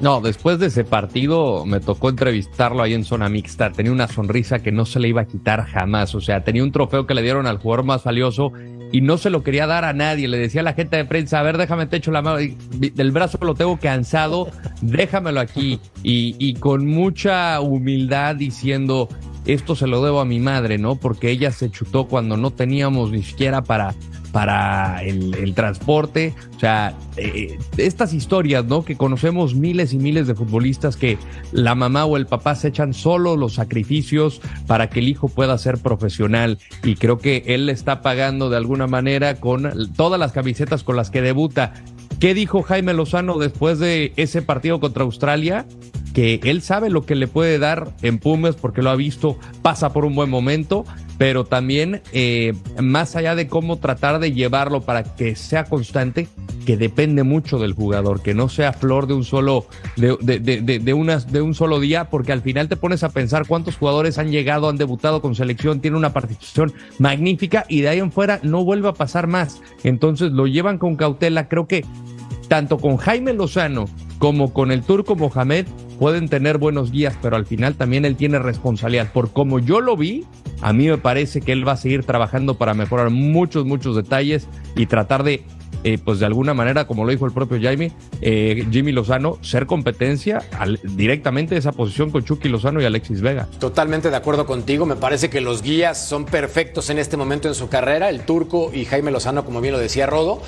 No, 0.01 0.19
después 0.19 0.59
de 0.59 0.65
ese 0.65 0.83
partido 0.83 1.65
me 1.65 1.79
tocó 1.79 2.09
entrevistarlo 2.09 2.81
ahí 2.83 2.93
en 2.93 3.05
zona 3.05 3.29
mixta. 3.29 3.71
Tenía 3.71 3.91
una 3.91 4.07
sonrisa 4.07 4.59
que 4.59 4.71
no 4.71 4.85
se 4.85 4.99
le 4.99 5.07
iba 5.07 5.21
a 5.21 5.25
quitar 5.25 5.65
jamás. 5.65 6.15
O 6.15 6.21
sea, 6.21 6.43
tenía 6.43 6.63
un 6.63 6.71
trofeo 6.71 7.05
que 7.05 7.13
le 7.13 7.21
dieron 7.21 7.45
al 7.45 7.59
jugador 7.59 7.85
más 7.85 8.03
valioso 8.03 8.51
y 8.91 9.01
no 9.01 9.17
se 9.17 9.29
lo 9.29 9.43
quería 9.43 9.67
dar 9.67 9.85
a 9.85 9.93
nadie. 9.93 10.27
Le 10.27 10.37
decía 10.37 10.61
a 10.61 10.63
la 10.63 10.73
gente 10.73 10.97
de 10.97 11.05
prensa, 11.05 11.39
a 11.39 11.43
ver, 11.43 11.57
déjame 11.57 11.85
te 11.85 11.97
echo 11.97 12.11
la 12.11 12.21
mano. 12.21 12.37
Del 12.37 13.11
brazo 13.11 13.37
lo 13.41 13.55
tengo 13.55 13.77
cansado, 13.77 14.49
déjamelo 14.81 15.39
aquí. 15.39 15.79
Y, 16.03 16.35
y 16.39 16.55
con 16.55 16.87
mucha 16.87 17.59
humildad 17.61 18.35
diciendo, 18.35 19.09
esto 19.45 19.75
se 19.75 19.87
lo 19.87 20.03
debo 20.03 20.19
a 20.19 20.25
mi 20.25 20.39
madre, 20.39 20.77
¿no? 20.77 20.95
Porque 20.95 21.31
ella 21.31 21.51
se 21.51 21.71
chutó 21.71 22.07
cuando 22.07 22.37
no 22.37 22.51
teníamos 22.51 23.11
ni 23.11 23.23
siquiera 23.23 23.61
para 23.63 23.95
para 24.31 25.03
el, 25.03 25.53
transporte, 25.53 26.33
o 26.55 26.59
sea, 26.59 26.95
eh, 27.17 27.57
estas 27.77 28.13
historias, 28.13 28.65
¿no? 28.65 28.85
Que 28.85 28.95
conocemos 28.95 29.55
miles 29.55 29.93
y 29.93 29.97
miles 29.97 30.27
de 30.27 30.35
futbolistas 30.35 30.95
que 30.95 31.17
la 31.51 31.75
mamá 31.75 32.05
o 32.05 32.17
el 32.17 32.25
papá 32.25 32.55
se 32.55 32.69
echan 32.69 32.93
solo 32.93 33.35
los 33.35 33.55
sacrificios 33.55 34.41
para 34.67 34.89
que 34.89 34.99
el 34.99 35.09
hijo 35.09 35.27
pueda 35.27 35.57
ser 35.57 35.77
profesional 35.77 36.57
y 36.83 36.95
creo 36.95 37.17
que 37.17 37.43
él 37.47 37.65
le 37.65 37.73
está 37.73 38.01
pagando 38.01 38.49
de 38.49 38.57
alguna 38.57 38.87
manera 38.87 39.35
con 39.35 39.93
todas 39.95 40.19
las 40.19 40.31
camisetas 40.31 40.83
con 40.83 40.95
las 40.95 41.09
que 41.09 41.21
debuta. 41.21 41.73
¿Qué 42.21 42.35
dijo 42.35 42.61
Jaime 42.61 42.93
Lozano 42.93 43.39
después 43.39 43.79
de 43.79 44.13
ese 44.15 44.43
partido 44.43 44.79
contra 44.79 45.03
Australia? 45.03 45.65
que 46.13 46.41
él 46.43 46.61
sabe 46.61 46.89
lo 46.89 47.05
que 47.05 47.15
le 47.15 47.27
puede 47.27 47.57
dar 47.57 47.93
en 48.01 48.19
Pumas 48.19 48.55
porque 48.57 48.81
lo 48.81 48.89
ha 48.89 48.97
visto, 48.97 49.37
pasa 49.61 49.93
por 49.93 50.03
un 50.03 50.13
buen 50.13 50.29
momento, 50.29 50.83
pero 51.17 51.45
también 51.45 52.01
eh, 52.11 52.53
más 52.81 53.15
allá 53.15 53.33
de 53.33 53.47
cómo 53.47 53.79
tratar 53.79 54.19
de 54.19 54.33
llevarlo 54.33 54.81
para 54.81 55.03
que 55.03 55.37
sea 55.37 55.63
constante, 55.63 56.27
que 56.65 56.77
depende 56.77 57.23
mucho 57.23 57.59
del 57.59 57.73
jugador, 57.73 58.21
que 58.21 58.33
no 58.33 58.49
sea 58.49 58.73
flor 58.73 59.07
de 59.07 59.13
un 59.13 59.23
solo, 59.23 59.65
de, 59.95 60.17
de, 60.21 60.39
de, 60.39 60.79
de, 60.79 60.93
unas, 60.93 61.31
de 61.31 61.41
un 61.41 61.53
solo 61.53 61.79
día, 61.79 62.09
porque 62.09 62.31
al 62.31 62.41
final 62.41 62.69
te 62.69 62.75
pones 62.75 63.03
a 63.03 63.09
pensar 63.09 63.47
cuántos 63.47 63.77
jugadores 63.77 64.17
han 64.17 64.31
llegado, 64.31 64.69
han 64.69 64.77
debutado 64.77 65.21
con 65.21 65.35
selección, 65.35 65.79
tienen 65.81 65.97
una 65.97 66.13
participación 66.13 66.73
magnífica 66.99 67.65
y 67.67 67.81
de 67.81 67.89
ahí 67.89 67.99
en 67.99 68.11
fuera 68.11 68.39
no 68.43 68.63
vuelve 68.63 68.89
a 68.89 68.93
pasar 68.93 69.27
más. 69.27 69.61
Entonces 69.83 70.31
lo 70.31 70.47
llevan 70.47 70.77
con 70.77 70.95
cautela, 70.95 71.47
creo 71.47 71.67
que 71.67 71.85
tanto 72.47 72.77
con 72.77 72.97
Jaime 72.97 73.33
Lozano 73.33 73.85
como 74.17 74.53
con 74.53 74.71
el 74.71 74.83
turco 74.83 75.15
Mohamed 75.15 75.65
pueden 75.97 76.29
tener 76.29 76.57
buenos 76.57 76.91
guías, 76.91 77.17
pero 77.21 77.35
al 77.35 77.45
final 77.45 77.75
también 77.75 78.05
él 78.05 78.15
tiene 78.15 78.39
responsabilidad. 78.39 79.11
Por 79.13 79.31
como 79.31 79.59
yo 79.59 79.81
lo 79.81 79.95
vi, 79.95 80.25
a 80.61 80.73
mí 80.73 80.87
me 80.87 80.97
parece 80.97 81.41
que 81.41 81.51
él 81.51 81.67
va 81.67 81.73
a 81.73 81.77
seguir 81.77 82.03
trabajando 82.03 82.55
para 82.55 82.73
mejorar 82.73 83.09
muchos, 83.09 83.65
muchos 83.65 83.95
detalles 83.95 84.47
y 84.75 84.87
tratar 84.87 85.23
de, 85.23 85.43
eh, 85.83 85.97
pues 86.03 86.19
de 86.19 86.25
alguna 86.25 86.53
manera, 86.53 86.85
como 86.85 87.05
lo 87.05 87.11
dijo 87.11 87.25
el 87.25 87.31
propio 87.31 87.59
Jaime, 87.61 87.91
eh, 88.21 88.65
Jimmy 88.71 88.91
Lozano, 88.91 89.37
ser 89.41 89.65
competencia 89.65 90.43
al, 90.57 90.79
directamente 90.83 91.55
de 91.55 91.59
esa 91.59 91.71
posición 91.71 92.11
con 92.11 92.23
Chucky 92.23 92.49
Lozano 92.49 92.81
y 92.81 92.85
Alexis 92.85 93.21
Vega. 93.21 93.47
Totalmente 93.59 94.09
de 94.09 94.15
acuerdo 94.15 94.45
contigo, 94.45 94.85
me 94.85 94.95
parece 94.95 95.29
que 95.29 95.41
los 95.41 95.61
guías 95.61 96.07
son 96.07 96.25
perfectos 96.25 96.89
en 96.89 96.99
este 96.99 97.17
momento 97.17 97.47
en 97.47 97.55
su 97.55 97.67
carrera, 97.69 98.09
el 98.09 98.21
turco 98.21 98.71
y 98.73 98.85
Jaime 98.85 99.11
Lozano, 99.11 99.43
como 99.43 99.61
bien 99.61 99.73
lo 99.73 99.79
decía 99.79 100.05
Rodo. 100.05 100.41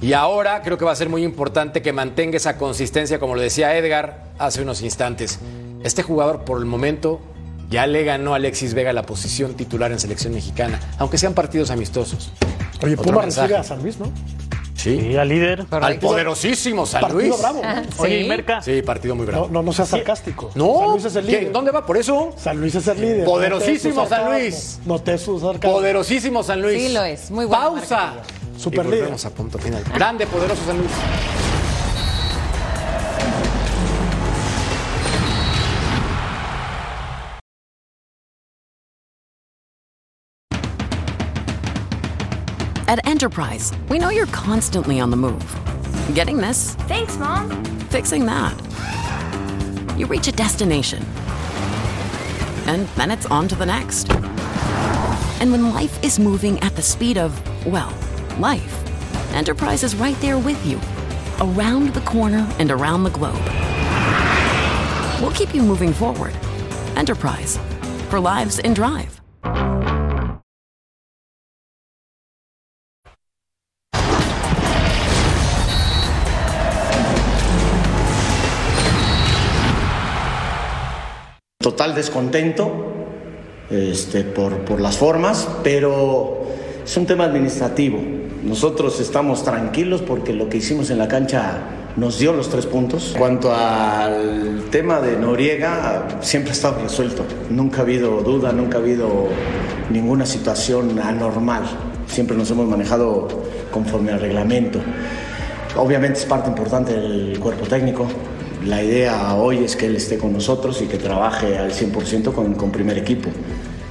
Y 0.00 0.12
ahora 0.12 0.62
creo 0.62 0.78
que 0.78 0.84
va 0.84 0.92
a 0.92 0.96
ser 0.96 1.08
muy 1.08 1.24
importante 1.24 1.82
que 1.82 1.92
mantenga 1.92 2.36
esa 2.36 2.56
consistencia, 2.56 3.18
como 3.18 3.34
lo 3.34 3.40
decía 3.40 3.76
Edgar 3.76 4.28
hace 4.38 4.62
unos 4.62 4.80
instantes. 4.80 5.40
Este 5.82 6.02
jugador, 6.02 6.44
por 6.44 6.60
el 6.60 6.66
momento, 6.66 7.20
ya 7.68 7.86
le 7.86 8.04
ganó 8.04 8.32
a 8.32 8.36
Alexis 8.36 8.74
Vega 8.74 8.92
la 8.92 9.02
posición 9.02 9.54
titular 9.54 9.90
en 9.92 9.98
selección 9.98 10.32
mexicana, 10.34 10.80
aunque 10.98 11.18
sean 11.18 11.34
partidos 11.34 11.70
amistosos. 11.70 12.32
Oye, 12.82 12.96
recibe 12.96 13.56
a 13.56 13.64
San 13.64 13.82
Luis, 13.82 13.98
¿no? 13.98 14.12
Sí. 14.78 15.16
al 15.16 15.28
líder. 15.28 15.66
Al 15.70 15.98
poderosísimo 15.98 16.86
San 16.86 17.00
Partido 17.00 17.20
Luis. 17.20 17.38
bravo, 17.40 17.60
¿no? 17.62 18.02
Oye, 18.02 18.20
¿y 18.22 18.28
Merca? 18.28 18.62
Sí, 18.62 18.80
partido 18.82 19.14
muy 19.16 19.26
bravo. 19.26 19.46
No, 19.48 19.54
no, 19.54 19.62
no 19.64 19.72
seas 19.72 19.88
sarcástico. 19.88 20.50
No, 20.54 20.78
San 20.78 20.90
Luis 20.92 21.04
es 21.04 21.16
el 21.16 21.26
¿qué? 21.26 21.32
líder. 21.40 21.52
¿Dónde 21.52 21.70
va 21.72 21.84
por 21.84 21.96
eso? 21.96 22.32
San 22.36 22.60
Luis 22.60 22.74
es 22.76 22.86
el 22.86 23.00
líder. 23.00 23.24
Poderosísimo 23.24 24.06
San. 24.06 24.30
Luis. 24.30 24.78
Noté 24.86 25.18
su 25.18 25.40
sarcasmo. 25.40 25.76
Poderosísimo 25.78 26.42
San 26.44 26.62
Luis. 26.62 26.80
Sí 26.80 26.92
lo 26.92 27.02
es, 27.04 27.30
muy 27.30 27.44
buena 27.46 27.64
Pausa. 27.64 27.96
marca. 27.96 28.22
Super 28.56 28.86
y 28.86 28.88
volvemos 28.88 29.24
a 29.24 29.30
punto 29.30 29.58
final. 29.58 29.82
Grande, 29.94 30.26
poderoso 30.28 30.62
San 30.64 30.78
Luis. 30.78 30.90
At 42.88 43.06
Enterprise, 43.06 43.70
we 43.90 43.98
know 43.98 44.08
you're 44.08 44.24
constantly 44.28 44.98
on 44.98 45.10
the 45.10 45.16
move. 45.16 45.44
Getting 46.14 46.38
this? 46.38 46.74
Thanks, 46.88 47.18
Mom. 47.18 47.62
Fixing 47.90 48.24
that. 48.24 48.54
You 49.98 50.06
reach 50.06 50.26
a 50.26 50.32
destination. 50.32 51.04
And 52.64 52.88
then 52.96 53.10
it's 53.10 53.26
on 53.26 53.46
to 53.48 53.54
the 53.54 53.66
next. 53.66 54.10
And 55.38 55.52
when 55.52 55.74
life 55.74 56.02
is 56.02 56.18
moving 56.18 56.58
at 56.60 56.74
the 56.76 56.82
speed 56.82 57.18
of, 57.18 57.38
well, 57.66 57.92
life, 58.38 58.74
Enterprise 59.34 59.82
is 59.84 59.94
right 59.94 60.18
there 60.22 60.38
with 60.38 60.64
you, 60.64 60.80
around 61.46 61.92
the 61.92 62.00
corner 62.00 62.50
and 62.58 62.70
around 62.70 63.04
the 63.04 63.10
globe. 63.10 63.34
We'll 65.20 65.36
keep 65.36 65.54
you 65.54 65.60
moving 65.60 65.92
forward. 65.92 66.34
Enterprise, 66.96 67.58
for 68.08 68.18
lives 68.18 68.60
in 68.60 68.72
drive. 68.72 69.20
Total 81.78 81.94
descontento 81.94 82.72
este, 83.70 84.24
por, 84.24 84.52
por 84.64 84.80
las 84.80 84.96
formas, 84.96 85.46
pero 85.62 86.42
es 86.84 86.96
un 86.96 87.06
tema 87.06 87.22
administrativo. 87.22 88.00
Nosotros 88.42 88.98
estamos 88.98 89.44
tranquilos 89.44 90.02
porque 90.02 90.32
lo 90.32 90.48
que 90.48 90.56
hicimos 90.56 90.90
en 90.90 90.98
la 90.98 91.06
cancha 91.06 91.58
nos 91.94 92.18
dio 92.18 92.32
los 92.32 92.50
tres 92.50 92.66
puntos. 92.66 93.14
Cuanto 93.16 93.54
al 93.54 94.64
tema 94.72 95.00
de 95.00 95.16
Noriega, 95.18 96.18
siempre 96.20 96.50
ha 96.50 96.54
estado 96.54 96.82
resuelto. 96.82 97.22
Nunca 97.48 97.78
ha 97.78 97.82
habido 97.82 98.22
duda, 98.22 98.50
nunca 98.50 98.78
ha 98.78 98.80
habido 98.80 99.28
ninguna 99.88 100.26
situación 100.26 100.98
anormal. 100.98 101.62
Siempre 102.08 102.36
nos 102.36 102.50
hemos 102.50 102.66
manejado 102.66 103.28
conforme 103.70 104.10
al 104.10 104.18
reglamento. 104.18 104.80
Obviamente 105.76 106.18
es 106.18 106.24
parte 106.24 106.48
importante 106.48 106.92
del 106.92 107.38
cuerpo 107.38 107.68
técnico. 107.68 108.08
La 108.64 108.82
idea 108.82 109.34
hoy 109.34 109.64
es 109.64 109.76
que 109.76 109.86
él 109.86 109.96
esté 109.96 110.18
con 110.18 110.32
nosotros 110.32 110.80
y 110.82 110.86
que 110.86 110.98
trabaje 110.98 111.56
al 111.58 111.72
100% 111.72 112.32
con, 112.32 112.54
con 112.54 112.70
primer 112.70 112.98
equipo. 112.98 113.30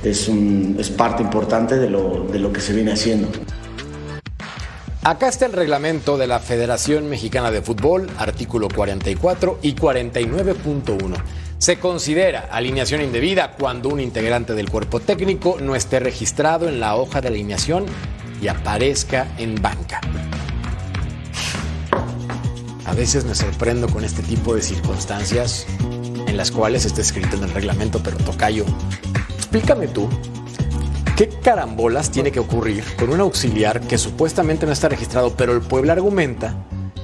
Es, 0.03 0.29
es 0.29 0.89
parte 0.89 1.23
importante 1.23 1.77
de 1.77 1.89
lo, 1.89 2.27
de 2.31 2.39
lo 2.39 2.51
que 2.51 2.61
se 2.61 2.73
viene 2.73 2.91
haciendo. 2.91 3.29
Acá 5.03 5.29
está 5.29 5.45
el 5.45 5.53
reglamento 5.53 6.17
de 6.17 6.27
la 6.27 6.39
Federación 6.39 7.09
Mexicana 7.09 7.49
de 7.49 7.61
Fútbol, 7.61 8.09
artículo 8.17 8.67
44 8.67 9.59
y 9.61 9.73
49.1. 9.73 11.15
Se 11.59 11.79
considera 11.79 12.49
alineación 12.51 13.01
indebida 13.01 13.53
cuando 13.53 13.89
un 13.89 14.01
integrante 14.01 14.53
del 14.53 14.69
cuerpo 14.69 14.99
técnico 14.99 15.57
no 15.61 15.75
esté 15.75 15.99
registrado 15.99 16.67
en 16.67 16.79
la 16.79 16.95
hoja 16.97 17.21
de 17.21 17.29
alineación 17.29 17.85
y 18.41 18.49
aparezca 18.49 19.27
en 19.37 19.55
banca. 19.55 20.01
A 22.87 22.93
veces 22.93 23.25
me 23.25 23.35
sorprendo 23.35 23.87
con 23.89 24.05
este 24.05 24.23
tipo 24.23 24.55
de 24.55 24.61
circunstancias 24.61 25.67
en 26.25 26.37
las 26.37 26.51
cuales 26.51 26.85
está 26.85 27.01
escrito 27.01 27.35
en 27.35 27.43
el 27.43 27.51
reglamento, 27.51 28.01
pero 28.01 28.17
Tocayo, 28.17 28.65
explícame 29.35 29.87
tú, 29.87 30.09
¿qué 31.17 31.27
carambolas 31.27 32.11
tiene 32.11 32.31
que 32.31 32.39
ocurrir 32.39 32.83
con 32.97 33.09
un 33.09 33.19
auxiliar 33.19 33.81
que 33.81 33.97
supuestamente 33.97 34.65
no 34.65 34.71
está 34.71 34.87
registrado, 34.87 35.35
pero 35.35 35.53
el 35.53 35.61
pueblo 35.61 35.91
argumenta 35.91 36.55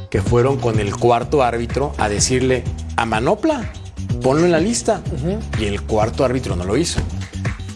que 0.09 0.21
fueron 0.21 0.57
con 0.57 0.79
el 0.79 0.95
cuarto 0.95 1.43
árbitro 1.43 1.93
a 1.97 2.07
decirle 2.07 2.63
a 2.95 3.05
Manopla, 3.05 3.69
ponlo 4.21 4.45
en 4.45 4.51
la 4.53 4.59
lista, 4.59 5.01
y 5.59 5.65
el 5.65 5.81
cuarto 5.81 6.23
árbitro 6.23 6.55
no 6.55 6.63
lo 6.63 6.77
hizo? 6.77 7.01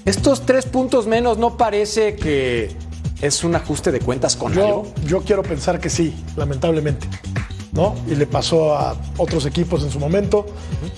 Estos 0.05 0.45
tres 0.45 0.65
puntos 0.65 1.07
menos 1.07 1.37
no 1.37 1.57
parece 1.57 2.15
que 2.15 2.73
es 3.21 3.43
un 3.43 3.55
ajuste 3.55 3.91
de 3.91 3.99
cuentas 3.99 4.35
con 4.35 4.53
yo, 4.53 4.65
algo. 4.65 4.93
Yo 5.05 5.21
quiero 5.23 5.43
pensar 5.43 5.79
que 5.79 5.89
sí, 5.89 6.15
lamentablemente. 6.35 7.07
¿No? 7.77 7.95
Y 8.07 8.15
le 8.15 8.25
pasó 8.25 8.75
a 8.75 8.97
otros 9.17 9.45
equipos 9.45 9.83
en 9.83 9.91
su 9.91 9.99
momento. 9.99 10.47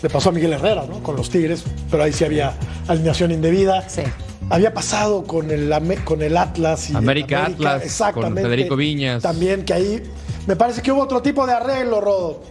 Le 0.01 0.09
pasó 0.09 0.29
a 0.29 0.31
Miguel 0.31 0.53
Herrera, 0.53 0.85
¿no? 0.89 1.03
Con 1.03 1.17
los 1.17 1.29
Tigres, 1.29 1.63
pero 1.91 2.03
ahí 2.03 2.13
sí 2.13 2.23
había 2.23 2.53
alineación 2.87 3.31
indebida. 3.31 3.85
Había 4.49 4.73
pasado 4.73 5.25
con 5.25 5.51
el, 5.51 5.71
con 6.05 6.21
el 6.23 6.37
Atlas 6.37 6.89
y 6.89 6.95
América 6.95 7.45
Atlas, 7.45 7.83
exactamente, 7.83 8.41
con 8.41 8.49
Federico 8.49 8.75
Viñas. 8.77 9.21
También 9.21 9.63
que 9.63 9.73
ahí 9.73 10.03
me 10.47 10.55
parece 10.55 10.81
que 10.81 10.91
hubo 10.91 11.01
otro 11.01 11.21
tipo 11.21 11.45
de 11.45 11.53
arreglo, 11.53 11.99
Rodo. 11.99 12.41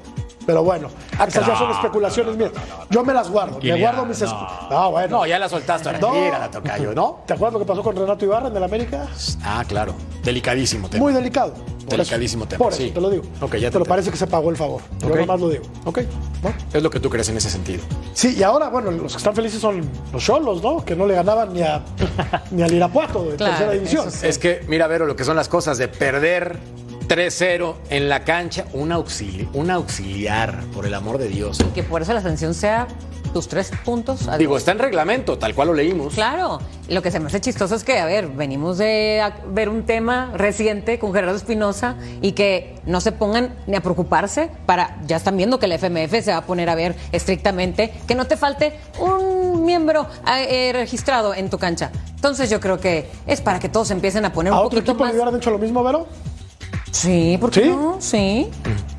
Pero 0.49 0.62
bueno, 0.64 0.88
esas 1.12 1.46
ya 1.46 1.59
son 1.59 1.70
especulaciones 1.72 2.34
mías. 2.38 2.53
Yo 2.88 3.05
me 3.05 3.12
las 3.12 3.28
guardo. 3.28 3.59
me 3.62 3.78
guardo 3.78 4.07
mis. 4.07 4.18
No, 4.22 4.90
bueno. 4.92 5.18
No, 5.18 5.26
ya 5.26 5.38
la 5.38 5.46
soltaste 5.46 5.90
ahora. 5.90 6.01
No. 6.01 6.12
Mírala, 6.14 6.51
Tocayo, 6.51 6.94
¿no? 6.94 7.20
¿Te 7.26 7.34
acuerdas 7.34 7.53
lo 7.53 7.59
que 7.59 7.66
pasó 7.66 7.82
con 7.82 7.94
Renato 7.94 8.24
Ibarra 8.24 8.49
en 8.49 8.57
el 8.57 8.64
América? 8.64 9.07
Ah, 9.44 9.62
claro. 9.68 9.92
Delicadísimo 10.24 10.88
tema. 10.88 11.03
Muy 11.05 11.12
delicado. 11.12 11.53
Por 11.53 11.99
Delicadísimo 11.99 12.44
eso, 12.44 12.49
tema, 12.49 12.64
Por 12.64 12.72
eso 12.72 12.80
sí. 12.82 12.90
te 12.92 12.99
lo 13.01 13.11
digo. 13.11 13.24
Ok, 13.42 13.57
ya 13.57 13.68
te 13.68 13.72
Pero 13.72 13.84
parece 13.84 14.11
que 14.11 14.16
se 14.16 14.26
pagó 14.26 14.49
el 14.49 14.57
favor. 14.57 14.80
Yo 15.01 15.09
Ok. 15.09 15.14
nada 15.16 15.26
más 15.26 15.40
lo 15.40 15.51
digo. 15.51 15.64
Ok. 15.84 15.99
Es 16.72 16.82
lo 16.82 16.88
que 16.88 16.99
tú 17.01 17.11
crees 17.11 17.28
en 17.28 17.36
ese 17.36 17.51
sentido. 17.51 17.82
Sí, 18.14 18.34
y 18.38 18.42
ahora, 18.42 18.70
bueno, 18.70 18.90
los 18.90 19.12
que 19.12 19.18
están 19.18 19.34
felices 19.34 19.61
son 19.61 19.86
los 20.14 20.24
Cholos, 20.24 20.62
¿no? 20.62 20.82
Que 20.82 20.96
no 20.96 21.07
le 21.07 21.14
ganaban 21.14 21.53
ni, 21.53 21.61
a, 21.61 21.82
ni 22.53 22.62
al 22.62 22.72
Irapuato 22.72 23.22
de 23.24 23.36
tercera 23.36 23.72
división. 23.72 24.09
Es 24.22 24.38
que, 24.38 24.64
mira, 24.66 24.86
Vero, 24.86 25.05
lo 25.05 25.14
que 25.14 25.24
son 25.24 25.36
las 25.36 25.49
cosas 25.51 25.76
de 25.76 25.88
perder 25.88 26.59
3-0 27.09 27.74
en 27.90 28.09
la 28.09 28.24
cancha, 28.24 28.66
un, 28.72 28.90
auxili- 28.90 29.48
un 29.54 29.70
auxiliar, 29.70 30.62
por 30.74 30.86
el 30.86 30.94
amor 30.94 31.18
de 31.18 31.28
Dios. 31.28 31.59
Que 31.74 31.82
por 31.82 32.02
eso 32.02 32.12
la 32.12 32.22
sanción 32.22 32.54
sea 32.54 32.86
tus 33.32 33.46
tres 33.48 33.70
puntos. 33.84 34.22
adiós. 34.22 34.38
Digo, 34.38 34.56
está 34.56 34.72
en 34.72 34.78
reglamento, 34.78 35.36
tal 35.38 35.54
cual 35.54 35.68
lo 35.68 35.74
leímos. 35.74 36.14
Claro, 36.14 36.61
lo 36.88 37.02
que 37.02 37.11
se 37.11 37.20
me 37.20 37.26
hace 37.26 37.40
chistoso 37.42 37.74
es 37.74 37.84
que, 37.84 37.98
a 37.98 38.06
ver, 38.06 38.28
venimos 38.28 38.78
de 38.78 39.20
a- 39.22 39.36
ver 39.48 39.68
un 39.68 39.84
tema 39.84 40.30
reciente 40.34 40.98
con 40.98 41.12
Gerardo 41.12 41.36
Espinosa 41.36 41.96
y 42.22 42.32
que 42.32 42.76
no 42.86 43.00
se 43.02 43.12
pongan 43.12 43.54
ni 43.66 43.76
a 43.76 43.80
preocuparse 43.82 44.50
para, 44.66 44.96
ya 45.06 45.16
están 45.16 45.36
viendo 45.36 45.59
que 45.59 45.66
la 45.66 45.74
FMF 45.76 46.22
se 46.24 46.30
va 46.30 46.38
a 46.38 46.46
poner 46.46 46.70
a 46.70 46.74
ver 46.74 46.94
estrictamente 47.12 47.92
que 48.06 48.14
no 48.14 48.26
te 48.26 48.36
falte 48.38 48.78
un 48.98 49.64
miembro 49.64 50.06
eh, 50.26 50.70
registrado 50.72 51.34
en 51.34 51.50
tu 51.50 51.59
cancha. 51.59 51.90
Entonces 52.14 52.48
yo 52.50 52.61
creo 52.61 52.80
que 52.80 53.09
es 53.26 53.40
para 53.42 53.61
que 53.61 53.68
todos 53.68 53.90
empiecen 53.90 54.24
a 54.24 54.32
poner 54.32 54.52
¿A 54.52 54.56
un 54.61 54.66
otro 54.66 54.76
poquito 54.78 54.92
equipo 54.92 55.04
más. 55.04 55.12
le 55.12 55.20
hubieran 55.20 55.36
hecho 55.38 55.50
lo 55.50 55.59
mismo, 55.59 55.84
Vero? 55.84 56.06
Sí, 56.91 57.36
¿por 57.41 57.51
qué 57.51 57.62
¿Sí? 57.62 57.68
no? 57.68 57.97
Sí. 58.01 58.47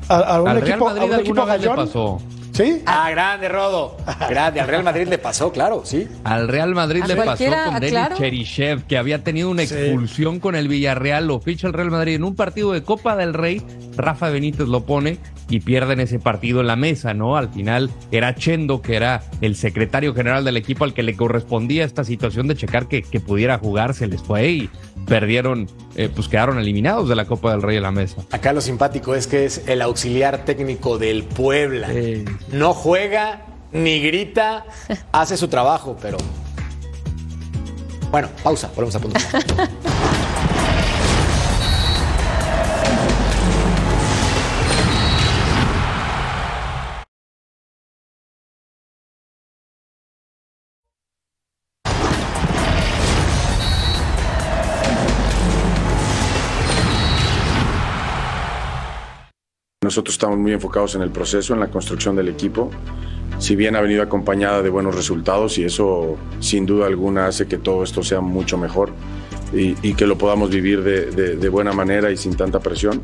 ¿A, 0.08 0.16
a 0.18 0.42
un 0.42 0.48
Al 0.48 0.60
Real 0.60 0.68
equipo, 0.70 0.84
Madrid 0.86 1.02
a 1.02 1.04
un 1.06 1.20
equipo 1.20 1.46
vez 1.46 1.60
le 1.60 1.66
gallón? 1.68 1.76
pasó. 1.86 2.20
¿Sí? 2.60 2.82
Ah, 2.84 3.10
grande, 3.10 3.48
Rodo. 3.48 3.96
Grande. 4.28 4.60
Al 4.60 4.68
Real 4.68 4.84
Madrid 4.84 5.08
le 5.08 5.16
pasó, 5.16 5.50
claro, 5.50 5.82
sí. 5.84 6.06
Al 6.24 6.48
Real 6.48 6.74
Madrid 6.74 7.02
le 7.06 7.16
pasó 7.16 7.44
con 7.44 7.74
Denis 7.74 7.90
claro. 7.90 8.16
Cherichev, 8.16 8.84
que 8.86 8.98
había 8.98 9.24
tenido 9.24 9.48
una 9.50 9.62
expulsión 9.62 10.40
con 10.40 10.54
el 10.54 10.68
Villarreal, 10.68 11.26
lo 11.26 11.40
ficha 11.40 11.68
el 11.68 11.72
Real 11.72 11.90
Madrid 11.90 12.16
en 12.16 12.24
un 12.24 12.34
partido 12.34 12.72
de 12.72 12.82
Copa 12.82 13.16
del 13.16 13.32
Rey, 13.32 13.62
Rafa 13.96 14.28
Benítez 14.28 14.68
lo 14.68 14.84
pone 14.84 15.18
y 15.48 15.60
pierden 15.60 16.00
ese 16.00 16.18
partido 16.18 16.60
en 16.60 16.66
la 16.66 16.76
mesa, 16.76 17.14
¿no? 17.14 17.36
Al 17.36 17.48
final 17.48 17.90
era 18.12 18.34
Chendo, 18.34 18.82
que 18.82 18.96
era 18.96 19.22
el 19.40 19.56
secretario 19.56 20.14
general 20.14 20.44
del 20.44 20.56
equipo 20.56 20.84
al 20.84 20.94
que 20.94 21.02
le 21.02 21.16
correspondía 21.16 21.84
esta 21.84 22.04
situación 22.04 22.46
de 22.46 22.56
checar 22.56 22.88
que, 22.88 23.02
que 23.02 23.20
pudiera 23.20 23.58
jugar, 23.58 23.94
se 23.94 24.06
les 24.06 24.22
fue 24.22 24.48
y 24.48 24.70
perdieron, 25.06 25.66
eh, 25.96 26.08
pues 26.14 26.28
quedaron 26.28 26.58
eliminados 26.58 27.08
de 27.08 27.16
la 27.16 27.24
Copa 27.24 27.50
del 27.50 27.62
Rey 27.62 27.76
en 27.76 27.82
la 27.82 27.90
mesa. 27.90 28.22
Acá 28.30 28.52
lo 28.52 28.60
simpático 28.60 29.14
es 29.14 29.26
que 29.26 29.44
es 29.44 29.66
el 29.66 29.82
auxiliar 29.82 30.44
técnico 30.44 30.98
del 30.98 31.24
Puebla. 31.24 31.88
No 32.52 32.74
juega 32.74 33.42
ni 33.72 34.00
grita, 34.00 34.64
hace 35.12 35.36
su 35.36 35.48
trabajo, 35.48 35.96
pero. 36.00 36.18
Bueno, 38.10 38.28
pausa, 38.42 38.68
volvemos 38.74 38.94
a 38.96 39.00
punto. 39.00 39.20
Nosotros 59.90 60.14
estamos 60.14 60.38
muy 60.38 60.52
enfocados 60.52 60.94
en 60.94 61.02
el 61.02 61.10
proceso, 61.10 61.52
en 61.52 61.58
la 61.58 61.66
construcción 61.66 62.14
del 62.14 62.28
equipo. 62.28 62.70
Si 63.40 63.56
bien 63.56 63.74
ha 63.74 63.80
venido 63.80 64.04
acompañada 64.04 64.62
de 64.62 64.70
buenos 64.70 64.94
resultados 64.94 65.58
y 65.58 65.64
eso 65.64 66.16
sin 66.38 66.64
duda 66.64 66.86
alguna 66.86 67.26
hace 67.26 67.48
que 67.48 67.58
todo 67.58 67.82
esto 67.82 68.04
sea 68.04 68.20
mucho 68.20 68.56
mejor 68.56 68.92
y, 69.52 69.94
que 69.94 70.06
lo 70.06 70.16
podamos 70.16 70.48
vivir 70.50 70.84
de, 70.84 71.48
buena 71.48 71.72
manera 71.72 72.12
y 72.12 72.16
sin 72.16 72.36
tanta 72.36 72.60
presión. 72.60 73.02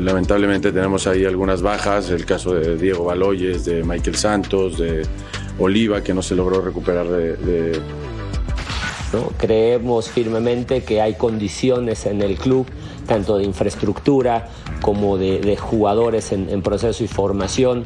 Lamentablemente 0.00 0.72
tenemos 0.72 1.06
ahí 1.06 1.26
algunas 1.26 1.60
bajas, 1.60 2.08
el 2.08 2.24
caso 2.24 2.54
de 2.54 2.78
Diego 2.78 3.04
Baloyes, 3.04 3.66
de 3.66 3.84
Michael 3.84 4.16
Santos, 4.16 4.78
de 4.78 5.02
Oliva, 5.58 6.02
que 6.02 6.14
no 6.14 6.22
se 6.22 6.34
logró 6.34 6.62
recuperar 6.62 7.08
de-. 7.08 7.78
Creemos 9.36 10.08
firmemente 10.08 10.82
que 10.82 11.02
hay 11.02 11.12
condiciones 11.12 12.06
en 12.06 12.22
el 12.22 12.36
club, 12.36 12.66
tanto 13.06 13.38
de 13.38 13.44
infraestructura 13.44 14.48
como 14.80 15.18
de, 15.18 15.40
de 15.40 15.56
jugadores 15.56 16.32
en, 16.32 16.48
en 16.48 16.62
proceso 16.62 17.04
y 17.04 17.08
formación, 17.08 17.84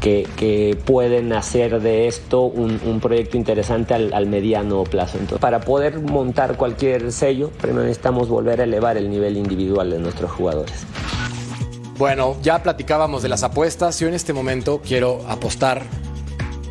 que, 0.00 0.28
que 0.36 0.78
pueden 0.84 1.32
hacer 1.32 1.80
de 1.80 2.06
esto 2.08 2.42
un, 2.42 2.78
un 2.84 3.00
proyecto 3.00 3.36
interesante 3.38 3.94
al, 3.94 4.12
al 4.12 4.26
mediano 4.26 4.84
plazo. 4.84 5.16
Entonces, 5.18 5.38
para 5.40 5.60
poder 5.60 6.00
montar 6.00 6.56
cualquier 6.56 7.10
sello, 7.10 7.50
primero 7.60 7.82
necesitamos 7.82 8.28
volver 8.28 8.60
a 8.60 8.64
elevar 8.64 8.96
el 8.98 9.08
nivel 9.08 9.36
individual 9.36 9.90
de 9.90 9.98
nuestros 9.98 10.30
jugadores. 10.30 10.74
Bueno, 11.96 12.36
ya 12.42 12.62
platicábamos 12.62 13.22
de 13.22 13.28
las 13.28 13.44
apuestas. 13.44 13.98
Yo 14.00 14.08
en 14.08 14.14
este 14.14 14.32
momento 14.32 14.80
quiero 14.86 15.24
apostar 15.28 15.82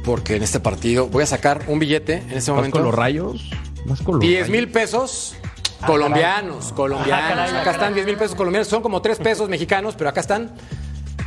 porque 0.04 0.36
en 0.36 0.44
este 0.44 0.60
partido 0.60 1.08
voy 1.08 1.24
a 1.24 1.26
sacar 1.26 1.62
un 1.68 1.80
billete 1.80 2.16
en 2.18 2.34
este 2.34 2.52
¿Vas 2.52 2.58
momento. 2.58 2.78
con 2.78 2.84
los 2.86 2.94
rayos? 2.94 3.50
¿Vas 3.86 4.02
con 4.02 4.16
los 4.16 4.22
10 4.22 4.34
rayos? 4.42 4.50
mil 4.50 4.70
pesos 4.70 5.36
Ah, 5.84 5.86
colombianos, 5.86 6.72
colombianos. 6.74 7.26
Ah, 7.26 7.30
caray, 7.36 7.56
acá 7.62 7.72
están 7.72 7.94
10 7.94 8.06
mil 8.06 8.18
pesos 8.18 8.36
colombianos, 8.36 8.68
son 8.68 8.82
como 8.82 9.02
3 9.02 9.20
pesos 9.20 9.50
mexicanos, 9.50 9.96
pero 9.98 10.10
acá 10.10 10.22
están. 10.22 10.52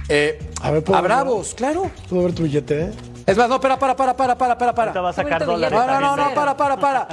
Eh, 0.08 0.50
A 0.62 0.70
ver, 0.70 0.82
¿puedo 0.84 0.98
a? 0.98 1.02
Bravos, 1.02 1.54
claro. 1.54 1.90
Puedo 2.08 2.24
ver 2.24 2.34
tu 2.34 2.42
billete, 2.44 2.80
¿eh? 2.84 2.90
Es 3.26 3.36
más, 3.36 3.48
no, 3.48 3.60
para, 3.60 3.76
para, 3.78 3.94
para, 3.96 4.16
para, 4.16 4.36
para, 4.36 4.56
para, 4.58 4.74
para. 4.74 4.90
Ahorita 4.90 5.00
va 5.00 5.10
a 5.10 5.12
sacar 5.12 5.44
dólares. 5.44 5.78
No, 5.78 6.00
no, 6.00 6.16
no, 6.16 6.34
para, 6.34 6.56
para, 6.56 6.76
para. 6.76 7.08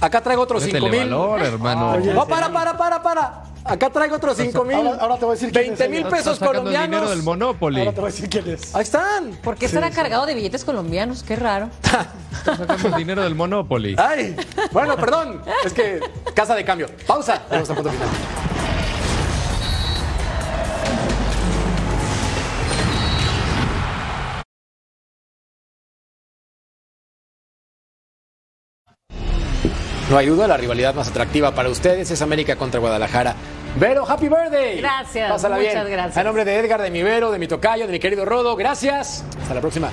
Acá 0.00 0.20
traigo 0.20 0.42
otros 0.42 0.64
Métele 0.64 0.80
5 0.80 0.90
mil. 0.90 0.98
valor, 1.10 1.42
hermano. 1.42 1.90
Oye, 1.92 2.12
No, 2.12 2.26
para, 2.26 2.50
para, 2.52 2.76
para, 2.76 3.02
para. 3.02 3.42
Acá 3.64 3.90
traigo 3.90 4.16
otros 4.16 4.36
5 4.36 4.64
mil. 4.64 4.76
Ahora- 4.76 4.96
ahora 5.00 5.16
te 5.18 5.24
voy 5.24 5.32
a 5.32 5.34
decir 5.34 5.52
quién 5.52 5.64
20 5.68 5.84
es 5.84 5.90
mil 5.90 6.04
pesos 6.06 6.26
el 6.26 6.48
dinero 6.48 6.52
colombianos. 6.52 7.10
del 7.10 7.22
Monopoly. 7.22 7.78
Ahora 7.80 7.92
te 7.92 8.00
voy 8.00 8.08
a 8.08 8.12
decir 8.12 8.28
quién 8.28 8.48
es. 8.48 8.74
Ahí 8.74 8.82
están. 8.82 9.32
¿Por 9.42 9.56
qué 9.56 9.66
estará 9.66 9.90
cargado 9.90 10.26
de 10.26 10.34
billetes 10.34 10.64
colombianos? 10.64 11.22
Qué 11.22 11.36
raro. 11.36 11.68
Estás 11.82 12.58
sacando 12.58 12.88
el 12.88 12.94
dinero 12.94 13.22
del 13.22 13.34
Monopoly. 13.36 13.94
Ay, 13.98 14.34
bueno, 14.72 14.96
perdón. 14.96 15.42
Es 15.64 15.72
que 15.72 16.00
casa 16.34 16.54
de 16.56 16.64
cambio. 16.64 16.88
Pausa. 17.06 17.42
Vamos 17.50 17.70
a 17.70 17.74
punto 17.74 17.90
final. 17.90 18.08
No 30.12 30.18
hay 30.18 30.26
duda, 30.26 30.46
la 30.46 30.58
rivalidad 30.58 30.94
más 30.94 31.08
atractiva 31.08 31.54
para 31.54 31.70
ustedes 31.70 32.10
es 32.10 32.20
América 32.20 32.54
contra 32.56 32.78
Guadalajara. 32.78 33.34
Vero, 33.76 34.04
happy 34.06 34.28
birthday. 34.28 34.76
Gracias, 34.76 35.32
Pásala 35.32 35.56
muchas 35.56 35.72
bien. 35.72 35.90
gracias. 35.90 36.18
A 36.18 36.22
nombre 36.22 36.44
de 36.44 36.54
Edgar, 36.54 36.82
de 36.82 36.90
mi 36.90 37.02
Vero, 37.02 37.30
de 37.30 37.38
mi 37.38 37.48
tocayo, 37.48 37.86
de 37.86 37.92
mi 37.92 37.98
querido 37.98 38.26
Rodo, 38.26 38.54
gracias. 38.54 39.24
Hasta 39.40 39.54
la 39.54 39.62
próxima. 39.62 39.88